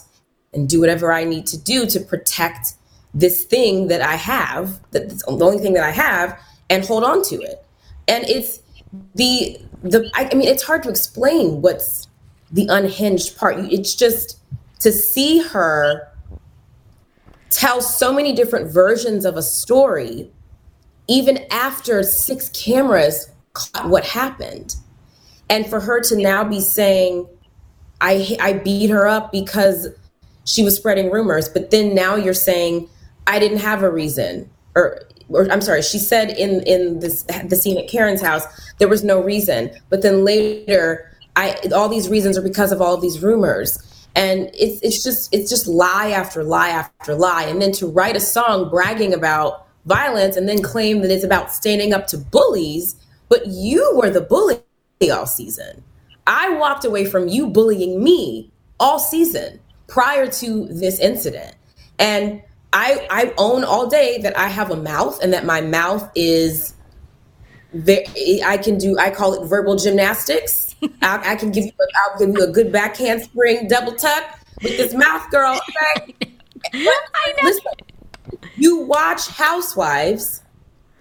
and 0.52 0.68
do 0.68 0.80
whatever 0.80 1.12
I 1.12 1.24
need 1.24 1.46
to 1.48 1.58
do 1.58 1.86
to 1.86 2.00
protect 2.00 2.74
this 3.14 3.44
thing 3.44 3.88
that 3.88 4.02
I 4.02 4.16
have, 4.16 4.80
that's 4.90 5.24
the 5.24 5.44
only 5.44 5.58
thing 5.58 5.74
that 5.74 5.84
I 5.84 5.90
have, 5.90 6.38
and 6.68 6.84
hold 6.84 7.04
on 7.04 7.22
to 7.24 7.36
it. 7.36 7.64
And 8.08 8.24
it's 8.24 8.60
the 9.14 9.58
the 9.82 10.10
I, 10.14 10.28
I 10.30 10.34
mean 10.34 10.48
it's 10.48 10.62
hard 10.62 10.82
to 10.84 10.88
explain 10.88 11.62
what's 11.62 12.08
the 12.50 12.66
unhinged 12.68 13.36
part. 13.36 13.58
It's 13.58 13.94
just 13.94 14.38
to 14.80 14.92
see 14.92 15.38
her 15.40 16.08
tell 17.50 17.80
so 17.80 18.12
many 18.12 18.32
different 18.32 18.70
versions 18.70 19.24
of 19.24 19.36
a 19.36 19.42
story, 19.42 20.30
even 21.08 21.44
after 21.50 22.02
six 22.02 22.48
cameras 22.50 23.30
caught 23.52 23.88
what 23.88 24.04
happened. 24.04 24.76
And 25.48 25.66
for 25.66 25.80
her 25.80 26.00
to 26.02 26.16
now 26.16 26.44
be 26.44 26.60
saying, 26.60 27.26
I, 28.00 28.36
I 28.40 28.52
beat 28.54 28.90
her 28.90 29.06
up 29.06 29.32
because 29.32 29.88
she 30.44 30.62
was 30.62 30.76
spreading 30.76 31.10
rumors, 31.10 31.48
but 31.48 31.70
then 31.70 31.94
now 31.94 32.16
you're 32.16 32.34
saying, 32.34 32.88
I 33.26 33.38
didn't 33.38 33.58
have 33.58 33.82
a 33.82 33.90
reason. 33.90 34.50
Or, 34.74 35.02
or 35.28 35.50
I'm 35.50 35.60
sorry, 35.60 35.82
she 35.82 35.98
said 35.98 36.30
in, 36.30 36.62
in 36.62 37.00
this, 37.00 37.22
the 37.44 37.56
scene 37.56 37.78
at 37.78 37.88
Karen's 37.88 38.20
house, 38.20 38.44
there 38.78 38.88
was 38.88 39.02
no 39.02 39.20
reason. 39.22 39.70
But 39.88 40.02
then 40.02 40.24
later, 40.24 41.10
I, 41.34 41.56
all 41.74 41.88
these 41.88 42.08
reasons 42.08 42.38
are 42.38 42.42
because 42.42 42.72
of 42.72 42.80
all 42.80 42.94
of 42.94 43.00
these 43.00 43.22
rumors. 43.22 43.78
And 44.14 44.50
it's 44.54 44.80
it's 44.82 45.04
just 45.04 45.34
it's 45.34 45.50
just 45.50 45.66
lie 45.66 46.08
after 46.08 46.42
lie 46.42 46.70
after 46.70 47.14
lie. 47.14 47.42
And 47.42 47.60
then 47.60 47.72
to 47.72 47.86
write 47.86 48.16
a 48.16 48.20
song 48.20 48.70
bragging 48.70 49.12
about 49.12 49.66
violence 49.84 50.36
and 50.36 50.48
then 50.48 50.62
claim 50.62 51.02
that 51.02 51.10
it's 51.10 51.22
about 51.22 51.52
standing 51.52 51.92
up 51.92 52.06
to 52.08 52.16
bullies 52.16 52.96
but 53.28 53.46
you 53.46 53.92
were 53.94 54.10
the 54.10 54.20
bully 54.20 54.60
all 55.12 55.26
season. 55.26 55.82
I 56.26 56.50
walked 56.50 56.84
away 56.84 57.04
from 57.04 57.28
you 57.28 57.48
bullying 57.48 58.02
me 58.02 58.50
all 58.80 58.98
season 58.98 59.60
prior 59.86 60.26
to 60.26 60.66
this 60.66 60.98
incident. 60.98 61.54
And 61.98 62.42
i 62.76 63.06
i 63.10 63.32
own 63.38 63.64
all 63.64 63.86
day 63.86 64.18
that 64.18 64.36
i 64.38 64.48
have 64.48 64.70
a 64.70 64.76
mouth 64.76 65.22
and 65.22 65.32
that 65.32 65.44
my 65.44 65.60
mouth 65.60 66.10
is 66.14 66.76
very, 67.76 68.42
I 68.42 68.56
can 68.56 68.78
do. 68.78 68.98
I 68.98 69.10
call 69.10 69.34
it 69.34 69.46
verbal 69.46 69.76
gymnastics. 69.76 70.74
I, 71.02 71.32
I, 71.32 71.36
can 71.36 71.50
give 71.50 71.64
you. 71.64 71.72
A, 71.78 71.84
I'll 72.04 72.18
give 72.18 72.36
you 72.36 72.44
a 72.44 72.50
good 72.50 72.72
back 72.72 72.96
handspring 72.96 73.68
double 73.68 73.94
tuck 73.94 74.38
with 74.62 74.76
this 74.76 74.94
mouth, 74.94 75.30
girl. 75.30 75.58
Okay? 75.68 76.16
I 76.74 77.34
know. 77.36 77.48
Listen, 77.48 77.72
you 78.56 78.78
watch 78.78 79.28
Housewives 79.28 80.42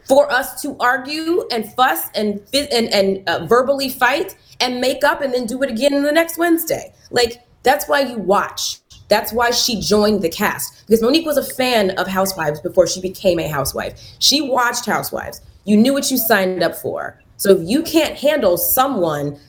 for 0.05 0.32
us 0.32 0.61
to 0.61 0.78
argue 0.80 1.47
and 1.51 1.71
fuss 1.73 2.09
and 2.13 2.41
and 2.53 2.93
and 2.93 3.28
uh, 3.30 3.45
verbally 3.45 3.89
fight 3.89 4.36
and 4.59 4.80
make 4.80 5.03
up 5.03 5.21
and 5.21 5.34
then 5.34 5.45
do 5.45 5.61
it 5.63 5.71
again 5.71 6.03
the 6.03 6.11
next 6.11 6.38
Wednesday. 6.38 6.93
Like 7.09 7.41
that's 7.63 7.88
why 7.88 8.01
you 8.01 8.17
watch. 8.17 8.80
That's 9.08 9.32
why 9.32 9.51
she 9.51 9.80
joined 9.80 10.22
the 10.22 10.30
cast 10.30 10.86
because 10.88 11.01
Monique 11.01 11.26
was 11.26 11.38
a 11.38 11.43
fan 11.43 11.91
of 11.91 12.08
Housewives 12.08 12.60
before 12.60 12.88
she 12.88 13.01
became 13.01 13.39
a 13.39 13.47
housewife. 13.47 13.99
She 14.20 14.41
watched 14.41 14.86
Housewives. 14.86 15.41
You 15.66 15.78
knew 15.78 15.93
what 15.93 16.10
you 16.10 16.18
signed 16.18 16.64
up 16.64 16.76
for. 16.76 17.20
So 17.38 17.51
if 17.51 17.68
you 17.68 17.84
can't 17.84 18.16
handle 18.16 18.58
someone 18.58 19.39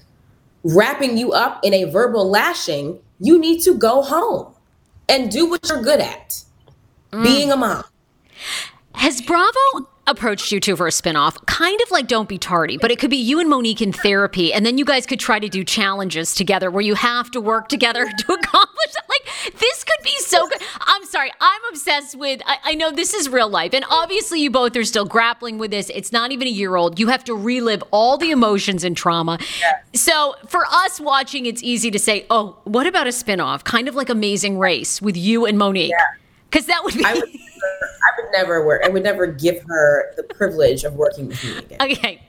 wrapping 0.65 1.17
you 1.17 1.33
up 1.33 1.61
in 1.63 1.73
a 1.73 1.85
verbal 1.85 2.29
lashing, 2.29 2.99
you 3.21 3.39
need 3.39 3.63
to 3.63 3.75
go 3.75 4.03
home 4.03 4.53
and 5.09 5.31
do 5.31 5.49
what 5.49 5.69
you're 5.69 5.83
good 5.83 6.01
at 6.01 6.43
mm. 7.13 7.23
being 7.23 7.53
a 7.53 7.57
mom. 7.57 7.85
Has 8.95 9.21
Bravo 9.21 9.89
approached 10.07 10.53
you 10.53 10.61
two 10.61 10.77
for 10.77 10.87
a 10.87 10.91
spinoff, 10.91 11.45
kind 11.47 11.81
of 11.83 11.91
like 11.91 12.07
Don't 12.07 12.29
Be 12.29 12.39
Tardy, 12.39 12.79
but 12.79 12.91
it 12.91 12.99
could 12.99 13.11
be 13.11 13.17
you 13.17 13.41
and 13.41 13.49
Monique 13.51 13.83
in 13.83 13.93
therapy, 13.93 14.53
and 14.53 14.65
then 14.65 14.79
you 14.79 14.85
guys 14.85 15.05
could 15.07 15.21
try 15.21 15.39
to 15.39 15.49
do 15.49 15.65
challenges 15.65 16.35
together 16.35 16.71
where 16.71 16.83
you 16.83 16.95
have 16.95 17.31
to 17.33 17.41
work 17.41 17.69
together 17.69 18.05
to 18.19 18.33
accomplish 18.33 18.87
it. 18.87 19.05
Like 19.09 19.26
this 19.59 19.85
could 19.85 20.03
be 20.05 20.15
so 20.19 20.49
good. 20.49 20.61
I'm 20.81 21.05
sorry, 21.05 21.33
I'm 21.41 21.61
obsessed 21.71 22.17
with. 22.17 22.41
I, 22.47 22.59
I 22.65 22.75
know 22.75 22.91
this 22.91 23.15
is 23.15 23.29
real 23.29 23.49
life, 23.49 23.73
and 23.75 23.85
obviously 23.91 24.41
you 24.41 24.51
both 24.51 24.77
are 24.77 24.85
still 24.85 25.05
grappling 25.05 25.59
with 25.59 25.71
this. 25.71 25.91
It's 25.95 26.13
not 26.13 26.33
even 26.33 26.49
a 26.49 26.51
year 26.51 26.77
old. 26.77 26.99
You 26.99 27.09
have 27.09 27.25
to 27.25 27.35
relive 27.35 27.83
all 27.91 28.19
the 28.19 28.31
emotions 28.31 28.85
and 28.85 28.97
trauma. 28.97 29.39
Yeah. 29.61 29.79
So 29.95 30.35
for 30.49 30.67
us 30.67 31.01
watching, 31.01 31.47
it's 31.47 31.63
easy 31.63 31.91
to 31.91 31.99
say, 31.99 32.27
"Oh, 32.31 32.57
what 32.65 32.87
about 32.87 33.07
a 33.07 33.11
spinoff? 33.11 33.65
Kind 33.65 33.89
of 33.89 33.95
like 33.95 34.09
Amazing 34.09 34.59
Race 34.59 35.01
with 35.01 35.17
you 35.17 35.47
and 35.47 35.59
Monique." 35.59 35.93
Because 36.51 36.67
that 36.67 36.83
would 36.85 36.95
be. 36.95 37.05
I 37.05 37.15
would 37.15 38.33
never 38.33 38.65
work. 38.65 38.83
I 38.85 38.89
would 38.89 39.03
never 39.03 39.27
give 39.27 39.63
her 39.67 40.15
the 40.17 40.23
privilege 40.23 40.85
of 40.85 40.95
working 40.95 41.29
with 41.29 41.43
me 41.43 41.59
again. 41.59 41.79
Okay. 41.81 42.23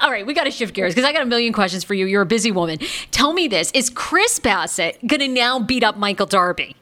All 0.00 0.10
right, 0.10 0.24
we 0.24 0.32
got 0.32 0.44
to 0.44 0.50
shift 0.50 0.74
gears 0.74 0.94
because 0.94 1.06
I 1.06 1.12
got 1.12 1.22
a 1.22 1.26
million 1.26 1.52
questions 1.52 1.84
for 1.84 1.94
you. 1.94 2.06
You're 2.06 2.22
a 2.22 2.26
busy 2.26 2.50
woman. 2.50 2.78
Tell 3.10 3.32
me 3.32 3.46
this: 3.46 3.70
Is 3.72 3.90
Chris 3.90 4.38
Bassett 4.38 5.06
going 5.06 5.20
to 5.20 5.28
now 5.28 5.58
beat 5.60 5.84
up 5.84 5.96
Michael 5.96 6.26
Darby? 6.26 6.76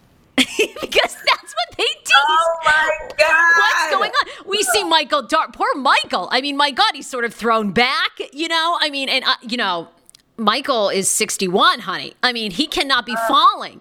because 0.36 1.16
that's 1.16 1.54
what 1.54 1.76
they 1.78 1.84
do. 1.84 2.12
Oh 2.28 2.56
my 2.64 3.08
god! 3.16 3.54
What's 3.58 3.94
going 3.94 4.10
on? 4.10 4.48
We 4.48 4.62
see 4.62 4.84
Michael 4.84 5.22
Darby. 5.22 5.52
Poor 5.54 5.74
Michael. 5.76 6.28
I 6.32 6.40
mean, 6.40 6.56
my 6.56 6.72
God, 6.72 6.90
he's 6.94 7.08
sort 7.08 7.24
of 7.24 7.32
thrown 7.32 7.72
back. 7.72 8.10
You 8.32 8.48
know, 8.48 8.76
I 8.80 8.90
mean, 8.90 9.08
and 9.08 9.24
uh, 9.24 9.36
you 9.42 9.56
know, 9.56 9.88
Michael 10.36 10.88
is 10.88 11.08
61, 11.08 11.80
honey. 11.80 12.14
I 12.22 12.32
mean, 12.32 12.50
he 12.50 12.66
cannot 12.66 13.06
be 13.06 13.14
uh, 13.14 13.28
falling. 13.28 13.80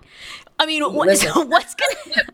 I 0.60 0.66
mean, 0.66 0.84
what, 0.94 1.18
so 1.18 1.46
what's 1.46 1.76
going 1.76 2.14
to 2.14 2.34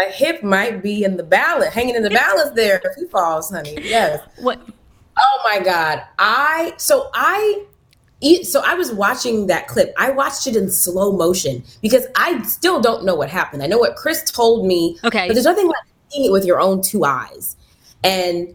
a 0.00 0.10
hip 0.10 0.42
might 0.42 0.82
be 0.82 1.04
in 1.04 1.16
the 1.16 1.22
balance, 1.22 1.72
hanging 1.72 1.94
in 1.94 2.02
the 2.02 2.10
balance 2.10 2.50
there 2.54 2.80
if 2.84 2.94
he 2.96 3.06
falls, 3.06 3.50
honey. 3.50 3.76
Yes. 3.82 4.20
What? 4.38 4.60
Oh 5.18 5.40
my 5.44 5.62
God. 5.62 6.02
I 6.18 6.72
so 6.78 7.10
I 7.14 7.64
so 8.42 8.62
I 8.64 8.74
was 8.74 8.92
watching 8.92 9.46
that 9.48 9.68
clip. 9.68 9.92
I 9.98 10.10
watched 10.10 10.46
it 10.46 10.56
in 10.56 10.70
slow 10.70 11.12
motion 11.12 11.62
because 11.82 12.06
I 12.16 12.42
still 12.42 12.80
don't 12.80 13.04
know 13.04 13.14
what 13.14 13.28
happened. 13.28 13.62
I 13.62 13.66
know 13.66 13.78
what 13.78 13.96
Chris 13.96 14.30
told 14.30 14.66
me. 14.66 14.98
Okay. 15.04 15.26
But 15.26 15.34
there's 15.34 15.44
nothing 15.44 15.66
like 15.66 15.84
seeing 16.08 16.26
it 16.26 16.32
with 16.32 16.44
your 16.44 16.60
own 16.60 16.82
two 16.82 17.04
eyes. 17.04 17.56
And 18.04 18.54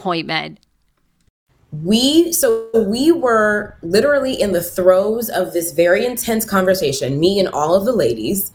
we 1.71 2.33
so 2.33 2.69
we 2.73 3.11
were 3.11 3.77
literally 3.81 4.39
in 4.39 4.51
the 4.51 4.61
throes 4.61 5.29
of 5.29 5.53
this 5.53 5.71
very 5.71 6.05
intense 6.05 6.43
conversation 6.43 7.19
me 7.19 7.39
and 7.39 7.47
all 7.49 7.75
of 7.75 7.85
the 7.85 7.93
ladies. 7.93 8.51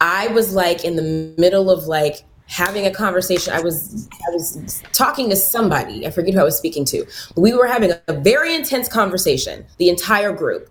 I 0.00 0.28
was 0.28 0.54
like 0.54 0.84
in 0.84 0.96
the 0.96 1.34
middle 1.38 1.70
of 1.70 1.84
like 1.84 2.24
having 2.46 2.86
a 2.86 2.90
conversation. 2.90 3.52
I 3.52 3.60
was 3.60 4.08
i 4.26 4.30
was 4.30 4.82
talking 4.92 5.28
to 5.30 5.36
somebody. 5.36 6.06
I 6.06 6.10
forget 6.10 6.34
who 6.34 6.40
i 6.40 6.44
was 6.44 6.56
speaking 6.56 6.84
to. 6.86 7.06
We 7.36 7.52
were 7.52 7.66
having 7.66 7.92
a 8.08 8.12
very 8.14 8.54
intense 8.54 8.88
conversation 8.88 9.66
the 9.76 9.90
entire 9.90 10.32
group. 10.32 10.70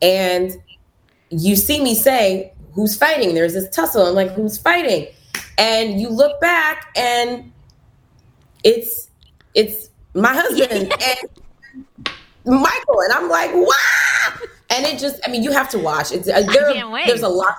And 0.00 0.56
you 1.28 1.54
see 1.54 1.82
me 1.82 1.94
say 1.94 2.54
who's 2.72 2.96
fighting? 2.96 3.34
There's 3.34 3.52
this 3.52 3.68
tussle. 3.68 4.06
I'm 4.06 4.14
like 4.14 4.30
who's 4.30 4.56
fighting? 4.56 5.08
And 5.58 6.00
you 6.00 6.08
look 6.08 6.40
back 6.40 6.92
and 6.96 7.52
it's 8.64 9.05
it's 9.56 9.90
my 10.14 10.32
husband 10.32 10.92
and 11.02 12.60
Michael, 12.62 13.00
and 13.00 13.12
I'm 13.12 13.28
like, 13.28 13.50
wow. 13.52 14.46
And 14.70 14.84
it 14.86 14.98
just, 14.98 15.20
I 15.26 15.30
mean, 15.30 15.42
you 15.42 15.50
have 15.50 15.68
to 15.70 15.78
watch. 15.78 16.12
It's 16.12 16.28
uh, 16.28 16.42
there, 16.42 16.72
there's 17.06 17.22
a 17.22 17.28
lot 17.28 17.56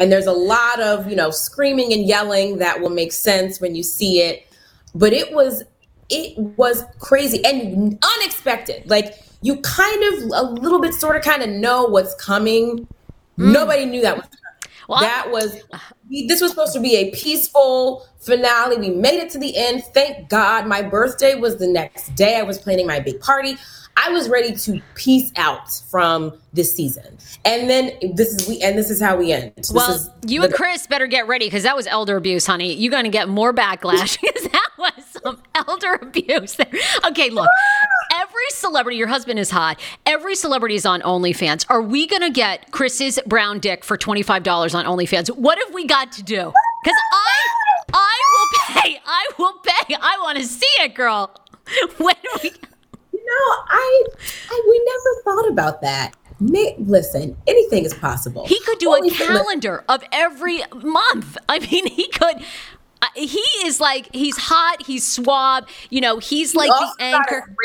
and 0.00 0.10
there's 0.10 0.26
a 0.26 0.32
lot 0.32 0.80
of 0.80 1.08
you 1.08 1.14
know 1.14 1.30
screaming 1.30 1.92
and 1.92 2.06
yelling 2.06 2.58
that 2.58 2.80
will 2.80 2.90
make 2.90 3.12
sense 3.12 3.60
when 3.60 3.76
you 3.76 3.82
see 3.82 4.20
it. 4.20 4.46
But 4.94 5.12
it 5.12 5.32
was 5.32 5.62
it 6.08 6.36
was 6.56 6.84
crazy 6.98 7.44
and 7.44 8.02
unexpected. 8.18 8.88
Like 8.88 9.14
you 9.42 9.60
kind 9.60 10.14
of 10.14 10.30
a 10.34 10.42
little 10.60 10.80
bit 10.80 10.94
sort 10.94 11.16
of 11.16 11.22
kind 11.22 11.42
of 11.42 11.50
know 11.50 11.84
what's 11.84 12.14
coming. 12.16 12.88
Mm. 13.38 13.52
Nobody 13.52 13.84
knew 13.86 14.00
that 14.00 14.16
was 14.16 14.26
Well, 14.88 15.00
that 15.00 15.30
was 15.30 15.54
we- 15.54 15.60
this 16.10 16.40
was 16.40 16.50
supposed 16.50 16.72
to 16.72 16.80
be 16.80 16.96
a 16.96 17.10
peaceful 17.12 18.06
finale. 18.18 18.76
We 18.78 18.90
made 18.90 19.20
it 19.20 19.30
to 19.30 19.38
the 19.38 19.56
end. 19.56 19.84
Thank 19.94 20.28
God. 20.28 20.66
My 20.66 20.82
birthday 20.82 21.36
was 21.36 21.58
the 21.58 21.68
next 21.68 22.14
day. 22.14 22.38
I 22.38 22.42
was 22.42 22.58
planning 22.58 22.86
my 22.86 23.00
big 23.00 23.20
party. 23.20 23.56
I 23.96 24.10
was 24.10 24.28
ready 24.28 24.54
to 24.54 24.80
peace 24.94 25.30
out 25.36 25.70
from 25.90 26.32
this 26.52 26.74
season. 26.74 27.18
And 27.44 27.68
then 27.68 27.92
this 28.14 28.28
is 28.28 28.48
we 28.48 28.60
and 28.62 28.78
this 28.78 28.90
is 28.90 29.00
how 29.00 29.16
we 29.16 29.32
end. 29.32 29.52
This 29.56 29.72
Well, 29.72 30.14
you 30.26 30.42
and 30.42 30.52
Chris 30.54 30.86
better 30.86 31.06
get 31.06 31.26
ready 31.26 31.46
because 31.46 31.64
that 31.64 31.76
was 31.76 31.86
elder 31.86 32.16
abuse, 32.16 32.46
honey. 32.46 32.74
You're 32.74 32.90
going 32.90 33.04
to 33.04 33.10
get 33.10 33.28
more 33.28 33.52
backlash 33.52 34.18
because 34.20 34.44
that 34.44 34.70
was 34.78 35.04
some 35.22 35.42
elder 35.54 35.98
abuse 36.00 36.54
there. 36.54 36.66
Okay, 37.06 37.30
look, 37.30 37.48
every 38.40 38.56
celebrity, 38.56 38.96
your 38.96 39.08
husband 39.08 39.38
is 39.38 39.50
hot. 39.50 39.78
Every 40.06 40.34
celebrity 40.34 40.74
is 40.74 40.86
on 40.86 41.02
OnlyFans. 41.02 41.66
Are 41.68 41.82
we 41.82 42.06
going 42.06 42.22
to 42.22 42.30
get 42.30 42.70
Chris's 42.70 43.18
brown 43.26 43.58
dick 43.58 43.84
for 43.84 43.98
$25 43.98 44.74
on 44.74 44.84
OnlyFans? 44.84 45.36
What 45.36 45.58
have 45.58 45.74
we 45.74 45.86
got 45.86 46.12
to 46.12 46.22
do? 46.22 46.52
Because 46.82 46.98
I, 47.12 47.92
I 47.92 48.18
will 48.32 48.82
pay. 48.82 49.00
I 49.04 49.28
will 49.38 49.58
pay. 49.58 49.94
I 50.00 50.18
want 50.22 50.38
to 50.38 50.44
see 50.44 50.66
it, 50.80 50.94
girl. 50.94 51.34
When 51.98 52.16
we. 52.42 52.50
You 53.12 53.24
know, 53.24 53.62
I, 53.68 54.04
I 54.50 54.62
we 54.68 54.84
never 54.84 55.22
thought 55.22 55.52
about 55.52 55.80
that. 55.82 56.16
May, 56.40 56.74
listen, 56.78 57.36
anything 57.46 57.84
is 57.84 57.94
possible. 57.94 58.46
He 58.46 58.58
could 58.60 58.78
do 58.78 58.92
Only 58.92 59.08
a 59.08 59.12
calendar 59.12 59.84
of 59.88 60.02
every 60.10 60.62
month. 60.82 61.36
I 61.48 61.58
mean, 61.60 61.86
he 61.86 62.08
could. 62.08 62.42
Uh, 63.02 63.06
he 63.14 63.44
is 63.64 63.78
like 63.78 64.08
he's 64.12 64.36
hot. 64.36 64.82
He's 64.84 65.06
suave. 65.06 65.64
You 65.90 66.00
know, 66.00 66.18
he's 66.18 66.54
like 66.56 66.70
also 66.70 66.92
the 66.98 66.98
got 66.98 67.00
a 67.00 67.16
anchor. 67.16 67.56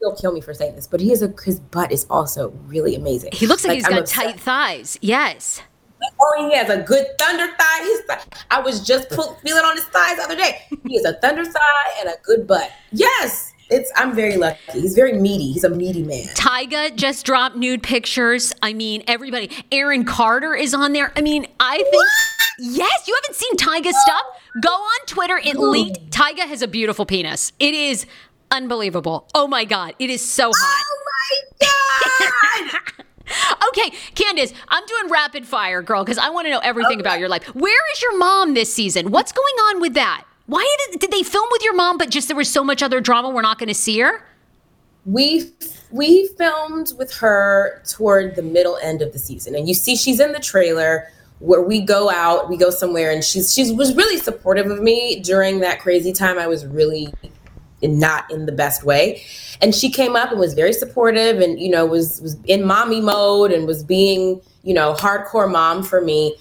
Great 0.00 0.10
butt. 0.10 0.14
He- 0.14 0.14
He'll 0.14 0.16
kill 0.16 0.32
me 0.32 0.40
for 0.40 0.54
saying 0.54 0.74
this, 0.76 0.86
but 0.86 1.00
he 1.00 1.12
is 1.12 1.22
a 1.22 1.32
his 1.44 1.60
butt 1.60 1.92
is 1.92 2.06
also 2.08 2.50
really 2.66 2.94
amazing. 2.94 3.30
He 3.32 3.46
looks 3.46 3.64
like, 3.64 3.76
he's 3.76 3.84
I'm 3.86 3.92
got 3.92 4.00
obsessed. 4.00 4.14
tight 4.20 4.40
thighs. 4.40 4.98
Yes. 5.02 5.62
Oh, 6.20 6.48
he 6.48 6.56
has 6.56 6.70
a 6.70 6.80
good 6.82 7.06
thunder 7.18 7.46
thigh. 7.58 7.82
His. 7.82 8.02
I 8.52 8.60
was 8.60 8.80
just 8.86 9.08
pull, 9.10 9.34
feeling 9.44 9.64
on 9.64 9.74
his 9.76 9.84
thighs 9.86 10.16
the 10.16 10.22
other 10.22 10.36
day. 10.36 10.60
He 10.86 10.94
has 10.96 11.04
a 11.04 11.14
thunder 11.14 11.44
thigh 11.44 11.90
and 12.00 12.08
a 12.08 12.14
good 12.22 12.46
butt. 12.46 12.70
Yes, 12.92 13.52
it's. 13.70 13.90
I'm 13.96 14.14
very 14.14 14.36
lucky. 14.36 14.58
He's 14.80 14.94
very 14.94 15.14
meaty. 15.14 15.50
He's 15.52 15.64
a 15.64 15.70
meaty 15.70 16.04
man. 16.04 16.26
Tyga 16.36 16.94
just 16.94 17.26
dropped 17.26 17.56
nude 17.56 17.82
pictures. 17.82 18.52
I 18.62 18.72
mean, 18.74 19.02
everybody. 19.08 19.50
Aaron 19.72 20.04
Carter 20.04 20.54
is 20.54 20.72
on 20.74 20.92
there. 20.92 21.12
I 21.16 21.20
mean, 21.20 21.46
I 21.58 21.78
think. 21.78 22.04
Yes, 22.60 23.06
you 23.08 23.14
haven't 23.22 23.36
seen 23.36 23.54
Tyga's 23.56 24.00
stuff? 24.02 24.22
Go 24.62 24.70
on 24.70 25.06
Twitter. 25.06 25.38
It 25.44 25.56
leaked. 25.58 26.10
Tyga 26.10 26.40
has 26.40 26.62
a 26.62 26.68
beautiful 26.68 27.06
penis. 27.06 27.52
It 27.60 27.74
is 27.74 28.06
unbelievable. 28.50 29.28
Oh 29.34 29.46
my 29.46 29.64
God. 29.64 29.94
It 29.98 30.10
is 30.10 30.24
so 30.24 30.50
hot. 30.54 30.84
Oh 30.90 31.04
my 31.60 31.66
god! 31.66 32.80
Okay, 33.68 33.90
Candiace, 34.14 34.54
I'm 34.68 34.86
doing 34.86 35.10
rapid 35.10 35.44
fire, 35.44 35.82
girl, 35.82 36.02
because 36.02 36.16
I 36.16 36.30
want 36.30 36.46
to 36.46 36.50
know 36.50 36.60
everything 36.60 36.98
about 36.98 37.18
your 37.18 37.28
life. 37.28 37.44
Where 37.54 37.92
is 37.92 38.00
your 38.00 38.16
mom 38.16 38.54
this 38.54 38.72
season? 38.72 39.10
What's 39.10 39.32
going 39.32 39.54
on 39.66 39.82
with 39.82 39.92
that? 39.94 40.24
Why 40.46 40.76
did, 40.90 41.00
did 41.00 41.10
they 41.10 41.22
film 41.22 41.46
with 41.52 41.62
your 41.62 41.74
mom, 41.74 41.98
but 41.98 42.08
just 42.08 42.28
there 42.28 42.36
was 42.36 42.48
so 42.48 42.64
much 42.64 42.82
other 42.82 43.02
drama 43.02 43.28
we're 43.28 43.42
not 43.42 43.58
going 43.58 43.68
to 43.68 43.74
see 43.74 43.98
her? 44.00 44.24
we 45.08 45.50
we 45.90 46.28
filmed 46.36 46.92
with 46.98 47.12
her 47.14 47.82
toward 47.88 48.36
the 48.36 48.42
middle 48.42 48.76
end 48.82 49.00
of 49.00 49.12
the 49.12 49.18
season 49.18 49.54
and 49.54 49.66
you 49.66 49.72
see 49.72 49.96
she's 49.96 50.20
in 50.20 50.32
the 50.32 50.38
trailer 50.38 51.10
where 51.38 51.62
we 51.62 51.80
go 51.80 52.10
out 52.10 52.50
we 52.50 52.58
go 52.58 52.68
somewhere 52.68 53.10
and 53.10 53.24
she's 53.24 53.54
she 53.54 53.72
was 53.72 53.94
really 53.94 54.18
supportive 54.18 54.70
of 54.70 54.82
me 54.82 55.20
during 55.20 55.60
that 55.60 55.80
crazy 55.80 56.12
time 56.12 56.38
i 56.38 56.46
was 56.46 56.66
really 56.66 57.12
not 57.82 58.30
in 58.30 58.46
the 58.46 58.52
best 58.52 58.84
way 58.84 59.22
and 59.60 59.74
she 59.74 59.90
came 59.90 60.16
up 60.16 60.30
and 60.30 60.40
was 60.40 60.54
very 60.54 60.72
supportive 60.72 61.40
and 61.40 61.60
you 61.60 61.70
know 61.70 61.86
was 61.86 62.20
was 62.20 62.36
in 62.44 62.64
mommy 62.64 63.00
mode 63.00 63.52
and 63.52 63.66
was 63.66 63.82
being 63.84 64.40
you 64.62 64.74
know 64.74 64.94
hardcore 64.94 65.50
mom 65.50 65.82
for 65.82 66.00
me 66.00 66.34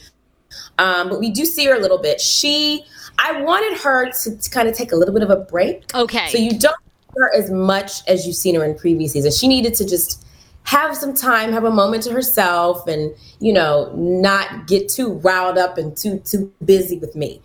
um, 0.79 1.09
but 1.09 1.19
we 1.19 1.29
do 1.29 1.45
see 1.45 1.65
her 1.65 1.75
a 1.75 1.79
little 1.79 1.97
bit 1.99 2.19
she 2.19 2.83
i 3.19 3.41
wanted 3.41 3.77
her 3.77 4.09
to, 4.11 4.35
to 4.37 4.49
kind 4.49 4.67
of 4.67 4.75
take 4.75 4.91
a 4.91 4.95
little 4.95 5.13
bit 5.13 5.23
of 5.23 5.29
a 5.29 5.35
break 5.37 5.83
Okay. 5.93 6.27
so 6.29 6.37
you 6.37 6.51
don't 6.51 6.75
see 6.81 7.13
her 7.17 7.35
as 7.35 7.49
much 7.51 8.07
as 8.07 8.25
you've 8.25 8.35
seen 8.35 8.55
her 8.55 8.63
in 8.63 8.75
previous 8.75 9.13
seasons. 9.13 9.37
She 9.37 9.47
needed 9.47 9.73
to 9.75 9.85
just 9.85 10.23
have 10.67 10.97
some 10.97 11.13
time, 11.13 11.53
have 11.53 11.63
a 11.63 11.71
moment 11.71 12.03
to 12.03 12.11
herself, 12.11 12.85
and 12.87 13.15
you 13.39 13.53
know, 13.53 13.89
not 13.95 14.67
get 14.67 14.89
too 14.89 15.13
riled 15.13 15.57
up 15.57 15.77
and 15.77 15.95
too 15.95 16.19
too 16.19 16.51
busy 16.63 16.97
with 16.97 17.15
me. 17.15 17.41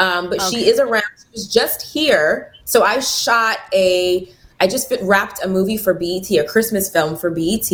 Um, 0.00 0.28
but 0.28 0.42
she 0.42 0.68
is 0.68 0.80
around. 0.80 1.04
She 1.16 1.30
was 1.32 1.46
just 1.46 1.82
here, 1.82 2.52
so 2.64 2.82
I 2.82 2.98
shot 2.98 3.58
a. 3.72 4.28
I 4.60 4.66
just 4.66 4.88
fit, 4.88 5.00
wrapped 5.02 5.44
a 5.44 5.48
movie 5.48 5.76
for 5.76 5.94
BET, 5.94 6.30
a 6.30 6.44
Christmas 6.44 6.90
film 6.90 7.16
for 7.16 7.30
BET, 7.30 7.70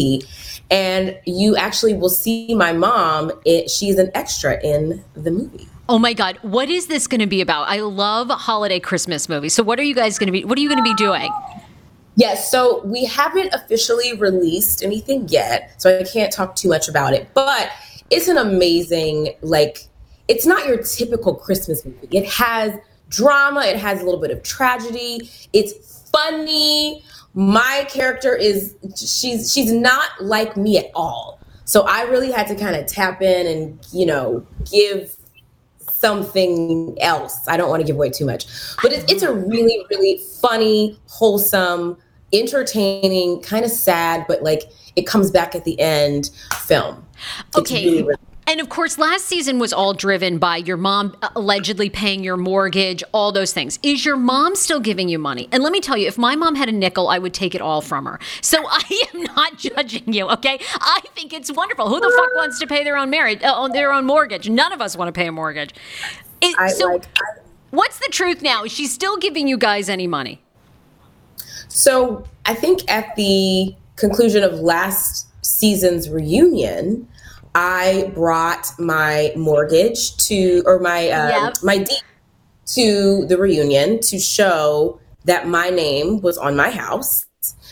and 0.70 1.18
you 1.24 1.56
actually 1.56 1.94
will 1.94 2.08
see 2.10 2.54
my 2.54 2.72
mom. 2.74 3.32
It, 3.46 3.70
she's 3.70 3.98
an 3.98 4.10
extra 4.14 4.62
in 4.62 5.02
the 5.14 5.30
movie. 5.30 5.66
Oh 5.88 5.98
my 5.98 6.12
God, 6.12 6.38
what 6.42 6.68
is 6.68 6.88
this 6.88 7.06
going 7.06 7.20
to 7.20 7.26
be 7.26 7.40
about? 7.40 7.68
I 7.68 7.80
love 7.80 8.28
holiday 8.28 8.80
Christmas 8.80 9.30
movies. 9.30 9.54
So, 9.54 9.62
what 9.62 9.78
are 9.78 9.82
you 9.82 9.94
guys 9.94 10.18
going 10.18 10.26
to 10.26 10.32
be? 10.32 10.44
What 10.44 10.58
are 10.58 10.60
you 10.60 10.68
going 10.68 10.82
to 10.82 10.84
be 10.84 10.94
doing? 10.94 11.30
Yes, 12.20 12.50
so 12.50 12.84
we 12.84 13.06
haven't 13.06 13.54
officially 13.54 14.12
released 14.12 14.84
anything 14.84 15.26
yet, 15.28 15.80
so 15.80 16.00
I 16.00 16.04
can't 16.04 16.30
talk 16.30 16.54
too 16.54 16.68
much 16.68 16.86
about 16.86 17.14
it. 17.14 17.32
But 17.32 17.70
it's 18.10 18.28
an 18.28 18.36
amazing, 18.36 19.36
like, 19.40 19.86
it's 20.28 20.44
not 20.44 20.66
your 20.66 20.82
typical 20.82 21.34
Christmas 21.34 21.82
movie. 21.82 22.08
It 22.10 22.26
has 22.26 22.74
drama, 23.08 23.62
it 23.62 23.76
has 23.76 24.02
a 24.02 24.04
little 24.04 24.20
bit 24.20 24.30
of 24.30 24.42
tragedy, 24.42 25.30
it's 25.54 26.10
funny. 26.10 27.02
My 27.32 27.86
character 27.88 28.36
is 28.36 28.76
she's 28.94 29.50
she's 29.50 29.72
not 29.72 30.10
like 30.20 30.58
me 30.58 30.76
at 30.76 30.90
all. 30.94 31.40
So 31.64 31.86
I 31.88 32.02
really 32.02 32.30
had 32.30 32.46
to 32.48 32.54
kind 32.54 32.76
of 32.76 32.84
tap 32.86 33.22
in 33.22 33.46
and, 33.46 33.78
you 33.92 34.04
know, 34.04 34.46
give 34.70 35.16
something 35.90 36.98
else. 37.00 37.48
I 37.48 37.56
don't 37.56 37.70
want 37.70 37.80
to 37.80 37.86
give 37.86 37.96
away 37.96 38.10
too 38.10 38.26
much, 38.26 38.44
but 38.82 38.92
it's, 38.92 39.10
it's 39.10 39.22
a 39.22 39.32
really, 39.32 39.86
really 39.88 40.20
funny, 40.42 41.00
wholesome, 41.06 41.96
entertaining, 42.32 43.40
kind 43.42 43.64
of 43.64 43.70
sad, 43.70 44.24
but 44.28 44.42
like 44.42 44.70
it 44.96 45.06
comes 45.06 45.30
back 45.30 45.54
at 45.54 45.64
the 45.64 45.78
end 45.80 46.30
film. 46.54 47.04
Okay. 47.56 47.84
really, 47.84 48.02
really- 48.02 48.16
And 48.46 48.60
of 48.60 48.68
course, 48.68 48.98
last 48.98 49.26
season 49.26 49.58
was 49.60 49.72
all 49.72 49.94
driven 49.94 50.38
by 50.38 50.56
your 50.56 50.76
mom 50.76 51.16
uh, 51.22 51.28
allegedly 51.36 51.88
paying 51.88 52.24
your 52.24 52.36
mortgage, 52.36 53.04
all 53.12 53.30
those 53.30 53.52
things. 53.52 53.78
Is 53.84 54.04
your 54.04 54.16
mom 54.16 54.56
still 54.56 54.80
giving 54.80 55.08
you 55.08 55.18
money? 55.18 55.48
And 55.52 55.62
let 55.62 55.70
me 55.70 55.80
tell 55.80 55.96
you, 55.96 56.08
if 56.08 56.18
my 56.18 56.34
mom 56.34 56.56
had 56.56 56.68
a 56.68 56.72
nickel, 56.72 57.08
I 57.08 57.18
would 57.18 57.32
take 57.34 57.54
it 57.54 57.60
all 57.60 57.80
from 57.80 58.06
her. 58.06 58.18
So 58.40 58.58
I 58.68 59.02
am 59.14 59.22
not 59.22 59.58
judging 59.58 60.12
you, 60.12 60.28
okay? 60.30 60.58
I 60.80 61.00
think 61.14 61.32
it's 61.32 61.52
wonderful. 61.52 61.88
Who 61.88 62.00
the 62.00 62.10
fuck 62.16 62.34
wants 62.36 62.58
to 62.58 62.66
pay 62.66 62.82
their 62.82 62.96
own 62.96 63.10
marriage, 63.10 63.40
uh, 63.42 63.68
their 63.68 63.92
own 63.92 64.04
mortgage? 64.06 64.48
None 64.48 64.72
of 64.72 64.80
us 64.80 64.96
want 64.96 65.08
to 65.08 65.12
pay 65.12 65.28
a 65.28 65.32
mortgage. 65.32 65.72
It- 66.40 66.56
I 66.58 66.68
so, 66.68 66.86
like. 66.86 67.04
I, 67.04 67.40
what's 67.70 67.98
the 68.00 68.08
truth 68.10 68.42
now? 68.42 68.64
Is 68.64 68.72
she 68.72 68.86
still 68.86 69.16
giving 69.16 69.46
you 69.46 69.58
guys 69.58 69.88
any 69.88 70.08
money? 70.08 70.42
So 71.70 72.24
I 72.44 72.54
think 72.54 72.88
at 72.90 73.14
the 73.16 73.74
conclusion 73.96 74.42
of 74.42 74.54
last 74.54 75.28
season's 75.44 76.10
reunion, 76.10 77.08
I 77.54 78.10
brought 78.14 78.66
my 78.78 79.32
mortgage 79.36 80.16
to 80.28 80.62
or 80.66 80.78
my 80.78 81.08
uh, 81.08 81.28
Yep. 81.28 81.54
my 81.62 81.78
deed 81.78 82.02
to 82.74 83.26
the 83.26 83.36
reunion 83.38 84.00
to 84.00 84.18
show 84.18 85.00
that 85.24 85.48
my 85.48 85.70
name 85.70 86.20
was 86.20 86.38
on 86.38 86.56
my 86.56 86.70
house. 86.70 87.26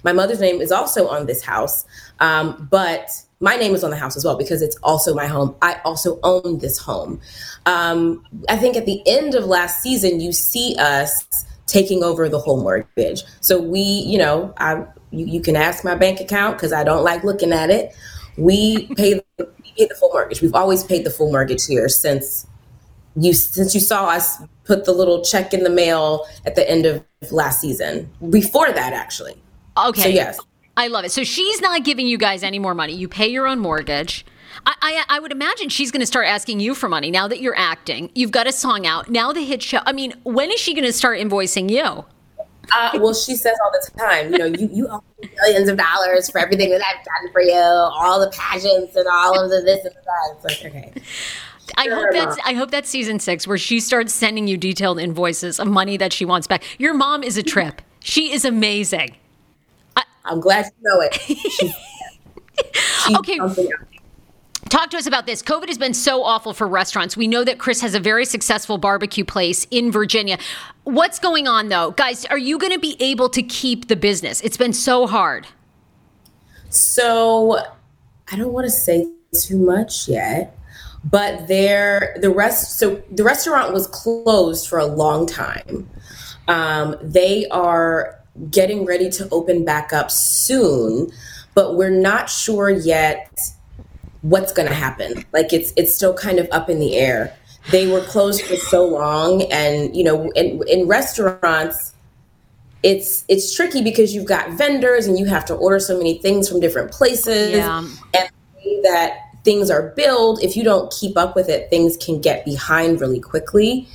My 0.05 0.13
mother's 0.13 0.41
name 0.41 0.61
is 0.61 0.73
also 0.73 1.09
on 1.09 1.27
this 1.27 1.43
house, 1.43 1.85
um, 2.21 2.69
but 2.71 3.11
my 3.41 3.57
name 3.57 3.75
is 3.75 3.85
on 3.85 3.91
the 3.91 3.97
house 3.97 4.17
as 4.17 4.25
well 4.25 4.37
because 4.37 4.63
it's 4.63 4.77
also 4.83 5.15
my 5.15 5.27
home. 5.27 5.55
I 5.63 5.81
also 5.85 6.19
own 6.23 6.59
this 6.59 6.79
home. 6.79 7.21
Um, 7.67 8.25
I 8.49 8.57
think 8.57 8.77
at 8.77 8.87
the 8.87 9.01
end 9.07 9.35
of 9.35 9.45
last 9.45 9.83
season, 9.83 10.21
you 10.21 10.33
see 10.33 10.75
us 10.79 11.25
taking 11.69 12.03
over 12.03 12.29
the 12.29 12.41
whole 12.41 12.61
mortgage. 12.61 13.23
So 13.41 13.61
we, 13.61 13.81
you 13.81 14.19
know, 14.19 14.53
I 14.59 14.85
you, 15.11 15.27
you 15.27 15.41
can 15.41 15.55
ask 15.55 15.85
my 15.85 15.95
bank 15.95 16.21
account 16.21 16.57
because 16.57 16.73
I 16.73 16.83
don't 16.83 17.05
like 17.05 17.23
looking 17.23 17.53
at 17.53 17.71
it. 17.71 17.95
We 18.37 18.87
pay 18.97 19.15
the, 19.37 19.49
we 19.63 19.73
pay 19.77 19.87
the 19.87 19.95
full 19.95 20.11
mortgage. 20.11 20.43
We've 20.43 20.55
always 20.55 20.83
paid 20.83 21.05
the 21.05 21.11
full 21.11 21.31
mortgage 21.31 21.65
here 21.67 21.89
since 21.89 22.47
you 23.17 23.33
since 23.35 23.75
you 23.75 23.81
saw 23.81 24.09
us 24.09 24.39
put 24.65 24.85
the 24.85 24.93
little 24.93 25.23
check 25.23 25.55
in 25.55 25.63
the 25.63 25.71
mail 25.71 26.27
at 26.45 26.55
the 26.57 26.69
end 26.69 26.87
of 26.87 27.05
last 27.31 27.61
season. 27.61 28.11
Before 28.31 28.73
that, 28.73 28.93
actually. 28.93 29.41
Okay. 29.77 30.03
So 30.03 30.09
yes. 30.09 30.41
I 30.77 30.87
love 30.87 31.05
it. 31.05 31.11
So 31.11 31.25
she's 31.25 31.61
not 31.61 31.85
giving 31.85 32.07
you 32.07 32.19
guys 32.19 32.45
any 32.45 32.61
more 32.61 32.75
money. 32.75 32.95
You 32.95 33.09
pay 33.09 33.27
your 33.27 33.49
own 33.49 33.59
mortgage. 33.59 34.25
I, 34.67 34.75
I, 34.81 35.17
I 35.17 35.21
would 35.21 35.33
imagine 35.33 35.69
she's 35.69 35.91
going 35.91 36.01
to 36.01 36.07
start 36.07 36.27
asking 36.27 36.61
you 36.61 36.75
for 36.75 36.89
money 36.89 37.11
now 37.11 37.29
that 37.29 37.41
you're 37.41 37.59
acting. 37.59 38.11
You've 38.15 38.33
got 38.33 38.47
a 38.47 38.53
song 38.53 38.87
out. 38.87 39.09
Now 39.09 39.33
the 39.33 39.45
hit 39.45 39.63
show. 39.63 39.81
I 39.87 39.93
mean, 39.93 40.15
when 40.25 40.51
is 40.51 40.61
she 40.61 40.75
going 40.75 40.85
to 40.85 40.93
start 40.93 41.19
invoicing 41.19 41.71
you? 41.71 42.05
Uh, 42.71 42.99
well, 43.01 43.15
she 43.15 43.35
says 43.35 43.57
all 43.65 43.73
the 43.73 43.99
time, 43.99 44.33
you 44.33 44.39
know, 44.39 44.45
you, 44.45 44.69
you 44.73 44.89
owe 44.89 45.03
me 45.23 45.31
millions 45.41 45.69
of 45.71 45.79
dollars 45.79 46.31
for 46.31 46.39
everything 46.39 46.71
that 46.71 46.83
I've 46.85 47.05
done 47.05 47.33
for 47.33 47.41
you, 47.41 47.55
all 47.55 48.21
the 48.21 48.31
pageants 48.31 48.95
and 48.95 49.07
all 49.11 49.43
of 49.43 49.51
the 49.51 49.63
this 49.63 49.85
and 49.87 49.95
that. 49.95 50.35
It's 50.35 50.45
like, 50.45 50.73
okay. 50.73 50.93
I 51.77 51.85
Sure, 51.85 51.95
hope 51.95 52.13
that's 52.13 52.37
Mom. 52.37 52.47
I 52.47 52.53
hope 52.55 52.71
that's 52.71 52.89
season 52.89 53.19
six 53.21 53.47
where 53.47 53.59
she 53.59 53.81
starts 53.81 54.13
sending 54.13 54.47
you 54.49 54.57
detailed 54.57 54.99
invoices 54.99 55.59
of 55.59 55.69
money 55.69 55.97
that 55.97 56.13
she 56.13 56.25
wants 56.25 56.47
back. 56.47 56.63
Your 56.79 56.93
mom 56.93 57.23
is 57.23 57.37
a 57.37 57.43
trip. 57.43 57.81
She 58.01 58.33
is 58.33 58.45
amazing. 58.45 59.17
I'm 60.25 60.41
glad 60.41 60.67
you 60.67 60.73
know 60.83 61.01
it. 61.01 61.15
She's, 61.15 61.75
she's 63.07 63.17
Okay. 63.17 63.39
Talk 64.69 64.91
to 64.91 64.99
us 64.99 65.07
about 65.07 65.25
this. 65.25 65.43
COVID 65.43 65.69
has 65.69 65.79
been 65.79 65.95
so 65.95 66.23
awful 66.23 66.53
for 66.53 66.69
restaurants. 66.69 67.17
We 67.17 67.27
know 67.27 67.43
that 67.43 67.59
Chris 67.59 67.81
has 67.81 67.95
a 67.95 68.01
very 68.01 68.27
successful 68.27 68.77
barbecue 68.77 69.25
place 69.25 69.67
in 69.71 69.91
Virginia. 69.91 70.39
What's 70.85 71.19
going 71.19 71.49
on 71.49 71.69
though? 71.69 71.93
Guys, 71.93 72.27
are 72.27 72.39
you 72.39 72.59
going 72.59 72.73
to 72.73 72.79
be 72.79 72.97
able 73.01 73.31
to 73.31 73.43
keep 73.43 73.89
the 73.89 73.97
business? 73.97 74.43
It's 74.43 74.59
been 74.59 74.75
so 74.75 75.07
hard. 75.07 75.47
So 76.69 77.59
I 78.31 78.37
don't 78.37 78.53
want 78.53 78.67
to 78.67 78.71
say 78.71 79.07
too 79.41 79.59
much 79.59 80.07
yet, 80.07 80.59
but 81.03 81.49
there 81.49 82.17
the 82.21 82.31
rest 82.31 82.79
so 82.79 83.03
the 83.11 83.25
restaurant 83.25 83.73
was 83.73 83.87
closed 83.87 84.69
for 84.69 84.79
a 84.79 84.87
long 84.87 85.27
time. 85.27 85.89
Um, 86.47 86.97
they 87.01 87.47
are 87.49 88.19
getting 88.51 88.85
ready 88.85 89.09
to 89.11 89.29
open 89.31 89.65
back 89.65 89.95
up 89.95 90.11
soon, 90.11 91.11
but 91.55 91.77
we're 91.77 91.91
not 91.91 92.29
sure 92.29 92.69
yet 92.69 93.51
what's 94.23 94.53
going 94.53 94.69
to 94.69 94.75
happen. 94.75 95.25
Like 95.33 95.53
it's 95.53 95.73
it's 95.77 95.95
still 95.95 96.15
kind 96.15 96.39
of 96.39 96.49
up 96.51 96.69
in 96.69 96.79
the 96.79 96.97
air. 96.97 97.37
They 97.71 97.91
were 97.91 98.01
closed 98.01 98.43
for 98.43 98.57
so 98.57 98.87
long, 98.87 99.43
and 99.53 99.95
you 99.95 100.03
know, 100.03 100.31
in, 100.31 100.63
in 100.69 100.87
restaurants, 100.87 101.93
it's 102.83 103.25
it's 103.29 103.55
tricky 103.55 103.83
because 103.83 104.15
you've 104.15 104.27
got 104.27 104.51
vendors 104.53 105.07
and 105.07 105.19
you 105.19 105.27
have 105.27 105.45
to 105.47 105.55
order 105.55 105.79
so 105.79 105.97
many 105.97 106.19
things 106.19 106.49
from 106.49 106.61
different 106.61 106.91
places, 106.91 107.51
Yeah. 107.53 107.87
and 108.15 108.31
that 108.85 109.19
things 109.45 109.71
are 109.71 109.93
billed. 109.97 110.43
If 110.43 110.57
you 110.57 110.65
don't 110.65 110.91
keep 110.93 111.17
up 111.19 111.37
with 111.37 111.49
it, 111.49 111.69
things 111.69 111.97
can 111.97 112.21
get 112.21 112.45
behind 112.45 113.01
really 113.01 113.21
quickly, 113.21 113.87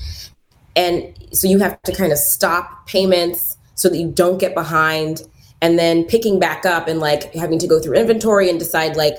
and 0.76 1.14
so 1.32 1.48
you 1.48 1.60
have 1.60 1.82
to 1.84 1.94
kind 1.96 2.12
of 2.12 2.20
stop 2.20 2.86
payments 2.86 3.58
so 3.76 3.90
that 3.90 3.98
you 3.98 4.12
don't 4.12 4.38
get 4.38 4.54
behind, 4.54 5.24
and 5.62 5.80
then 5.80 6.04
picking 6.04 6.40
back 6.40 6.64
up 6.64 6.88
and 6.88 7.00
like 7.00 7.34
having 7.34 7.58
to 7.58 7.68
go 7.68 7.80
through 7.80 7.96
inventory 7.96 8.50
and 8.52 8.60
decide 8.60 8.96
like 8.96 9.16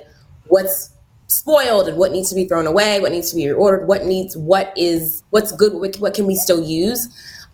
what's 0.47 0.91
spoiled 1.27 1.89
and 1.89 1.97
what 1.97 2.13
needs 2.13 2.29
to 2.29 2.35
be 2.35 2.47
thrown 2.47 2.67
away, 2.67 3.01
what 3.01 3.13
needs 3.13 3.31
to 3.31 3.37
be 3.37 3.45
reordered, 3.45 3.87
what 3.87 4.05
needs 4.05 4.37
what 4.37 4.73
is 4.77 5.23
what's 5.31 5.53
good, 5.53 5.73
what, 5.75 5.97
what 5.97 6.15
can 6.15 6.27
we 6.27 6.35
still 6.35 6.63
use. 6.63 7.09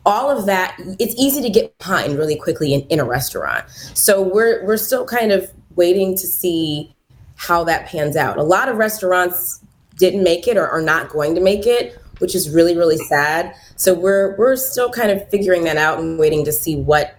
All 0.06 0.30
of 0.30 0.46
that, 0.46 0.74
it's 0.98 1.14
easy 1.16 1.42
to 1.42 1.50
get 1.50 1.76
behind 1.78 2.18
really 2.18 2.36
quickly 2.36 2.72
in, 2.72 2.82
in 2.82 3.00
a 3.00 3.04
restaurant. 3.04 3.64
So 3.94 4.22
we're 4.22 4.64
we're 4.64 4.76
still 4.76 5.06
kind 5.06 5.30
of 5.32 5.50
waiting 5.76 6.14
to 6.16 6.26
see 6.26 6.94
how 7.36 7.64
that 7.64 7.86
pans 7.86 8.16
out. 8.16 8.36
A 8.36 8.42
lot 8.42 8.68
of 8.68 8.76
restaurants 8.76 9.60
didn't 9.96 10.22
make 10.22 10.48
it 10.48 10.56
or 10.56 10.66
are 10.66 10.82
not 10.82 11.10
going 11.10 11.34
to 11.34 11.40
make 11.40 11.66
it, 11.66 11.98
which 12.18 12.34
is 12.34 12.50
really 12.50 12.76
really 12.76 12.96
sad. 12.96 13.54
So 13.76 13.94
we're 13.94 14.36
we're 14.36 14.56
still 14.56 14.90
kind 14.90 15.10
of 15.10 15.28
figuring 15.28 15.64
that 15.64 15.76
out 15.76 15.98
and 15.98 16.18
waiting 16.18 16.44
to 16.44 16.52
see 16.52 16.76
what. 16.76 17.16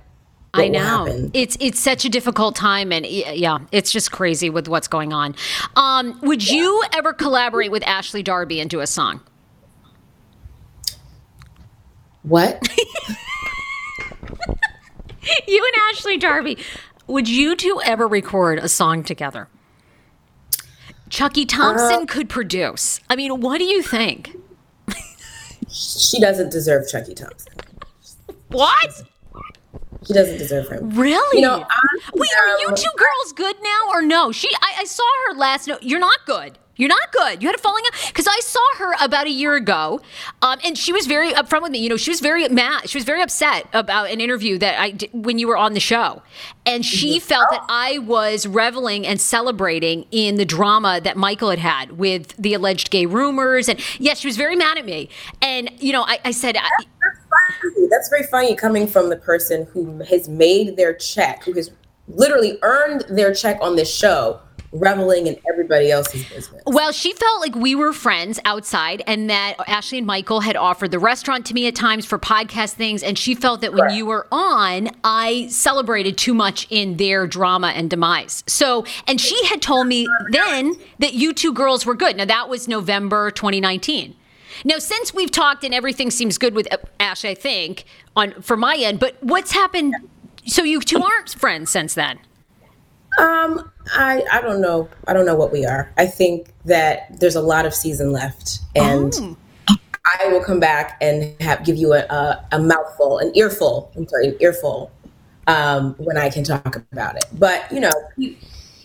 I 0.53 0.67
know 0.67 1.29
it's 1.33 1.55
it's 1.59 1.79
such 1.79 2.03
a 2.03 2.09
difficult 2.09 2.55
time, 2.55 2.91
and 2.91 3.05
yeah, 3.05 3.59
it's 3.71 3.91
just 3.91 4.11
crazy 4.11 4.49
with 4.49 4.67
what's 4.67 4.87
going 4.87 5.13
on. 5.13 5.35
Um, 5.75 6.19
would 6.21 6.49
you 6.49 6.83
ever 6.93 7.13
collaborate 7.13 7.71
with 7.71 7.83
Ashley 7.87 8.21
Darby 8.21 8.59
and 8.59 8.69
do 8.69 8.81
a 8.81 8.87
song? 8.87 9.21
What? 12.23 12.67
You 15.47 15.63
and 15.65 15.83
Ashley 15.91 16.17
Darby, 16.17 16.57
would 17.07 17.29
you 17.29 17.55
two 17.55 17.81
ever 17.85 18.07
record 18.07 18.59
a 18.59 18.67
song 18.67 19.03
together? 19.03 19.47
Chucky 21.09 21.45
Thompson 21.45 22.07
could 22.07 22.29
produce. 22.29 22.99
I 23.09 23.15
mean, 23.15 23.41
what 23.41 23.57
do 23.57 23.65
you 23.65 23.81
think? 23.81 24.35
she 25.69 26.19
doesn't 26.19 26.51
deserve 26.51 26.87
Chucky 26.89 27.13
Thompson. 27.13 27.53
What? 28.49 29.03
She 30.05 30.13
doesn't 30.13 30.37
deserve 30.37 30.67
him. 30.69 30.89
Really? 30.91 31.41
You 31.41 31.47
know, 31.47 31.65
Wait, 32.13 32.29
are 32.39 32.59
you 32.59 32.75
two 32.75 32.89
girls 32.97 33.33
good 33.35 33.55
now 33.61 33.89
or 33.89 34.01
no? 34.01 34.31
She, 34.31 34.49
I, 34.61 34.79
I 34.79 34.83
saw 34.85 35.03
her 35.27 35.37
last. 35.37 35.67
No, 35.67 35.77
you're 35.81 35.99
not 35.99 36.25
good. 36.25 36.57
You're 36.77 36.89
not 36.89 37.11
good. 37.11 37.43
You 37.43 37.47
had 37.47 37.55
a 37.55 37.59
falling 37.59 37.83
out 37.85 38.07
because 38.07 38.25
I 38.27 38.39
saw 38.39 38.75
her 38.77 38.95
about 39.01 39.27
a 39.27 39.29
year 39.29 39.55
ago, 39.55 40.01
um, 40.41 40.57
and 40.65 40.75
she 40.75 40.91
was 40.91 41.05
very 41.05 41.31
upfront 41.33 41.61
with 41.61 41.71
me. 41.71 41.77
You 41.77 41.89
know, 41.89 41.97
she 41.97 42.09
was 42.09 42.21
very 42.21 42.47
mad. 42.49 42.89
She 42.89 42.97
was 42.97 43.05
very 43.05 43.21
upset 43.21 43.67
about 43.73 44.09
an 44.09 44.19
interview 44.19 44.57
that 44.57 44.79
I 44.79 44.91
did 44.91 45.11
when 45.13 45.37
you 45.37 45.47
were 45.47 45.57
on 45.57 45.73
the 45.73 45.79
show, 45.79 46.23
and 46.65 46.83
she 46.83 47.19
felt 47.19 47.51
that 47.51 47.63
I 47.69 47.99
was 47.99 48.47
reveling 48.47 49.05
and 49.05 49.21
celebrating 49.21 50.07
in 50.09 50.37
the 50.37 50.45
drama 50.45 50.99
that 51.03 51.17
Michael 51.17 51.51
had 51.51 51.59
had 51.59 51.91
with 51.99 52.35
the 52.37 52.55
alleged 52.55 52.89
gay 52.89 53.05
rumors. 53.05 53.69
And 53.69 53.79
yes, 53.99 54.19
she 54.21 54.27
was 54.27 54.37
very 54.37 54.55
mad 54.55 54.79
at 54.79 54.85
me. 54.85 55.09
And 55.39 55.69
you 55.79 55.93
know, 55.93 56.03
I, 56.03 56.19
I 56.25 56.31
said. 56.31 56.57
I, 56.57 56.69
funny. 57.31 57.87
That's 57.89 58.09
very 58.09 58.23
funny 58.23 58.55
coming 58.55 58.87
from 58.87 59.09
the 59.09 59.17
person 59.17 59.65
who 59.71 59.99
has 60.03 60.29
made 60.29 60.77
their 60.77 60.93
check, 60.93 61.43
who 61.43 61.53
has 61.53 61.71
literally 62.07 62.57
earned 62.61 63.05
their 63.09 63.33
check 63.33 63.57
on 63.61 63.75
this 63.75 63.93
show, 63.93 64.39
reveling 64.71 65.27
in 65.27 65.37
everybody 65.51 65.91
else's 65.91 66.23
business. 66.29 66.61
Well, 66.65 66.91
she 66.91 67.13
felt 67.13 67.41
like 67.41 67.55
we 67.55 67.75
were 67.75 67.91
friends 67.91 68.39
outside 68.45 69.03
and 69.05 69.29
that 69.29 69.55
Ashley 69.67 69.97
and 69.97 70.07
Michael 70.07 70.39
had 70.39 70.55
offered 70.55 70.91
the 70.91 70.99
restaurant 70.99 71.45
to 71.47 71.53
me 71.53 71.67
at 71.67 71.75
times 71.75 72.05
for 72.05 72.17
podcast 72.17 72.73
things. 72.73 73.03
And 73.03 73.17
she 73.17 73.35
felt 73.35 73.61
that 73.61 73.73
when 73.73 73.81
Correct. 73.81 73.95
you 73.95 74.05
were 74.05 74.27
on, 74.31 74.89
I 75.03 75.47
celebrated 75.47 76.17
too 76.17 76.33
much 76.33 76.67
in 76.69 76.97
their 76.97 77.27
drama 77.27 77.67
and 77.75 77.89
demise. 77.89 78.43
So, 78.47 78.85
and 79.07 79.19
she 79.19 79.45
had 79.47 79.61
told 79.61 79.87
me 79.87 80.07
then 80.31 80.75
that 80.99 81.13
you 81.13 81.33
two 81.33 81.53
girls 81.53 81.85
were 81.85 81.95
good. 81.95 82.15
Now, 82.15 82.25
that 82.25 82.47
was 82.47 82.67
November 82.67 83.31
2019. 83.31 84.15
Now, 84.63 84.77
since 84.79 85.13
we've 85.13 85.31
talked 85.31 85.63
and 85.63 85.73
everything 85.73 86.11
seems 86.11 86.37
good 86.37 86.53
with 86.53 86.67
Ash, 86.99 87.25
I 87.25 87.33
think, 87.33 87.85
on 88.15 88.41
for 88.41 88.55
my 88.57 88.75
end, 88.75 88.99
but 88.99 89.15
what's 89.21 89.51
happened? 89.51 89.95
So 90.45 90.63
you 90.63 90.81
two 90.81 91.01
aren't 91.01 91.29
friends 91.29 91.71
since 91.71 91.93
then. 91.93 92.19
Um, 93.19 93.69
I 93.93 94.23
I 94.31 94.41
don't 94.41 94.61
know. 94.61 94.87
I 95.07 95.13
don't 95.13 95.25
know 95.25 95.35
what 95.35 95.51
we 95.51 95.65
are. 95.65 95.91
I 95.97 96.05
think 96.05 96.47
that 96.65 97.19
there's 97.19 97.35
a 97.35 97.41
lot 97.41 97.65
of 97.65 97.73
season 97.73 98.11
left, 98.11 98.59
and 98.75 99.13
Oh. 99.19 99.37
I 100.19 100.27
will 100.27 100.43
come 100.43 100.59
back 100.59 100.97
and 101.01 101.39
have 101.41 101.63
give 101.63 101.75
you 101.75 101.93
a, 101.93 101.99
a, 101.99 102.45
a 102.53 102.59
mouthful, 102.59 103.19
an 103.19 103.31
earful. 103.35 103.91
I'm 103.95 104.07
sorry, 104.07 104.27
an 104.29 104.37
earful, 104.39 104.91
um, 105.47 105.93
when 105.97 106.17
I 106.17 106.29
can 106.29 106.43
talk 106.43 106.75
about 106.75 107.17
it. 107.17 107.25
But 107.33 107.71
you 107.71 107.79
know, 107.79 107.91
you 108.17 108.35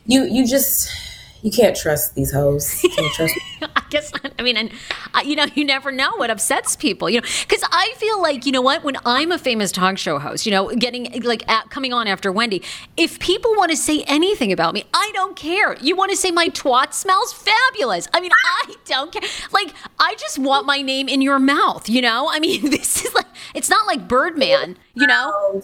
you, 0.06 0.24
you 0.24 0.46
just 0.46 0.90
you 1.46 1.52
can't 1.52 1.76
trust 1.76 2.16
these 2.16 2.32
hoes. 2.32 2.82
Can't 2.96 3.14
trust. 3.14 3.34
I 3.62 3.82
guess 3.88 4.10
I 4.36 4.42
mean, 4.42 4.56
and 4.56 4.72
uh, 5.14 5.20
you 5.24 5.36
know, 5.36 5.46
you 5.54 5.64
never 5.64 5.92
know 5.92 6.16
what 6.16 6.28
upsets 6.28 6.74
people, 6.74 7.08
you 7.08 7.20
know, 7.20 7.26
because 7.42 7.62
I 7.70 7.94
feel 7.98 8.20
like 8.20 8.46
you 8.46 8.50
know 8.50 8.60
what, 8.60 8.82
when 8.82 8.96
I'm 9.06 9.30
a 9.30 9.38
famous 9.38 9.70
talk 9.70 9.96
show 9.96 10.18
host, 10.18 10.44
you 10.44 10.50
know, 10.50 10.74
getting 10.74 11.22
like 11.22 11.48
at, 11.48 11.70
coming 11.70 11.92
on 11.92 12.08
after 12.08 12.32
Wendy, 12.32 12.64
if 12.96 13.20
people 13.20 13.52
want 13.54 13.70
to 13.70 13.76
say 13.76 14.02
anything 14.08 14.50
about 14.50 14.74
me, 14.74 14.86
I 14.92 15.12
don't 15.14 15.36
care. 15.36 15.76
You 15.76 15.94
want 15.94 16.10
to 16.10 16.16
say 16.16 16.32
my 16.32 16.48
twat 16.48 16.92
smells 16.92 17.32
fabulous? 17.32 18.08
I 18.12 18.20
mean, 18.20 18.32
I 18.44 18.74
don't 18.84 19.12
care. 19.12 19.22
Like, 19.52 19.72
I 20.00 20.16
just 20.16 20.40
want 20.40 20.66
my 20.66 20.82
name 20.82 21.08
in 21.08 21.22
your 21.22 21.38
mouth, 21.38 21.88
you 21.88 22.02
know. 22.02 22.28
I 22.28 22.40
mean, 22.40 22.70
this 22.70 23.04
is 23.04 23.14
like, 23.14 23.26
it's 23.54 23.70
not 23.70 23.86
like 23.86 24.08
Birdman, 24.08 24.78
you 24.94 25.06
know. 25.06 25.62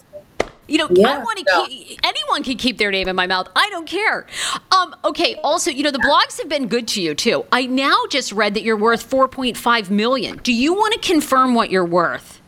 You 0.73 0.79
know, 0.79 0.89
I 1.05 1.19
want 1.19 1.39
to 1.39 1.45
no. 1.49 1.67
keep 1.67 2.01
anyone 2.03 2.43
can 2.43 2.57
keep 2.57 2.79
their 2.79 2.91
name 2.91 3.07
in 3.07 3.15
my 3.15 3.27
mouth. 3.27 3.47
I 3.55 3.69
don't 3.69 3.87
care. 3.87 4.27
Um, 4.71 4.97
okay. 5.05 5.35
Also, 5.45 5.71
you 5.71 5.83
know, 5.83 5.91
the 5.91 5.99
blogs 5.99 6.39
have 6.39 6.49
been 6.49 6.67
good 6.67 6.89
to 6.89 7.03
you 7.03 7.15
too. 7.15 7.45
I 7.53 7.67
now 7.67 7.95
just 8.09 8.33
read 8.33 8.55
that 8.55 8.63
you're 8.63 8.79
worth 8.79 9.07
4.5 9.11 9.91
million. 9.91 10.39
Do 10.39 10.51
you 10.51 10.73
want 10.73 10.95
to 10.95 11.01
confirm 11.07 11.55
what 11.55 11.71
you're 11.71 11.85
worth? 11.85 12.41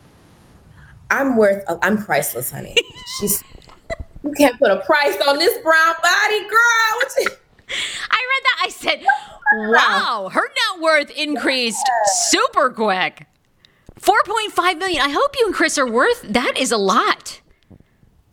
I'm 1.11 1.37
worth. 1.37 1.63
I'm 1.83 2.03
priceless, 2.03 2.49
honey. 2.49 2.75
She's. 3.19 3.43
You 4.23 4.31
can't 4.31 4.57
put 4.57 4.71
a 4.71 4.77
price 4.77 5.21
on 5.27 5.37
this 5.37 5.55
brown 5.61 5.93
body, 6.01 6.39
girl. 6.39 7.29
I 8.09 8.21
read 8.31 8.43
that. 8.43 8.61
I 8.63 8.69
said, 8.69 9.05
"Wow, 9.53 10.31
her 10.33 10.41
net 10.41 10.81
worth 10.81 11.11
increased 11.11 11.87
super 12.31 12.71
quick." 12.71 13.27
4.5 14.01 14.79
million. 14.79 15.03
I 15.03 15.09
hope 15.09 15.35
you 15.39 15.45
and 15.45 15.53
Chris 15.53 15.77
are 15.77 15.89
worth. 15.89 16.23
That 16.23 16.57
is 16.57 16.71
a 16.71 16.77
lot. 16.77 17.41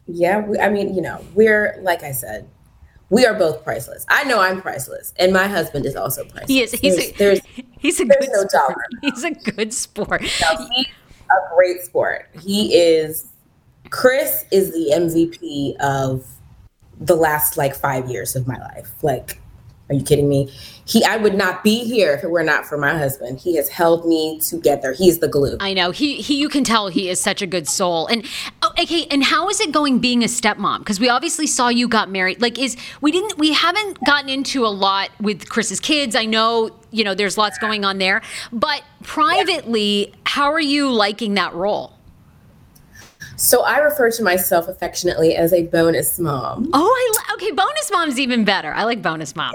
Yeah, 0.06 0.40
we, 0.40 0.58
I 0.58 0.68
mean, 0.68 0.94
you 0.94 1.02
know, 1.02 1.24
we're 1.34 1.78
like 1.80 2.02
I 2.02 2.12
said, 2.12 2.48
we 3.12 3.26
are 3.26 3.34
both 3.34 3.62
priceless. 3.62 4.06
I 4.08 4.24
know 4.24 4.40
I'm 4.40 4.62
priceless, 4.62 5.12
and 5.18 5.32
my 5.32 5.46
husband 5.46 5.84
is 5.84 5.96
also 5.96 6.24
priceless. 6.24 6.48
He 6.48 6.62
is. 6.62 6.72
He's 6.72 6.96
there's, 6.96 7.10
a, 7.10 7.12
there's 7.18 7.40
he's 7.78 8.00
a 8.00 8.06
good 8.06 8.28
no 8.32 8.46
sport. 8.46 8.86
He's 9.02 9.24
a 9.24 9.30
good 9.32 9.74
sport. 9.74 10.22
he's 10.22 10.40
a 10.42 11.54
great 11.54 11.82
sport. 11.82 12.28
He 12.40 12.74
is. 12.74 13.26
Chris 13.90 14.46
is 14.50 14.72
the 14.72 14.92
MVP 14.94 15.76
of 15.80 16.26
the 16.98 17.14
last 17.14 17.58
like 17.58 17.74
five 17.74 18.08
years 18.08 18.34
of 18.34 18.46
my 18.46 18.58
life. 18.58 18.90
Like, 19.02 19.41
are 19.88 19.94
you 19.94 20.02
kidding 20.02 20.28
me? 20.28 20.50
He, 20.84 21.04
I 21.04 21.16
would 21.16 21.34
not 21.34 21.62
be 21.62 21.84
here 21.84 22.12
if 22.12 22.24
it 22.24 22.30
were 22.30 22.42
not 22.42 22.66
for 22.66 22.76
my 22.76 22.96
husband. 22.96 23.38
He 23.38 23.56
has 23.56 23.68
held 23.68 24.06
me 24.06 24.40
together. 24.40 24.92
He's 24.92 25.18
the 25.18 25.28
glue. 25.28 25.56
I 25.60 25.74
know 25.74 25.90
he 25.90 26.20
he. 26.20 26.38
You 26.38 26.48
can 26.48 26.64
tell 26.64 26.88
he 26.88 27.08
is 27.08 27.20
such 27.20 27.42
a 27.42 27.46
good 27.46 27.68
soul. 27.68 28.06
And 28.06 28.26
oh, 28.62 28.72
okay, 28.80 29.06
and 29.10 29.22
how 29.22 29.48
is 29.48 29.60
it 29.60 29.70
going 29.70 30.00
being 30.00 30.22
a 30.22 30.26
stepmom? 30.26 30.78
Because 30.78 30.98
we 30.98 31.08
obviously 31.08 31.46
saw 31.46 31.68
you 31.68 31.88
got 31.88 32.10
married. 32.10 32.40
Like, 32.40 32.58
is 32.58 32.76
we 33.00 33.12
didn't 33.12 33.38
we 33.38 33.52
haven't 33.52 33.98
gotten 34.04 34.28
into 34.28 34.64
a 34.64 34.68
lot 34.68 35.10
with 35.20 35.48
Chris's 35.48 35.78
kids. 35.78 36.16
I 36.16 36.24
know 36.24 36.70
you 36.90 37.04
know 37.04 37.14
there's 37.14 37.38
lots 37.38 37.58
going 37.58 37.84
on 37.84 37.98
there, 37.98 38.22
but 38.52 38.82
privately, 39.02 40.12
how 40.26 40.52
are 40.52 40.60
you 40.60 40.90
liking 40.90 41.34
that 41.34 41.54
role? 41.54 41.92
So 43.42 43.62
I 43.62 43.78
refer 43.78 44.08
to 44.12 44.22
myself 44.22 44.68
affectionately 44.68 45.34
as 45.34 45.52
a 45.52 45.64
bonus 45.64 46.20
mom. 46.20 46.70
Oh, 46.72 46.86
I 47.28 47.34
okay. 47.34 47.50
Bonus 47.50 47.90
mom's 47.90 48.20
even 48.20 48.44
better. 48.44 48.72
I 48.72 48.84
like 48.84 49.02
bonus 49.02 49.34
mom. 49.34 49.52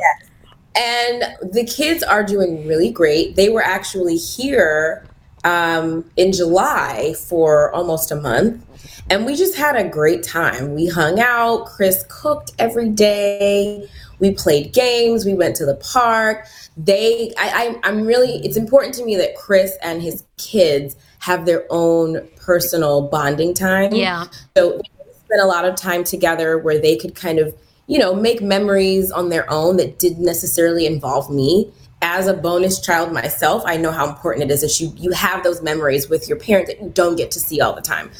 and 0.75 1.53
the 1.53 1.63
kids 1.63 2.03
are 2.03 2.21
doing 2.21 2.67
really 2.67 2.91
great. 2.91 3.37
They 3.37 3.47
were 3.47 3.63
actually 3.63 4.17
here 4.17 5.05
um, 5.45 6.03
in 6.17 6.33
July 6.33 7.13
for 7.13 7.73
almost 7.73 8.11
a 8.11 8.17
month. 8.17 8.61
And 9.09 9.25
we 9.25 9.37
just 9.37 9.55
had 9.55 9.77
a 9.77 9.87
great 9.87 10.21
time. 10.21 10.75
We 10.75 10.87
hung 10.87 11.21
out. 11.21 11.67
Chris 11.67 12.05
cooked 12.09 12.51
every 12.59 12.89
day. 12.89 13.89
We 14.19 14.31
played 14.31 14.73
games. 14.73 15.25
We 15.25 15.33
went 15.33 15.55
to 15.57 15.65
the 15.65 15.75
park. 15.75 16.47
They, 16.75 17.33
I, 17.37 17.77
I, 17.83 17.87
I'm 17.87 18.05
really, 18.05 18.45
it's 18.45 18.57
important 18.57 18.93
to 18.95 19.05
me 19.05 19.15
that 19.17 19.35
Chris 19.35 19.73
and 19.81 20.01
his 20.01 20.23
kids 20.37 20.95
have 21.19 21.45
their 21.45 21.65
own 21.69 22.27
personal 22.35 23.07
bonding 23.07 23.53
time. 23.53 23.93
Yeah. 23.93 24.25
So 24.55 24.81
spent 25.25 25.41
a 25.41 25.45
lot 25.45 25.65
of 25.65 25.75
time 25.75 26.03
together 26.03 26.57
where 26.57 26.79
they 26.79 26.95
could 26.95 27.15
kind 27.15 27.39
of, 27.39 27.55
you 27.87 27.99
know, 27.99 28.15
make 28.15 28.41
memories 28.41 29.11
on 29.11 29.29
their 29.29 29.49
own 29.49 29.77
that 29.77 29.99
didn't 29.99 30.23
necessarily 30.23 30.85
involve 30.85 31.29
me. 31.29 31.71
As 32.01 32.27
a 32.27 32.33
bonus 32.33 32.79
child 32.79 33.11
myself, 33.11 33.63
I 33.65 33.75
know 33.75 33.91
how 33.91 34.07
important 34.07 34.51
it 34.51 34.53
is 34.53 34.61
that 34.61 34.79
you 34.79 34.93
you 34.97 35.11
have 35.11 35.43
those 35.43 35.63
memories 35.63 36.07
with 36.07 36.29
your 36.29 36.37
parents 36.37 36.71
that 36.71 36.79
you 36.79 36.89
don't 36.89 37.15
get 37.15 37.31
to 37.31 37.39
see 37.39 37.59
all 37.59 37.73
the 37.73 37.81
time. 37.81 38.11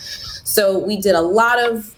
So 0.44 0.80
we 0.80 1.00
did 1.00 1.14
a 1.14 1.22
lot 1.22 1.64
of 1.64 1.94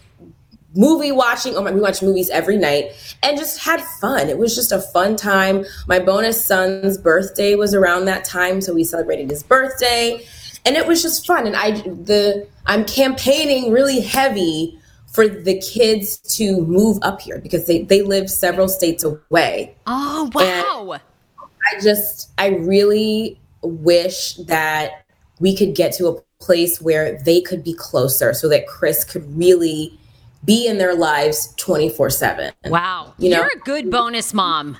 movie 0.75 1.11
watching. 1.11 1.55
Oh 1.55 1.61
my, 1.61 1.71
we 1.71 1.81
watched 1.81 2.03
movies 2.03 2.29
every 2.29 2.57
night 2.57 2.91
and 3.23 3.37
just 3.37 3.59
had 3.63 3.81
fun. 4.01 4.29
It 4.29 4.37
was 4.37 4.55
just 4.55 4.71
a 4.71 4.79
fun 4.79 5.15
time. 5.15 5.65
My 5.87 5.99
bonus 5.99 6.43
son's 6.43 6.97
birthday 6.97 7.55
was 7.55 7.73
around 7.73 8.05
that 8.05 8.25
time, 8.25 8.61
so 8.61 8.73
we 8.73 8.83
celebrated 8.83 9.29
his 9.29 9.43
birthday, 9.43 10.25
and 10.65 10.75
it 10.75 10.87
was 10.87 11.01
just 11.01 11.25
fun. 11.25 11.47
And 11.47 11.55
I 11.55 11.71
the 11.71 12.47
I'm 12.65 12.85
campaigning 12.85 13.71
really 13.71 14.01
heavy 14.01 14.79
for 15.11 15.27
the 15.27 15.59
kids 15.59 16.17
to 16.35 16.61
move 16.61 16.99
up 17.01 17.21
here 17.21 17.39
because 17.39 17.65
they 17.65 17.83
they 17.83 18.01
live 18.01 18.29
several 18.29 18.67
states 18.67 19.03
away. 19.03 19.75
Oh 19.87 20.29
wow! 20.33 20.99
I 21.39 21.81
just 21.81 22.31
I 22.37 22.49
really 22.49 23.39
wish 23.61 24.35
that 24.35 25.05
we 25.39 25.55
could 25.55 25.75
get 25.75 25.93
to 25.93 26.07
a 26.07 26.21
place 26.39 26.81
where 26.81 27.21
they 27.23 27.41
could 27.41 27.63
be 27.63 27.73
closer 27.73 28.33
so 28.33 28.47
that 28.49 28.67
Chris 28.67 29.03
could 29.03 29.37
really 29.37 29.98
be 30.45 30.67
in 30.67 30.77
their 30.77 30.95
lives 30.95 31.53
24 31.57 32.09
7. 32.09 32.53
Wow. 32.65 33.13
You 33.17 33.29
know? 33.29 33.37
You're 33.37 33.51
a 33.55 33.59
good 33.59 33.91
bonus 33.91 34.33
mom. 34.33 34.77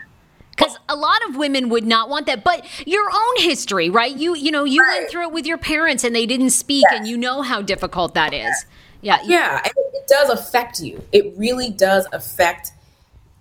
Because 0.55 0.77
a 0.89 0.95
lot 0.95 1.25
of 1.29 1.37
women 1.37 1.69
would 1.69 1.85
not 1.85 2.09
want 2.09 2.25
that, 2.25 2.43
but 2.43 2.65
your 2.85 3.09
own 3.09 3.35
history, 3.37 3.89
right? 3.89 4.13
You, 4.13 4.35
you 4.35 4.51
know, 4.51 4.65
you 4.65 4.83
went 4.85 5.09
through 5.09 5.29
it 5.29 5.31
with 5.31 5.45
your 5.45 5.57
parents, 5.57 6.03
and 6.03 6.13
they 6.13 6.25
didn't 6.25 6.49
speak, 6.49 6.83
and 6.91 7.07
you 7.07 7.15
know 7.15 7.41
how 7.41 7.61
difficult 7.61 8.13
that 8.15 8.33
is. 8.33 8.65
Yeah, 9.01 9.19
Yeah, 9.23 9.61
and 9.63 9.73
it 9.93 10.07
does 10.09 10.29
affect 10.29 10.81
you. 10.81 11.01
It 11.13 11.33
really 11.37 11.69
does 11.69 12.05
affect 12.11 12.73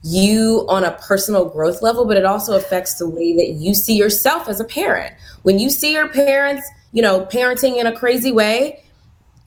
you 0.05 0.65
on 0.69 0.85
a 0.85 0.93
personal 0.93 1.45
growth 1.47 1.83
level, 1.83 2.05
but 2.05 2.17
it 2.17 2.25
also 2.25 2.57
affects 2.57 2.95
the 2.95 3.09
way 3.09 3.35
that 3.35 3.55
you 3.55 3.75
see 3.75 3.97
yourself 3.97 4.49
as 4.49 4.61
a 4.61 4.65
parent. 4.65 5.15
When 5.43 5.59
you 5.59 5.71
see 5.71 5.93
your 5.93 6.09
parents, 6.09 6.69
you 6.93 7.03
know, 7.03 7.27
parenting 7.27 7.81
in 7.81 7.87
a 7.87 7.97
crazy 7.97 8.31
way, 8.31 8.85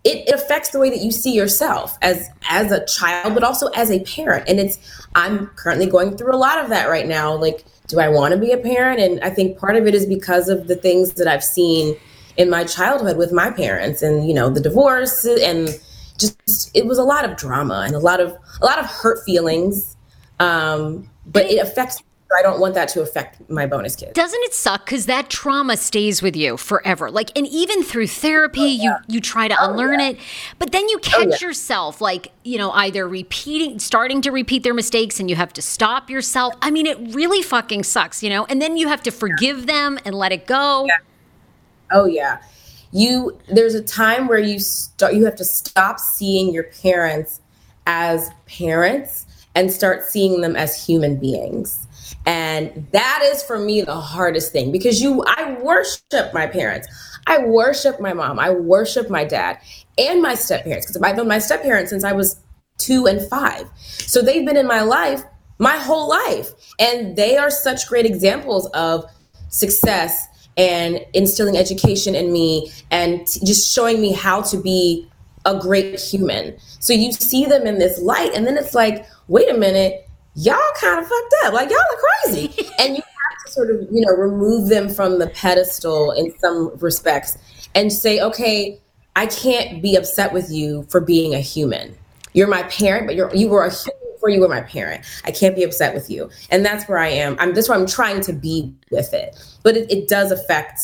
it, 0.03 0.29
affects 0.33 0.69
the 0.69 0.79
way 0.79 0.89
that 0.89 0.99
you 0.99 1.11
see 1.11 1.33
yourself 1.33 1.97
as 2.01 2.27
as 2.49 2.71
a 2.71 2.85
child, 2.85 3.33
but 3.33 3.43
also 3.43 3.67
as 3.67 3.91
a 3.91 3.99
parent. 4.01 4.47
And 4.47 4.59
it's 4.59 4.77
I'm 5.15 5.47
currently 5.47 5.85
going 5.85 6.17
through 6.17 6.33
a 6.33 6.37
lot 6.37 6.59
of 6.59 6.69
that 6.69 6.89
right 6.89 7.07
now. 7.07 7.35
Like, 7.35 7.65
do 7.87 7.99
I 7.99 8.09
want 8.09 8.33
to 8.33 8.39
be 8.39 8.51
a 8.51 8.57
parent? 8.57 8.99
And 8.99 9.19
I 9.21 9.29
think 9.29 9.57
part 9.57 9.75
of 9.75 9.85
it 9.87 9.93
is 9.93 10.05
because 10.05 10.49
of 10.49 10.67
the 10.67 10.75
things 10.75 11.13
that 11.13 11.27
I've 11.27 11.43
seen 11.43 11.95
in 12.37 12.49
my 12.49 12.63
childhood 12.63 13.17
with 13.17 13.31
my 13.31 13.51
parents, 13.51 14.01
and 14.01 14.27
you 14.27 14.33
know, 14.33 14.49
the 14.49 14.61
divorce 14.61 15.25
and 15.25 15.69
just 16.17 16.71
it 16.73 16.85
was 16.85 16.97
a 16.97 17.03
lot 17.03 17.25
of 17.25 17.35
drama 17.37 17.83
and 17.85 17.95
a 17.95 17.99
lot 17.99 18.19
of 18.19 18.35
a 18.61 18.65
lot 18.65 18.79
of 18.79 18.85
hurt 18.85 19.23
feelings. 19.25 19.97
Um, 20.39 21.09
but 21.25 21.45
it 21.45 21.59
affects. 21.59 22.01
I 22.37 22.41
don't 22.41 22.59
want 22.59 22.73
that 22.75 22.87
to 22.89 23.01
affect 23.01 23.49
my 23.49 23.65
bonus 23.65 23.95
kids. 23.95 24.13
Doesn't 24.13 24.41
it 24.43 24.53
suck? 24.53 24.85
Because 24.85 25.05
that 25.07 25.29
trauma 25.29 25.77
stays 25.77 26.21
with 26.21 26.35
you 26.35 26.57
forever. 26.57 27.11
Like, 27.11 27.37
and 27.37 27.45
even 27.47 27.83
through 27.83 28.07
therapy, 28.07 28.59
oh, 28.61 28.83
you 28.83 28.95
you 29.07 29.21
try 29.21 29.47
to 29.47 29.55
oh, 29.59 29.71
unlearn 29.71 29.99
it, 29.99 30.17
but 30.59 30.71
then 30.71 30.87
you 30.89 30.97
oh, 30.97 31.07
catch 31.07 31.41
yeah. 31.41 31.47
yourself, 31.47 32.01
like 32.01 32.31
you 32.43 32.57
know, 32.57 32.71
either 32.71 33.07
repeating, 33.07 33.79
starting 33.79 34.21
to 34.21 34.31
repeat 34.31 34.63
their 34.63 34.73
mistakes, 34.73 35.19
and 35.19 35.29
you 35.29 35.35
have 35.35 35.53
to 35.53 35.61
stop 35.61 36.09
yourself. 36.09 36.55
I 36.61 36.71
mean, 36.71 36.85
it 36.85 36.97
really 37.13 37.41
fucking 37.41 37.83
sucks, 37.83 38.23
you 38.23 38.29
know. 38.29 38.45
And 38.45 38.61
then 38.61 38.77
you 38.77 38.87
have 38.87 39.03
to 39.03 39.11
forgive 39.11 39.67
them 39.67 39.99
and 40.05 40.15
let 40.15 40.31
it 40.31 40.47
go. 40.47 40.87
Oh 41.91 42.05
yeah. 42.05 42.41
You 42.91 43.37
there's 43.47 43.75
a 43.75 43.83
time 43.83 44.27
where 44.27 44.39
you 44.39 44.59
start 44.59 45.13
you 45.13 45.25
have 45.25 45.35
to 45.35 45.45
stop 45.45 45.99
seeing 45.99 46.53
your 46.53 46.63
parents 46.63 47.41
as 47.87 48.29
parents 48.45 49.25
and 49.55 49.71
start 49.71 50.05
seeing 50.05 50.41
them 50.41 50.55
as 50.55 50.85
human 50.85 51.17
beings. 51.17 51.87
And 52.25 52.87
that 52.91 53.21
is 53.23 53.41
for 53.43 53.57
me 53.57 53.81
the 53.81 53.99
hardest 53.99 54.51
thing 54.51 54.71
because 54.71 55.01
you 55.01 55.23
I 55.25 55.57
worship 55.61 56.33
my 56.33 56.47
parents. 56.47 56.87
I 57.27 57.39
worship 57.45 57.99
my 57.99 58.13
mom. 58.13 58.39
I 58.39 58.51
worship 58.51 59.09
my 59.09 59.23
dad 59.23 59.59
and 59.97 60.21
my 60.21 60.35
step 60.35 60.63
parents 60.63 60.85
because 60.85 61.01
I've 61.01 61.15
known 61.15 61.27
my 61.27 61.39
step 61.39 61.63
parents 61.63 61.91
since 61.91 62.03
I 62.03 62.13
was 62.13 62.39
2 62.77 63.07
and 63.07 63.21
5. 63.21 63.69
So 63.77 64.21
they've 64.21 64.45
been 64.45 64.57
in 64.57 64.67
my 64.67 64.81
life 64.81 65.23
my 65.61 65.77
whole 65.77 66.09
life 66.09 66.49
and 66.79 67.15
they 67.15 67.37
are 67.37 67.51
such 67.51 67.87
great 67.87 68.05
examples 68.07 68.65
of 68.73 69.05
success 69.49 70.27
and 70.57 71.05
instilling 71.13 71.55
education 71.55 72.15
in 72.15 72.33
me 72.33 72.71
and 72.89 73.27
t- 73.27 73.39
just 73.45 73.71
showing 73.71 74.01
me 74.01 74.11
how 74.11 74.41
to 74.41 74.57
be 74.57 75.07
a 75.45 75.59
great 75.59 75.99
human. 75.99 76.57
So 76.79 76.93
you 76.93 77.11
see 77.11 77.45
them 77.45 77.67
in 77.67 77.79
this 77.79 78.01
light, 78.01 78.31
and 78.33 78.45
then 78.45 78.57
it's 78.57 78.73
like, 78.73 79.05
wait 79.27 79.49
a 79.49 79.57
minute, 79.57 80.07
y'all 80.35 80.59
kind 80.79 80.99
of 80.99 81.07
fucked 81.07 81.33
up. 81.45 81.53
Like 81.53 81.69
y'all 81.69 81.79
are 81.79 82.01
crazy, 82.25 82.47
and 82.79 82.95
you 82.95 83.01
have 83.03 83.45
to 83.45 83.51
sort 83.51 83.69
of 83.69 83.81
you 83.91 84.01
know 84.05 84.13
remove 84.13 84.69
them 84.69 84.89
from 84.89 85.19
the 85.19 85.27
pedestal 85.27 86.11
in 86.11 86.37
some 86.39 86.75
respects 86.77 87.37
and 87.75 87.91
say, 87.91 88.19
okay, 88.19 88.79
I 89.15 89.25
can't 89.27 89.81
be 89.81 89.95
upset 89.95 90.33
with 90.33 90.49
you 90.51 90.83
for 90.89 91.01
being 91.01 91.33
a 91.33 91.39
human. 91.39 91.95
You're 92.33 92.47
my 92.47 92.63
parent, 92.63 93.07
but 93.07 93.15
you're 93.15 93.33
you 93.35 93.49
were 93.49 93.65
a 93.65 93.71
human 93.71 94.13
before 94.13 94.29
you 94.29 94.39
were 94.41 94.49
my 94.49 94.61
parent. 94.61 95.03
I 95.25 95.31
can't 95.31 95.55
be 95.55 95.63
upset 95.63 95.93
with 95.93 96.09
you, 96.09 96.29
and 96.49 96.65
that's 96.65 96.87
where 96.87 96.97
I 96.99 97.09
am. 97.09 97.35
I'm 97.39 97.53
that's 97.53 97.67
where 97.69 97.77
I'm 97.77 97.87
trying 97.87 98.21
to 98.21 98.33
be 98.33 98.73
with 98.91 99.13
it. 99.13 99.35
But 99.63 99.77
it, 99.77 99.91
it 99.91 100.07
does 100.07 100.31
affect 100.31 100.79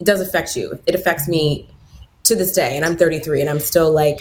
it 0.00 0.04
does 0.04 0.20
affect 0.20 0.56
you. 0.56 0.78
It 0.86 0.94
affects 0.94 1.28
me 1.28 1.68
to 2.24 2.34
this 2.34 2.52
day, 2.52 2.76
and 2.76 2.84
I'm 2.84 2.96
33, 2.96 3.40
and 3.42 3.50
I'm 3.50 3.60
still 3.60 3.92
like, 3.92 4.18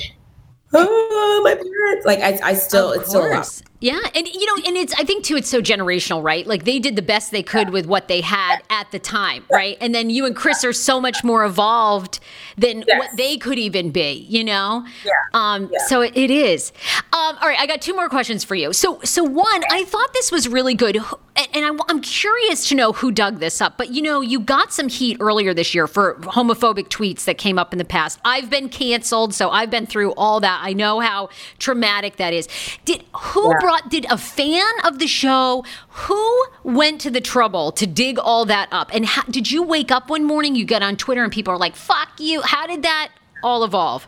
oh, 0.74 1.42
my 1.44 1.56
parents. 1.56 2.06
Like 2.06 2.20
I, 2.20 2.50
I 2.50 2.54
still, 2.54 2.94
Of 2.94 3.02
it's 3.02 3.10
still 3.10 3.22
a 3.22 3.30
lot. 3.30 3.34
course. 3.36 3.64
Yeah, 3.82 4.00
and 4.14 4.28
you 4.28 4.46
know, 4.46 4.64
and 4.68 4.76
it's 4.76 4.94
I 5.00 5.04
think 5.06 5.24
too 5.24 5.38
it's 5.38 5.48
so 5.50 5.62
generational, 5.62 6.22
right? 6.22 6.46
Like 6.46 6.66
they 6.66 6.80
did 6.80 6.96
the 6.98 7.02
best 7.02 7.32
they 7.32 7.44
could 7.44 7.70
with 7.70 7.86
what 7.86 8.10
they 8.10 8.20
had 8.20 8.62
at 8.70 8.92
the 8.92 9.00
time, 9.00 9.46
right? 9.50 9.78
And 9.80 9.96
then 9.96 10.10
you 10.10 10.26
and 10.26 10.36
Chris 10.36 10.66
are 10.66 10.74
so 10.74 11.00
much 11.00 11.24
more 11.24 11.46
evolved 11.46 12.20
than 12.58 12.84
Yes. 12.86 13.00
what 13.00 13.16
they 13.16 13.38
could 13.38 13.58
even 13.58 13.92
be, 13.92 14.26
you 14.30 14.44
know? 14.44 14.86
Yeah. 15.06 15.12
Um 15.34 15.70
Yeah. 15.72 15.80
so 15.88 16.02
it, 16.02 16.12
it 16.18 16.30
is. 16.30 16.74
Um 17.14 17.38
all 17.42 17.48
right, 17.48 17.58
I 17.58 17.68
got 17.68 17.82
two 17.82 17.96
more 17.96 18.10
questions 18.10 18.44
for 18.44 18.56
you. 18.56 18.74
So 18.74 19.00
so 19.06 19.24
one, 19.24 19.62
I 19.72 19.86
thought 19.86 20.14
this 20.14 20.30
was 20.32 20.48
really 20.50 20.76
good. 20.76 20.98
And 20.98 21.48
and 21.54 21.66
I, 21.66 21.84
I'm 21.88 22.02
curious 22.02 22.68
to 22.68 22.76
know 22.76 22.92
who 22.92 23.12
dug 23.14 23.40
this 23.40 23.62
up. 23.62 23.78
But 23.78 23.92
you 23.92 24.02
know, 24.02 24.20
you 24.20 24.42
got 24.42 24.74
some 24.74 24.90
heat 24.90 25.16
earlier 25.22 25.54
this 25.54 25.74
year 25.74 25.88
for 25.88 26.16
homophobic 26.16 26.90
tweets 26.90 27.24
that 27.26 27.38
came 27.38 27.58
up 27.58 27.72
in 27.72 27.78
the 27.80 27.86
past. 27.86 28.20
I've 28.26 28.50
been 28.50 28.68
canceled, 28.68 29.34
so 29.34 29.50
I've 29.50 29.70
been 29.70 29.86
through 29.86 30.12
all 30.14 30.42
that. 30.42 30.60
I 30.62 30.74
know 30.74 31.00
how 31.00 31.30
traumatic 31.60 32.18
that 32.18 32.34
is. 32.34 32.50
Did 32.84 33.06
who 33.16 33.50
Yeah. 33.52 33.58
Brought? 33.70 33.90
Did 33.90 34.08
a 34.10 34.18
fan 34.18 34.72
of 34.84 34.98
the 34.98 35.06
show 35.06 35.64
who 35.90 36.46
went 36.64 37.02
to 37.02 37.12
the 37.12 37.22
trouble 37.22 37.72
to 37.74 37.86
dig 37.86 38.18
all 38.18 38.46
that 38.46 38.68
up? 38.72 38.90
And 38.94 39.06
how, 39.06 39.22
did 39.24 39.52
you 39.52 39.62
wake 39.62 39.92
up 39.92 40.10
one 40.10 40.26
morning? 40.26 40.56
You 40.56 40.66
get 40.66 40.82
on 40.82 40.98
Twitter 40.98 41.24
and 41.24 41.32
people 41.32 41.54
are 41.54 41.58
like, 41.58 41.76
"Fuck 41.76 42.20
you!" 42.20 42.42
How 42.42 42.66
did 42.66 42.82
that 42.82 43.12
all 43.44 43.64
evolve? 43.64 44.08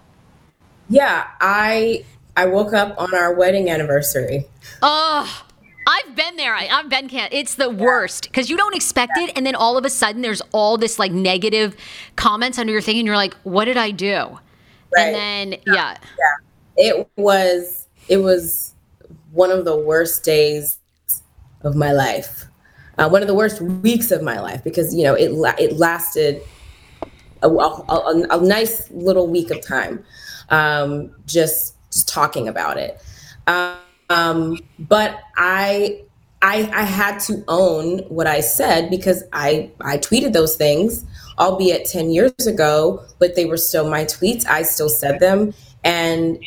Yeah, 0.89 1.27
I 1.39 2.03
I 2.35 2.47
woke 2.47 2.73
up 2.73 2.99
on 2.99 3.13
our 3.13 3.35
wedding 3.35 3.69
anniversary. 3.69 4.47
Oh, 4.81 5.43
I've 5.85 6.15
been 6.15 6.37
there. 6.37 6.55
I, 6.55 6.67
I've 6.67 6.89
been 6.89 7.07
can't. 7.07 7.31
It's 7.31 7.53
the 7.53 7.69
worst 7.69 8.23
because 8.23 8.49
you 8.49 8.57
don't 8.57 8.75
expect 8.75 9.13
it, 9.17 9.31
and 9.35 9.45
then 9.45 9.53
all 9.53 9.77
of 9.77 9.85
a 9.85 9.91
sudden 9.91 10.23
there's 10.23 10.41
all 10.53 10.77
this 10.77 10.97
like 10.97 11.11
negative 11.11 11.75
comments 12.15 12.57
under 12.57 12.73
your 12.73 12.81
thing, 12.81 12.97
and 12.97 13.05
you're 13.05 13.15
like, 13.15 13.35
"What 13.43 13.65
did 13.65 13.77
I 13.77 13.91
do?" 13.91 14.39
Right. 14.95 15.13
And 15.13 15.53
then 15.53 15.59
yeah, 15.67 15.97
It 16.77 17.07
was 17.15 17.87
it 18.07 18.17
was 18.17 18.70
one 19.31 19.51
of 19.51 19.65
the 19.65 19.77
worst 19.77 20.23
days 20.23 20.79
of 21.61 21.75
my 21.75 21.91
life. 21.91 22.45
Uh, 22.97 23.09
one 23.09 23.21
of 23.21 23.27
the 23.27 23.33
worst 23.33 23.61
weeks 23.61 24.11
of 24.11 24.21
my 24.21 24.39
life 24.39 24.63
because 24.63 24.93
you 24.93 25.03
know 25.03 25.15
it 25.15 25.31
it 25.59 25.77
lasted 25.77 26.41
a, 27.41 27.49
a, 27.49 27.83
a, 27.89 28.27
a 28.31 28.45
nice 28.45 28.91
little 28.91 29.27
week 29.27 29.49
of 29.49 29.65
time 29.65 30.03
um, 30.51 31.11
just 31.25 31.75
just 31.91 32.07
talking 32.07 32.47
about 32.47 32.77
it. 32.77 33.01
Um, 34.09 34.59
but 34.77 35.19
I, 35.37 36.03
I 36.41 36.69
I 36.73 36.83
had 36.83 37.19
to 37.21 37.43
own 37.47 37.99
what 38.09 38.27
I 38.27 38.41
said 38.41 38.89
because 38.89 39.23
I 39.33 39.71
I 39.81 39.97
tweeted 39.97 40.33
those 40.33 40.55
things, 40.55 41.05
albeit 41.39 41.85
ten 41.85 42.11
years 42.11 42.45
ago, 42.45 43.03
but 43.19 43.35
they 43.35 43.45
were 43.45 43.57
still 43.57 43.89
my 43.89 44.05
tweets. 44.05 44.45
I 44.45 44.63
still 44.63 44.89
said 44.89 45.19
them, 45.19 45.53
and 45.83 46.39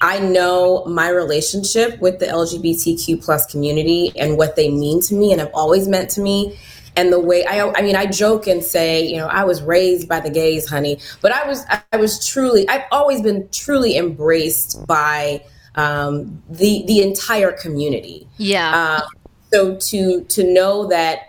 I 0.00 0.20
know 0.20 0.84
my 0.84 1.08
relationship 1.08 2.00
with 2.00 2.20
the 2.20 2.26
LGBTQ 2.26 3.24
plus 3.24 3.46
community 3.46 4.12
and 4.16 4.36
what 4.36 4.54
they 4.54 4.70
mean 4.70 5.00
to 5.02 5.14
me 5.14 5.32
and 5.32 5.40
have 5.40 5.50
always 5.52 5.88
meant 5.88 6.10
to 6.10 6.20
me. 6.20 6.58
And 6.96 7.12
the 7.12 7.20
way 7.20 7.44
I, 7.44 7.68
I 7.70 7.82
mean, 7.82 7.96
I 7.96 8.06
joke 8.06 8.46
and 8.46 8.62
say, 8.62 9.04
you 9.04 9.16
know, 9.16 9.26
I 9.26 9.44
was 9.44 9.62
raised 9.62 10.08
by 10.08 10.20
the 10.20 10.30
gays, 10.30 10.68
honey, 10.68 10.98
but 11.20 11.32
I 11.32 11.46
was, 11.46 11.64
I 11.92 11.96
was 11.96 12.26
truly, 12.26 12.68
I've 12.68 12.84
always 12.90 13.22
been 13.22 13.48
truly 13.50 13.96
embraced 13.96 14.84
by 14.86 15.42
um, 15.78 16.42
the 16.50 16.84
the 16.86 17.02
entire 17.02 17.52
community. 17.52 18.26
Yeah. 18.36 19.00
Um, 19.00 19.08
so 19.52 19.76
to 19.76 20.24
to 20.24 20.52
know 20.52 20.88
that 20.88 21.20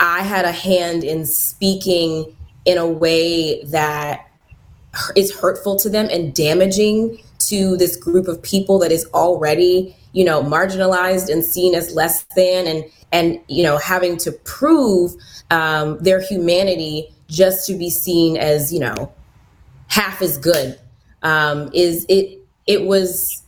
I 0.00 0.22
had 0.22 0.44
a 0.44 0.52
hand 0.52 1.04
in 1.04 1.24
speaking 1.24 2.36
in 2.64 2.76
a 2.76 2.86
way 2.86 3.62
that 3.64 4.28
is 5.16 5.34
hurtful 5.34 5.76
to 5.76 5.88
them 5.88 6.08
and 6.10 6.34
damaging 6.34 7.18
to 7.38 7.76
this 7.76 7.96
group 7.96 8.28
of 8.28 8.42
people 8.42 8.78
that 8.78 8.92
is 8.92 9.06
already 9.14 9.96
you 10.12 10.24
know 10.24 10.42
marginalized 10.42 11.30
and 11.30 11.44
seen 11.44 11.74
as 11.74 11.94
less 11.94 12.24
than 12.36 12.66
and 12.66 12.84
and 13.12 13.40
you 13.48 13.62
know 13.62 13.78
having 13.78 14.16
to 14.16 14.32
prove 14.32 15.14
um, 15.50 15.98
their 15.98 16.20
humanity 16.20 17.08
just 17.28 17.66
to 17.66 17.74
be 17.74 17.90
seen 17.90 18.36
as 18.36 18.72
you 18.72 18.80
know 18.80 19.12
half 19.88 20.20
as 20.22 20.36
good 20.38 20.78
um, 21.22 21.70
is 21.72 22.04
it 22.08 22.38
it 22.66 22.84
was 22.84 23.42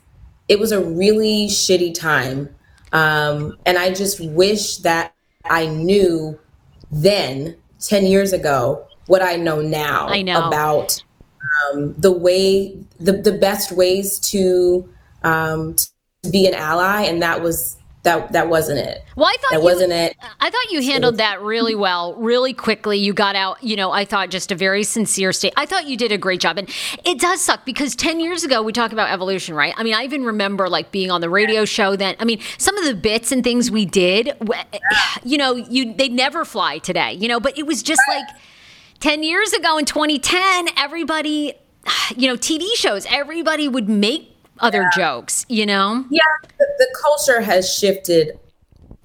it 0.49 0.59
was 0.59 0.73
a 0.73 0.81
really 0.81 1.47
shitty 1.47 1.95
time 1.95 2.49
um, 2.93 3.57
and 3.67 3.79
i 3.79 3.93
just 3.93 4.21
wish 4.21 4.79
that 4.79 5.15
i 5.45 5.67
knew 5.67 6.39
then 6.91 7.57
10 7.81 8.07
years 8.07 8.33
ago 8.33 8.87
what 9.07 9.23
i 9.23 9.37
know 9.37 9.61
now 9.61 10.09
I 10.09 10.23
know. 10.23 10.47
about 10.47 11.03
um, 11.73 11.95
the 11.99 12.13
way 12.13 12.77
the, 12.99 13.13
the 13.13 13.33
best 13.33 13.73
ways 13.73 14.19
to 14.19 14.89
um, 15.23 15.75
to 15.75 16.31
be 16.31 16.47
an 16.47 16.55
ally 16.55 17.03
and 17.03 17.23
that 17.23 17.43
was 17.43 17.77
that 18.03 18.33
that 18.33 18.49
wasn't 18.49 18.79
it 18.79 19.05
Well, 19.15 19.27
I 19.27 19.37
thought 19.41 19.51
that 19.51 19.59
you, 19.59 19.65
wasn't 19.65 19.93
it 19.93 20.17
I 20.41 20.49
thought 20.51 20.71
you 20.71 20.83
handled 20.83 21.19
that 21.19 21.43
really 21.43 21.75
well, 21.75 22.15
really 22.15 22.55
quickly. 22.55 22.99
You 22.99 23.13
got 23.13 23.37
out, 23.37 23.63
you 23.63 23.77
know, 23.77 23.91
I 23.91 24.07
thought 24.07 24.31
just 24.31 24.51
a 24.51 24.55
very 24.55 24.85
sincere 24.85 25.33
state. 25.33 25.53
I 25.57 25.67
thought 25.67 25.87
you 25.87 25.97
did 25.97 26.13
a 26.13 26.19
great 26.19 26.41
job. 26.41 26.57
And 26.57 26.69
it 27.05 27.21
does 27.21 27.43
suck 27.43 27.67
because 27.67 27.95
10 27.95 28.21
years 28.21 28.43
ago, 28.43 28.63
we 28.63 28.73
talked 28.73 28.93
about 28.95 29.11
evolution, 29.11 29.55
right? 29.55 29.75
I 29.77 29.83
mean, 29.83 29.95
I 29.95 30.05
even 30.05 30.25
remember 30.25 30.69
like 30.69 30.91
being 30.91 31.11
on 31.11 31.21
the 31.21 31.29
radio 31.29 31.67
show 31.67 31.95
then. 31.95 32.17
I 32.19 32.25
mean, 32.25 32.41
some 32.57 32.77
of 32.79 32.85
the 32.87 32.95
bits 32.95 33.33
and 33.33 33.45
things 33.45 33.71
we 33.71 33.85
did, 33.85 34.33
you 35.23 35.37
know, 35.37 35.55
you 35.57 35.93
they 35.93 36.09
never 36.09 36.45
fly 36.45 36.79
today, 36.79 37.13
you 37.13 37.29
know, 37.29 37.39
but 37.39 37.59
it 37.59 37.67
was 37.67 37.83
just 37.83 38.03
like 38.09 38.27
10 39.01 39.23
years 39.23 39.53
ago 39.53 39.79
in 39.79 39.85
2010, 39.87 40.69
everybody, 40.77 41.55
you 42.17 42.29
know, 42.29 42.37
TV 42.37 42.67
shows, 42.75 43.07
everybody 43.11 43.67
would 43.69 43.89
make 43.89 44.31
other 44.61 44.89
jokes, 44.95 45.47
you 45.49 45.65
know? 45.65 46.05
yeah 46.11 46.21
the, 46.59 46.67
the 46.79 46.97
culture 47.01 47.41
has 47.41 47.73
shifted 47.73 48.39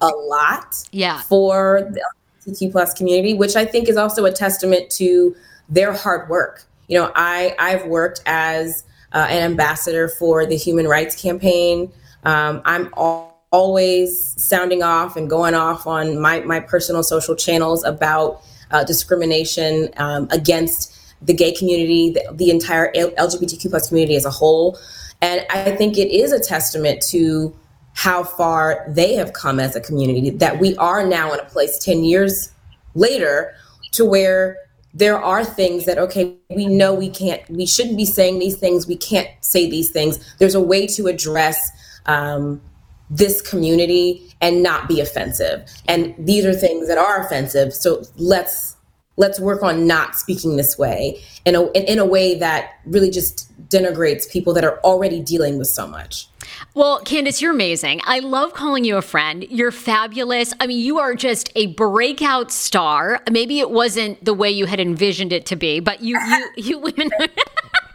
a 0.02 0.08
lot 0.08 0.76
Yeah. 0.92 1.22
for 1.22 1.90
the 1.94 2.02
LGBTQ 2.46 2.72
plus 2.74 2.94
community, 2.94 3.34
which 3.34 3.56
I 3.56 3.64
think 3.64 3.88
is 3.88 3.96
also 3.96 4.26
a 4.26 4.32
testament 4.32 4.90
to 4.92 5.34
their 5.70 5.94
hard 5.94 6.30
work. 6.30 6.66
You 6.90 7.00
know, 7.00 7.12
I 7.16 7.56
I've 7.58 7.86
worked 7.88 8.22
as 8.26 8.84
uh, 9.14 9.26
an 9.30 9.44
ambassador 9.44 10.10
for 10.10 10.46
the 10.46 10.58
Human 10.58 10.88
Rights 10.88 11.20
Campaign. 11.20 11.92
Um, 12.26 12.62
I'm 12.66 12.94
al- 12.98 13.34
always 13.52 14.36
sounding 14.44 14.84
off 14.84 15.16
and 15.16 15.30
going 15.30 15.56
off 15.56 15.88
on 15.88 16.20
my 16.20 16.42
my 16.42 16.60
personal 16.60 17.02
social 17.02 17.36
channels 17.36 17.84
about 17.86 18.42
uh, 18.72 18.84
discrimination 18.84 19.90
um, 19.98 20.28
against 20.32 20.94
the 21.22 21.34
gay 21.34 21.52
community, 21.52 22.12
the, 22.12 22.24
the 22.34 22.50
entire 22.50 22.92
LGBTQ 22.94 23.70
plus 23.70 23.88
community 23.90 24.16
as 24.16 24.26
a 24.26 24.30
whole. 24.30 24.78
And 25.22 25.46
I 25.50 25.76
think 25.76 25.98
it 25.98 26.10
is 26.12 26.32
a 26.32 26.40
testament 26.40 27.02
to 27.10 27.56
how 27.94 28.24
far 28.24 28.86
they 28.90 29.16
have 29.16 29.34
come 29.34 29.60
as 29.60 29.76
a 29.76 29.82
community 29.82 30.30
that 30.30 30.60
we 30.60 30.76
are 30.78 31.06
now 31.06 31.34
in 31.34 31.40
a 31.40 31.46
place 31.46 31.80
10 31.80 32.04
years 32.04 32.52
later 32.94 33.56
to 33.94 34.04
where 34.04 34.58
there 34.94 35.18
are 35.18 35.44
things 35.46 35.86
that 35.86 35.98
okay 35.98 36.36
we 36.50 36.66
know 36.66 36.94
we 36.94 37.10
can't 37.10 37.42
we 37.50 37.66
shouldn't 37.66 37.96
be 37.96 38.06
saying 38.06 38.38
these 38.40 38.58
things 38.58 38.86
we 38.86 38.98
can't 38.98 39.30
say 39.40 39.70
these 39.70 39.92
things 39.92 40.20
there's 40.40 40.56
a 40.56 40.62
way 40.62 40.86
to 40.86 41.08
address 41.08 41.72
um, 42.06 42.62
this 43.10 43.42
community 43.42 44.34
and 44.42 44.64
not 44.64 44.88
be 44.88 45.00
offensive 45.00 45.70
and 45.88 46.16
these 46.18 46.46
are 46.46 46.54
things 46.54 46.88
that 46.88 46.98
are 46.98 47.22
offensive 47.22 47.74
so 47.74 48.04
let's 48.18 48.76
let's 49.18 49.40
work 49.40 49.64
on 49.64 49.88
not 49.88 50.16
speaking 50.16 50.56
this 50.56 50.78
way 50.78 51.22
in 51.46 51.56
a 51.56 51.70
in, 51.72 52.00
a 52.00 52.06
way 52.06 52.38
that 52.38 52.74
really 52.86 53.10
just 53.10 53.52
denigrates 53.70 54.30
people 54.30 54.54
that 54.54 54.64
are 54.64 54.80
already 54.80 55.22
dealing 55.22 55.58
with 55.58 55.68
so 55.68 55.88
much 55.88 56.28
Well, 56.74 57.02
Candiace, 57.02 57.42
you're 57.42 57.52
amazing. 57.54 58.02
I 58.04 58.20
love 58.20 58.54
calling 58.54 58.84
you 58.84 58.98
a 58.98 59.02
friend. 59.02 59.46
You're 59.50 59.72
fabulous. 59.72 60.54
I 60.60 60.68
mean, 60.68 60.80
you 60.80 61.00
are 61.00 61.16
just 61.16 61.52
a 61.56 61.68
breakout 61.68 62.52
star. 62.52 63.22
Maybe 63.32 63.60
it 63.60 63.72
wasn't 63.72 64.24
the 64.24 64.34
way 64.34 64.52
you 64.52 64.66
had 64.66 64.80
envisioned 64.80 65.34
it 65.34 65.46
to 65.48 65.56
be, 65.56 65.80
but 65.80 66.02
you, 66.02 66.20
you, 66.20 66.50
you 66.58 66.80
women. 66.80 67.10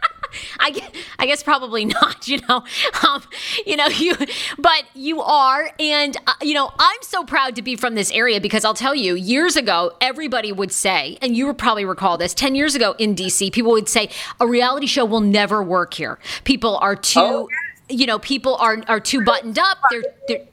I, 0.59 0.71
gue- 0.71 1.01
I 1.19 1.25
guess 1.25 1.43
probably 1.43 1.85
not, 2.01 2.27
you 2.27 2.39
know, 2.49 2.63
um, 3.07 3.23
you 3.65 3.75
know, 3.75 3.87
you, 3.87 4.15
but 4.57 4.83
you 4.93 5.21
are. 5.21 5.71
And, 5.79 6.15
uh, 6.27 6.33
you 6.41 6.53
know, 6.53 6.71
I'm 6.79 7.01
so 7.01 7.23
proud 7.23 7.55
to 7.55 7.61
be 7.61 7.75
from 7.75 7.95
this 7.95 8.11
area 8.11 8.39
because 8.41 8.65
I'll 8.65 8.73
tell 8.73 8.95
you, 8.95 9.15
years 9.15 9.55
ago, 9.55 9.93
everybody 10.01 10.51
would 10.51 10.71
say, 10.71 11.17
and 11.21 11.35
you 11.35 11.47
would 11.47 11.57
probably 11.57 11.85
recall 11.85 12.17
this 12.17 12.33
10 12.33 12.55
years 12.55 12.75
ago 12.75 12.95
in 12.97 13.15
DC, 13.15 13.51
people 13.51 13.71
would 13.71 13.89
say 13.89 14.09
a 14.39 14.47
reality 14.47 14.87
show 14.87 15.05
will 15.05 15.21
never 15.21 15.61
work 15.63 15.93
here. 15.93 16.19
People 16.43 16.77
are 16.77 16.95
too, 16.95 17.19
Oh, 17.21 17.47
you 17.89 18.05
know, 18.05 18.19
people 18.19 18.55
are, 18.55 18.81
are 18.87 18.99
too 18.99 19.23
buttoned 19.23 19.59
up. 19.59 19.77
They're, 19.89 20.03
they're, 20.27 20.45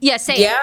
yeah, 0.00 0.16
say 0.18 0.34
it. 0.34 0.40
yeah 0.40 0.58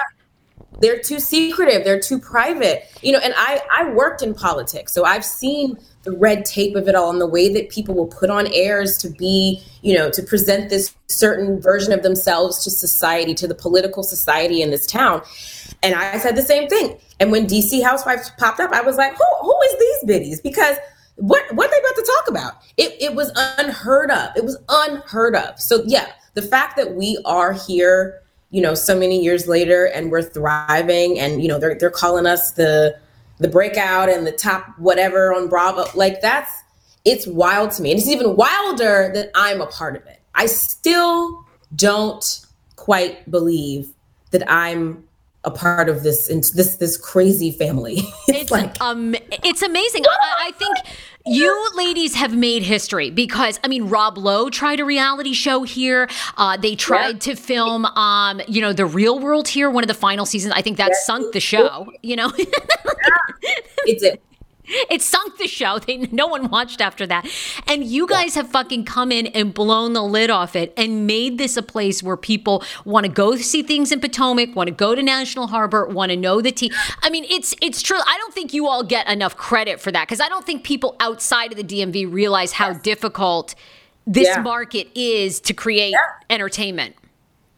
they're 0.80 0.98
too 0.98 1.18
secretive 1.18 1.84
they're 1.84 2.00
too 2.00 2.18
private 2.18 2.82
you 3.02 3.10
know 3.10 3.18
and 3.20 3.32
i 3.36 3.62
i 3.74 3.90
worked 3.92 4.20
in 4.22 4.34
politics 4.34 4.92
so 4.92 5.04
i've 5.06 5.24
seen 5.24 5.74
the 6.06 6.16
red 6.16 6.44
tape 6.44 6.74
of 6.76 6.88
it 6.88 6.94
all 6.94 7.10
and 7.10 7.20
the 7.20 7.26
way 7.26 7.52
that 7.52 7.68
people 7.68 7.94
will 7.94 8.06
put 8.06 8.30
on 8.30 8.46
airs 8.54 8.96
to 8.98 9.10
be 9.10 9.62
you 9.82 9.94
know 9.94 10.10
to 10.10 10.22
present 10.22 10.70
this 10.70 10.94
certain 11.08 11.60
version 11.60 11.92
of 11.92 12.02
themselves 12.02 12.64
to 12.64 12.70
society 12.70 13.34
to 13.34 13.46
the 13.46 13.54
political 13.54 14.02
society 14.02 14.62
in 14.62 14.70
this 14.70 14.86
town. 14.86 15.20
And 15.82 15.94
i 15.94 16.18
said 16.18 16.36
the 16.36 16.42
same 16.42 16.68
thing. 16.68 16.96
And 17.20 17.30
when 17.30 17.46
dc 17.46 17.82
housewives 17.82 18.30
popped 18.38 18.60
up 18.60 18.72
i 18.72 18.80
was 18.80 18.96
like 18.96 19.12
who, 19.12 19.24
who 19.42 19.58
is 19.66 19.78
these 19.78 20.04
biddies? 20.06 20.40
Because 20.40 20.78
what 21.16 21.42
what 21.54 21.70
they 21.70 21.78
about 21.78 21.94
to 21.96 22.12
talk 22.16 22.28
about? 22.28 22.52
It, 22.76 22.96
it 23.00 23.14
was 23.14 23.30
unheard 23.36 24.10
of. 24.10 24.36
It 24.36 24.44
was 24.44 24.56
unheard 24.68 25.34
of. 25.34 25.60
So 25.60 25.82
yeah 25.86 26.12
the 26.34 26.42
fact 26.42 26.76
that 26.76 26.94
we 26.94 27.18
are 27.24 27.52
here 27.52 28.22
you 28.50 28.62
know 28.62 28.74
so 28.74 28.96
many 28.96 29.20
years 29.20 29.48
later 29.48 29.86
and 29.86 30.10
we're 30.10 30.22
thriving 30.22 31.18
and 31.18 31.42
you 31.42 31.48
know 31.48 31.58
they're 31.58 31.74
they're 31.74 31.90
calling 31.90 32.26
us 32.26 32.52
the 32.52 32.96
the 33.38 33.48
breakout 33.48 34.08
and 34.08 34.26
the 34.26 34.32
top 34.32 34.66
whatever 34.78 35.34
on 35.34 35.48
Bravo 35.48 35.86
like 35.94 36.20
that's 36.20 36.50
it's 37.04 37.26
wild 37.26 37.70
to 37.72 37.82
me 37.82 37.92
and 37.92 38.00
it's 38.00 38.08
even 38.08 38.36
wilder 38.36 39.10
that 39.14 39.30
I'm 39.34 39.60
a 39.60 39.66
part 39.66 39.96
of 39.96 40.04
it. 40.06 40.20
I 40.34 40.46
still 40.46 41.44
don't 41.74 42.46
quite 42.76 43.30
believe 43.30 43.92
that 44.30 44.50
I'm 44.50 45.04
a 45.44 45.50
part 45.50 45.88
of 45.88 46.02
this 46.02 46.26
this 46.26 46.76
this 46.76 46.96
crazy 46.96 47.52
family. 47.52 48.02
It's, 48.28 48.42
It's 48.42 48.50
like 48.50 48.80
um, 48.80 49.14
it's 49.30 49.62
amazing. 49.62 50.04
I, 50.04 50.48
I 50.48 50.50
think 50.52 50.76
you 51.26 51.70
ladies 51.74 52.14
have 52.14 52.34
made 52.34 52.62
history 52.62 53.10
because 53.10 53.58
I 53.64 53.68
mean, 53.68 53.88
Rob 53.88 54.18
Lowe 54.18 54.50
tried 54.50 54.80
a 54.80 54.84
reality 54.84 55.32
show 55.32 55.62
here. 55.62 56.08
Uh, 56.36 56.56
they 56.56 56.74
tried 56.74 57.20
to 57.22 57.34
film, 57.34 57.84
um, 57.84 58.40
you 58.48 58.60
know, 58.60 58.72
the 58.72 58.86
Real 58.86 59.18
World 59.18 59.48
here. 59.48 59.70
One 59.70 59.82
of 59.82 59.88
the 59.88 59.94
final 59.94 60.26
seasons. 60.26 60.54
I 60.56 60.62
think 60.62 60.76
that 60.76 60.94
sunk 60.94 61.32
the 61.32 61.40
show. 61.40 61.92
You 62.02 62.16
know, 62.16 62.32
it's 62.36 64.02
it. 64.02 64.22
it 64.90 65.02
sunk 65.02 65.38
the 65.38 65.46
show. 65.46 65.78
They 65.86 65.98
no 65.98 66.26
one 66.26 66.48
watched 66.48 66.80
after 66.80 67.06
that. 67.06 67.28
And 67.66 67.84
you 67.84 68.06
guys 68.06 68.34
have 68.34 68.48
fucking 68.48 68.84
come 68.84 69.12
in 69.12 69.28
and 69.28 69.54
blown 69.54 69.92
the 69.92 70.02
lid 70.02 70.30
off 70.30 70.56
it 70.56 70.72
and 70.76 71.06
made 71.06 71.38
this 71.38 71.56
a 71.56 71.62
place 71.62 72.02
where 72.02 72.16
people 72.16 72.64
want 72.84 73.06
to 73.06 73.12
go 73.12 73.36
see 73.36 73.62
things 73.62 73.92
in 73.92 74.00
Potomac, 74.00 74.56
want 74.56 74.68
to 74.68 74.74
go 74.74 74.94
to 74.94 75.02
National 75.02 75.46
Harbor, 75.48 75.86
want 75.86 76.10
to 76.10 76.16
know 76.16 76.40
the 76.40 76.50
tea. 76.50 76.72
I 77.02 77.10
mean, 77.10 77.24
it's 77.28 77.54
it's 77.62 77.82
true. 77.82 77.98
I 78.04 78.16
don't 78.18 78.34
think 78.34 78.52
you 78.52 78.66
all 78.66 78.82
get 78.82 79.08
enough 79.08 79.36
credit 79.36 79.80
for 79.80 79.92
that 79.92 80.06
because 80.08 80.20
I 80.20 80.28
don't 80.28 80.44
think 80.44 80.64
people 80.64 80.96
outside 80.98 81.52
of 81.52 81.56
the 81.58 81.64
DMV 81.64 82.12
realize 82.12 82.52
how 82.52 82.72
difficult 82.72 83.54
this 84.06 84.28
Yeah. 84.28 84.40
market 84.40 84.88
is 84.94 85.40
to 85.40 85.52
create 85.54 85.94
entertainment. 86.30 86.96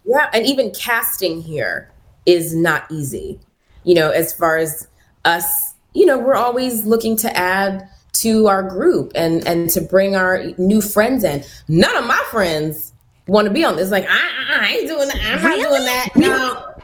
Yeah, 0.05 0.29
and 0.33 0.47
even 0.47 0.73
casting 0.73 1.43
here 1.43 1.91
is 2.27 2.55
not 2.55 2.85
easy. 2.91 3.39
You 3.85 3.95
know, 3.95 4.11
as 4.11 4.33
far 4.33 4.57
as 4.57 4.89
us, 5.25 5.68
you 5.95 6.07
know, 6.07 6.19
we're 6.19 6.35
always 6.35 6.85
looking 6.85 7.17
to 7.19 7.37
add 7.37 7.89
to 8.15 8.49
our 8.49 8.63
group 8.63 9.13
and 9.15 9.47
and 9.47 9.71
to 9.71 9.81
bring 9.81 10.17
our 10.17 10.43
new 10.59 10.81
friends 10.81 11.25
in. 11.25 11.45
None 11.69 11.97
of 11.97 12.07
my 12.07 12.23
friends 12.31 12.93
want 13.27 13.47
to 13.47 13.53
be 13.53 13.65
on 13.65 13.77
this. 13.77 13.91
Like, 13.91 14.07
I, 14.09 14.29
I, 14.49 14.67
I 14.67 14.67
ain't 14.69 14.89
doing 14.89 15.09
that. 15.09 15.21
I'm 15.23 15.43
not 15.43 15.57
doing 15.57 15.85
that. 15.85 16.09
No. 16.17 16.75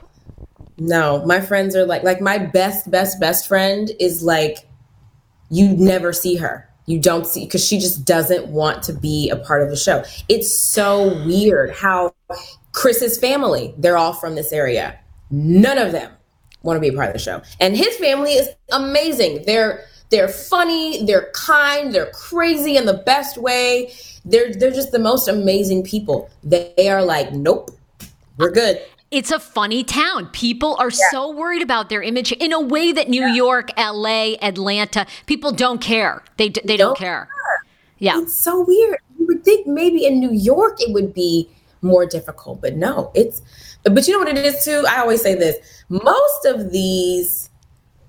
No, 0.77 1.25
my 1.25 1.41
friends 1.41 1.77
are 1.77 1.87
like 1.87 2.03
like 2.03 2.21
my 2.21 2.39
best, 2.39 2.91
best, 2.91 3.21
best 3.21 3.47
friend 3.47 3.91
is 4.01 4.23
like 4.23 4.69
you 5.51 5.69
never 5.69 6.13
see 6.13 6.37
her. 6.37 6.69
You 6.87 6.99
don't 6.99 7.27
see 7.27 7.45
because 7.45 7.65
she 7.65 7.79
just 7.79 8.05
doesn't 8.05 8.49
want 8.49 8.83
to 8.85 8.93
be 8.93 9.31
a 9.31 9.37
part 9.37 9.63
of 9.63 9.71
the 9.71 9.77
show. 9.77 10.05
It's 10.29 10.53
so 10.53 11.25
weird 11.25 11.71
how 11.71 12.15
Chris's 12.73 13.19
family, 13.19 13.73
they're 13.79 13.97
all 13.97 14.13
from 14.13 14.35
this 14.35 14.53
area. 14.53 14.99
None 15.31 15.79
of 15.79 15.93
them 15.93 16.11
want 16.65 16.77
to 16.77 16.81
be 16.81 16.89
a 16.89 16.93
part 16.93 17.07
of 17.07 17.13
the 17.13 17.19
show. 17.21 17.43
And 17.61 17.77
his 17.77 17.97
family 17.97 18.33
is 18.33 18.49
amazing. 18.73 19.45
They're 19.47 19.85
they're 20.11 20.29
funny, 20.29 21.05
they're 21.05 21.31
kind, 21.33 21.95
they're 21.95 22.11
crazy 22.13 22.77
in 22.77 22.87
the 22.87 22.95
best 22.95 23.39
way. 23.39 23.93
They're 24.25 24.53
they're 24.53 24.73
just 24.73 24.91
the 24.91 24.99
most 24.99 25.29
amazing 25.29 25.85
people. 25.85 26.31
They 26.43 26.89
are 26.89 27.05
like, 27.05 27.33
nope, 27.33 27.71
we're 28.39 28.51
good. 28.51 28.83
It's 29.11 29.31
a 29.31 29.39
funny 29.39 29.85
town. 29.85 30.27
People 30.33 30.77
are 30.81 30.91
yeah. 30.91 31.11
so 31.11 31.31
worried 31.31 31.63
about 31.63 31.89
their 31.89 32.03
image 32.03 32.33
in 32.33 32.53
a 32.53 32.61
way 32.61 32.91
that 32.91 33.09
New 33.09 33.21
yeah. 33.21 33.35
York, 33.35 33.71
LA, 33.79 34.35
Atlanta, 34.43 35.07
people 35.27 35.53
don't 35.53 35.81
care. 35.81 36.23
They 36.37 36.49
they 36.49 36.77
don't, 36.77 36.79
don't 36.79 36.99
care. 36.99 37.27
care. 37.27 37.63
Yeah. 37.99 38.21
It's 38.21 38.35
so 38.35 38.65
weird. 38.65 38.99
You 39.19 39.27
would 39.27 39.45
think 39.45 39.67
maybe 39.67 40.05
in 40.05 40.19
New 40.19 40.33
York 40.33 40.81
it 40.81 40.93
would 40.93 41.15
be 41.15 41.49
more 41.83 42.07
difficult, 42.07 42.61
but 42.61 42.75
no, 42.75 43.13
it's 43.15 43.43
but 43.85 44.07
you 44.07 44.13
know 44.13 44.19
what 44.19 44.29
it 44.29 44.45
is 44.45 44.65
too? 44.65 44.85
I 44.89 45.01
always 45.01 45.23
say 45.23 45.35
this. 45.35 45.85
Most 45.89 46.47
of 46.47 46.73
these 46.73 47.51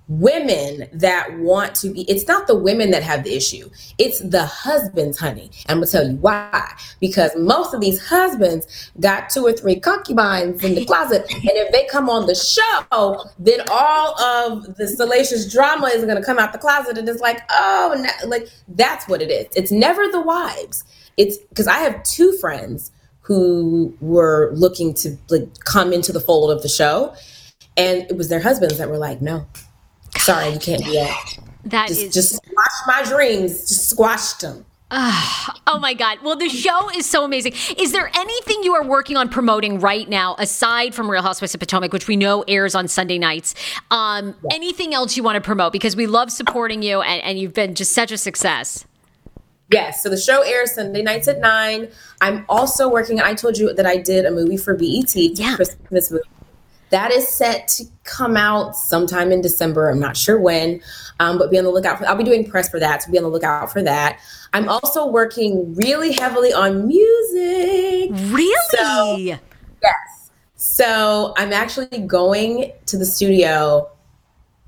women 0.08 0.88
that 0.94 1.36
want 1.40 1.74
to 1.74 1.90
be 1.90 2.02
it's 2.04 2.28
not 2.28 2.46
the 2.46 2.56
women 2.56 2.92
that 2.92 3.04
have 3.04 3.24
the 3.24 3.36
issue. 3.36 3.70
It's 3.98 4.20
the 4.20 4.46
husbands 4.46 5.18
honey. 5.18 5.50
I'm 5.68 5.78
gonna 5.78 5.88
tell 5.88 6.08
you 6.08 6.18
why. 6.18 6.72
Because 7.00 7.32
most 7.38 7.74
of 7.74 7.82
these 7.82 8.06
husbands 8.06 8.92
got 9.00 9.30
two 9.30 9.46
or 9.46 9.54
three 9.54 9.80
concubines 9.80 10.64
in 10.64 10.76
the 10.76 10.86
closet. 10.86 11.26
And 11.34 11.44
if 11.44 11.72
they 11.72 11.86
come 11.88 12.10
on 12.10 12.28
the 12.28 12.36
show 12.36 13.26
then 13.40 13.62
all 13.72 14.20
of 14.22 14.76
the 14.76 14.88
salacious 14.88 15.52
drama 15.52 15.88
is 15.88 16.06
gonna 16.06 16.24
come 16.24 16.38
out 16.38 16.54
the 16.54 16.60
closet. 16.60 16.98
And 16.98 17.10
it's 17.10 17.22
like 17.22 17.42
oh 17.50 17.96
no, 17.98 18.28
like 18.30 18.50
that's 18.70 19.08
what 19.08 19.22
it 19.22 19.32
is. 19.32 19.48
It's 19.56 19.72
never 19.72 20.08
the 20.08 20.22
wives. 20.22 20.84
It's 21.18 21.38
because 21.38 21.68
i 21.68 21.78
have 21.78 22.04
two 22.04 22.34
friends 22.34 22.92
who 23.26 23.96
were 24.02 24.52
looking 24.54 24.94
to 24.94 25.18
like 25.30 25.60
come 25.60 25.92
into 25.92 26.12
the 26.12 26.20
fold 26.20 26.52
of 26.52 26.62
the 26.62 26.70
show 26.70 27.14
and 27.76 28.04
it 28.04 28.16
was 28.16 28.30
their 28.30 28.40
husbands 28.40 28.78
that 28.78 28.90
were 28.90 28.98
like 28.98 29.22
no 29.22 29.46
Sorry, 30.18 30.54
you 30.54 30.60
can't 30.60 30.84
do 30.84 30.92
that. 30.94 31.38
That 31.66 31.88
just, 31.88 32.02
is... 32.02 32.14
just 32.14 32.36
squash 32.36 32.88
my 32.88 33.04
dreams. 33.04 33.68
Just 33.68 33.90
squashed 33.90 34.42
them. 34.42 34.66
Uh, 34.92 35.48
oh 35.68 35.80
my 35.80 35.94
God. 35.94 36.20
Well, 36.24 36.36
the 36.36 36.48
show 36.48 36.90
is 36.92 37.06
so 37.06 37.24
amazing. 37.24 37.54
Is 37.78 37.92
there 37.92 38.10
anything 38.16 38.64
you 38.64 38.74
are 38.76 38.84
working 38.84 39.18
on 39.18 39.30
promoting 39.30 39.80
right 39.80 40.08
now, 40.08 40.36
aside 40.38 40.94
from 40.94 41.10
Real 41.10 41.24
Housewives 41.24 41.54
of 41.54 41.60
Potomac, 41.60 41.92
which 41.92 42.08
we 42.08 42.16
know 42.16 42.44
airs 42.48 42.76
on 42.76 42.88
Sunday 42.88 43.18
nights? 43.18 43.56
Um, 43.92 44.36
yeah. 44.44 44.56
Anything 44.56 44.94
else 44.94 45.18
you 45.18 45.24
want 45.24 45.36
to 45.36 45.42
promote? 45.42 45.74
Because 45.74 45.96
we 45.96 46.08
love 46.08 46.32
supporting 46.32 46.84
you 46.84 47.02
and, 47.02 47.22
and 47.24 47.40
you've 47.40 47.54
been 47.54 47.76
just 47.76 47.94
such 47.94 48.12
a 48.12 48.18
success. 48.18 48.86
Yes. 49.72 50.04
So 50.04 50.10
the 50.10 50.18
show 50.18 50.44
airs 50.44 50.74
Sunday 50.74 51.02
nights 51.02 51.28
at 51.28 51.40
nine. 51.40 51.90
I'm 52.22 52.46
also 52.50 52.90
working. 52.90 53.20
I 53.20 53.34
told 53.34 53.58
you 53.58 53.74
that 53.74 53.86
I 53.86 53.98
did 53.98 54.26
a 54.26 54.32
movie 54.32 54.58
for 54.58 54.76
BET, 54.76 55.16
yeah. 55.16 55.56
Christmas 55.56 56.12
movie 56.12 56.24
that 56.90 57.12
is 57.12 57.28
set 57.28 57.68
to 57.68 57.84
come 58.04 58.38
out 58.38 58.76
sometime 58.76 59.32
in 59.32 59.42
December. 59.42 59.90
I'm 59.90 60.00
not 60.00 60.16
sure 60.16 60.40
when, 60.40 60.82
um, 61.20 61.38
but 61.38 61.52
be 61.52 61.58
on 61.58 61.64
the 61.64 61.70
lookout 61.70 62.00
for. 62.00 62.08
I'll 62.08 62.16
be 62.16 62.24
doing 62.24 62.50
press 62.50 62.70
for 62.70 62.80
that, 62.80 63.04
so 63.04 63.12
be 63.12 63.18
on 63.18 63.24
the 63.24 63.30
lookout 63.30 63.72
for 63.72 63.82
that. 63.84 64.20
I'm 64.54 64.70
also 64.70 65.08
working 65.08 65.76
really 65.76 66.14
heavily 66.14 66.54
on 66.54 66.88
music. 66.88 68.12
Really? 68.32 68.56
So, 68.70 69.16
yes. 69.18 70.32
So 70.56 71.34
I'm 71.38 71.52
actually 71.52 72.00
going 72.00 72.72
to 72.86 72.98
the 72.98 73.06
studio 73.06 73.90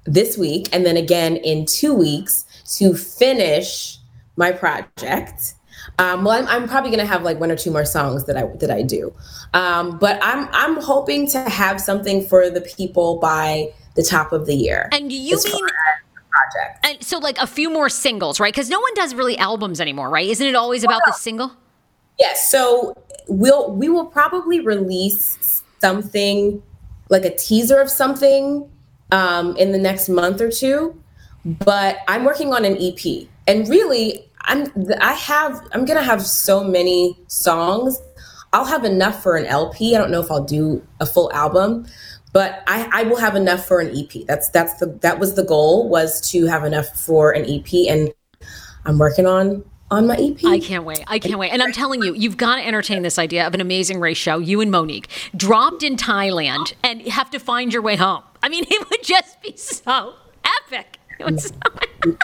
this 0.06 0.38
week, 0.38 0.70
and 0.74 0.86
then 0.86 0.98
again 0.98 1.38
in 1.38 1.66
two 1.66 1.94
weeks 1.94 2.46
to 2.78 2.94
finish 2.94 4.00
my 4.36 4.52
project. 4.52 5.54
Um, 6.00 6.24
well, 6.24 6.40
I'm, 6.40 6.48
I'm 6.48 6.68
probably 6.68 6.92
going 6.92 7.06
to 7.06 7.12
have 7.12 7.24
like 7.24 7.40
one 7.40 7.52
or 7.52 7.56
two 7.56 7.72
more 7.72 7.86
songs 7.86 8.26
that 8.26 8.38
I 8.38 8.46
that 8.58 8.72
I 8.72 8.82
do, 8.82 9.14
um, 9.54 9.98
but 9.98 10.20
I'm 10.22 10.48
I'm 10.52 10.82
hoping 10.82 11.28
to 11.30 11.42
have 11.50 11.82
something 11.82 12.26
for 12.28 12.50
the 12.50 12.62
people 12.62 13.18
by 13.18 13.74
the 13.96 14.04
top 14.04 14.32
of 14.32 14.46
the 14.46 14.56
year. 14.56 14.90
And 14.92 15.12
you 15.12 15.38
mean 15.44 15.66
project? 16.38 16.86
And 16.86 17.04
so 17.04 17.18
like 17.18 17.38
a 17.38 17.48
few 17.48 17.70
more 17.70 17.90
singles, 17.90 18.40
right? 18.40 18.54
Because 18.54 18.70
no 18.70 18.80
one 18.80 18.94
does 18.96 19.14
really 19.14 19.38
albums 19.38 19.82
anymore, 19.82 20.10
right? 20.10 20.28
Isn't 20.28 20.46
it 20.46 20.56
always 20.56 20.84
about 20.84 21.02
the 21.06 21.14
single? 21.14 21.52
Yes. 22.20 22.50
So 22.50 22.96
we'll 23.28 23.72
we 23.72 23.90
will 23.90 24.06
probably 24.06 24.60
release 24.60 25.64
something 25.80 26.62
like 27.10 27.26
a 27.26 27.36
teaser 27.36 27.80
of 27.80 27.90
something 27.90 28.70
um, 29.12 29.56
in 29.58 29.72
the 29.72 29.78
next 29.78 30.10
month 30.10 30.42
or 30.42 30.50
two. 30.50 31.02
But 31.46 32.00
I'm 32.08 32.26
working 32.26 32.54
on 32.54 32.66
an 32.66 32.78
EP, 32.80 33.28
and 33.48 33.68
really 33.70 34.27
I'm 34.48 34.72
I 35.00 35.14
have 35.14 35.68
I'm 35.74 35.86
gonna 35.86 36.02
have 36.02 36.22
so 36.22 36.64
many 36.64 37.18
songs. 37.28 38.00
I'll 38.54 38.66
have 38.66 38.86
enough 38.86 39.22
for 39.22 39.36
an 39.36 39.46
LP. 39.46 39.96
I 39.96 40.00
don't 40.00 40.10
know 40.10 40.22
if 40.22 40.32
I'll 40.32 40.44
do 40.44 40.82
a 41.00 41.06
full 41.06 41.32
album, 41.34 41.86
but 42.34 42.64
I, 42.66 42.90
I 42.92 43.04
will 43.04 43.18
have 43.18 43.36
enough 43.36 43.68
for 43.68 43.80
an 43.80 43.96
EP. 43.96 44.26
That's 44.26 44.50
that's 44.50 44.76
the 44.76 44.88
that 45.02 45.20
was 45.20 45.36
the 45.36 45.44
goal 45.44 45.90
was 45.90 46.22
to 46.32 46.46
have 46.46 46.64
enough 46.64 46.88
for 46.98 47.32
an 47.32 47.46
EP, 47.46 47.72
and 47.90 48.14
I'm 48.86 48.98
working 48.98 49.26
on 49.26 49.64
on 49.92 50.08
my 50.08 50.16
EP. 50.16 50.44
I 50.46 50.60
can't 50.60 50.86
wait. 50.86 51.04
I 51.08 51.20
can't 51.20 51.40
wait. 51.40 51.52
And 51.52 51.62
I'm 51.62 51.72
telling 51.72 52.02
you, 52.02 52.14
you've 52.14 52.38
got 52.38 52.56
to 52.58 52.66
entertain 52.66 53.04
this 53.04 53.18
idea 53.20 53.46
of 53.48 53.54
an 53.54 53.62
amazing 53.62 54.00
race 54.00 54.18
show, 54.18 54.40
you 54.40 54.62
and 54.62 54.72
Monique, 54.72 55.10
dropped 55.36 55.84
in 55.84 55.96
Thailand 55.96 56.74
and 56.84 57.02
have 57.08 57.30
to 57.32 57.40
find 57.40 57.72
your 57.74 57.82
way 57.82 57.96
home. 57.96 58.24
I 58.44 58.50
mean, 58.50 58.66
it 58.70 58.90
would 58.90 59.04
just 59.04 59.42
be 59.42 59.56
so 59.58 60.14
epic. 60.66 61.00
It 61.20 61.26
would 61.26 61.42
so 61.42 61.50
mm. 61.50 62.18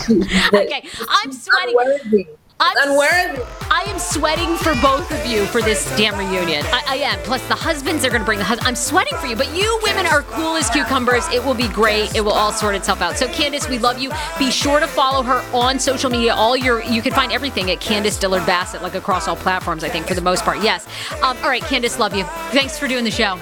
okay, 0.10 0.88
I'm 1.08 1.32
sweating. 1.32 1.76
Unworthy. 1.78 2.26
I'm, 2.60 2.90
unworthy. 2.90 3.42
I 3.70 3.82
am 3.88 3.98
sweating 3.98 4.56
for 4.56 4.74
both 4.76 5.10
of 5.10 5.26
you 5.26 5.44
for 5.46 5.60
this 5.60 5.84
damn 5.96 6.16
reunion. 6.16 6.64
I, 6.66 6.84
I 6.86 6.96
am. 6.96 7.18
Plus, 7.20 7.46
the 7.48 7.54
husbands 7.54 8.04
are 8.04 8.10
going 8.10 8.20
to 8.20 8.24
bring 8.24 8.38
the 8.38 8.44
husband. 8.44 8.68
I'm 8.68 8.76
sweating 8.76 9.18
for 9.18 9.26
you, 9.26 9.34
but 9.34 9.54
you 9.56 9.80
women 9.82 10.06
are 10.06 10.22
cool 10.22 10.56
as 10.56 10.70
cucumbers. 10.70 11.26
It 11.28 11.44
will 11.44 11.54
be 11.54 11.68
great. 11.68 12.14
It 12.14 12.20
will 12.20 12.32
all 12.32 12.52
sort 12.52 12.76
itself 12.76 13.02
out. 13.02 13.18
So, 13.18 13.26
Candiace, 13.28 13.68
we 13.68 13.78
love 13.78 13.98
you. 13.98 14.10
Be 14.38 14.50
sure 14.50 14.78
to 14.78 14.86
follow 14.86 15.22
her 15.22 15.44
on 15.52 15.80
social 15.80 16.10
media. 16.10 16.32
All 16.34 16.56
your 16.56 16.82
you 16.84 17.02
can 17.02 17.12
find 17.12 17.32
everything 17.32 17.70
at 17.70 17.80
Candiace 17.80 18.18
Dillard 18.18 18.46
Bassett, 18.46 18.82
like 18.82 18.94
across 18.94 19.26
all 19.26 19.36
platforms. 19.36 19.82
I 19.82 19.88
think 19.88 20.06
for 20.06 20.14
the 20.14 20.20
most 20.20 20.44
part. 20.44 20.62
Yes. 20.62 20.86
Um, 21.22 21.36
all 21.38 21.48
right, 21.48 21.62
Candiace, 21.62 21.98
love 21.98 22.14
you. 22.14 22.24
Thanks 22.52 22.78
for 22.78 22.86
doing 22.86 23.04
the 23.04 23.10
show. 23.10 23.36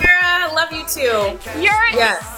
Yeah, 0.00 0.50
love 0.54 0.72
you 0.72 0.84
too. 0.86 1.38
You're 1.60 1.88
yes. 1.92 2.30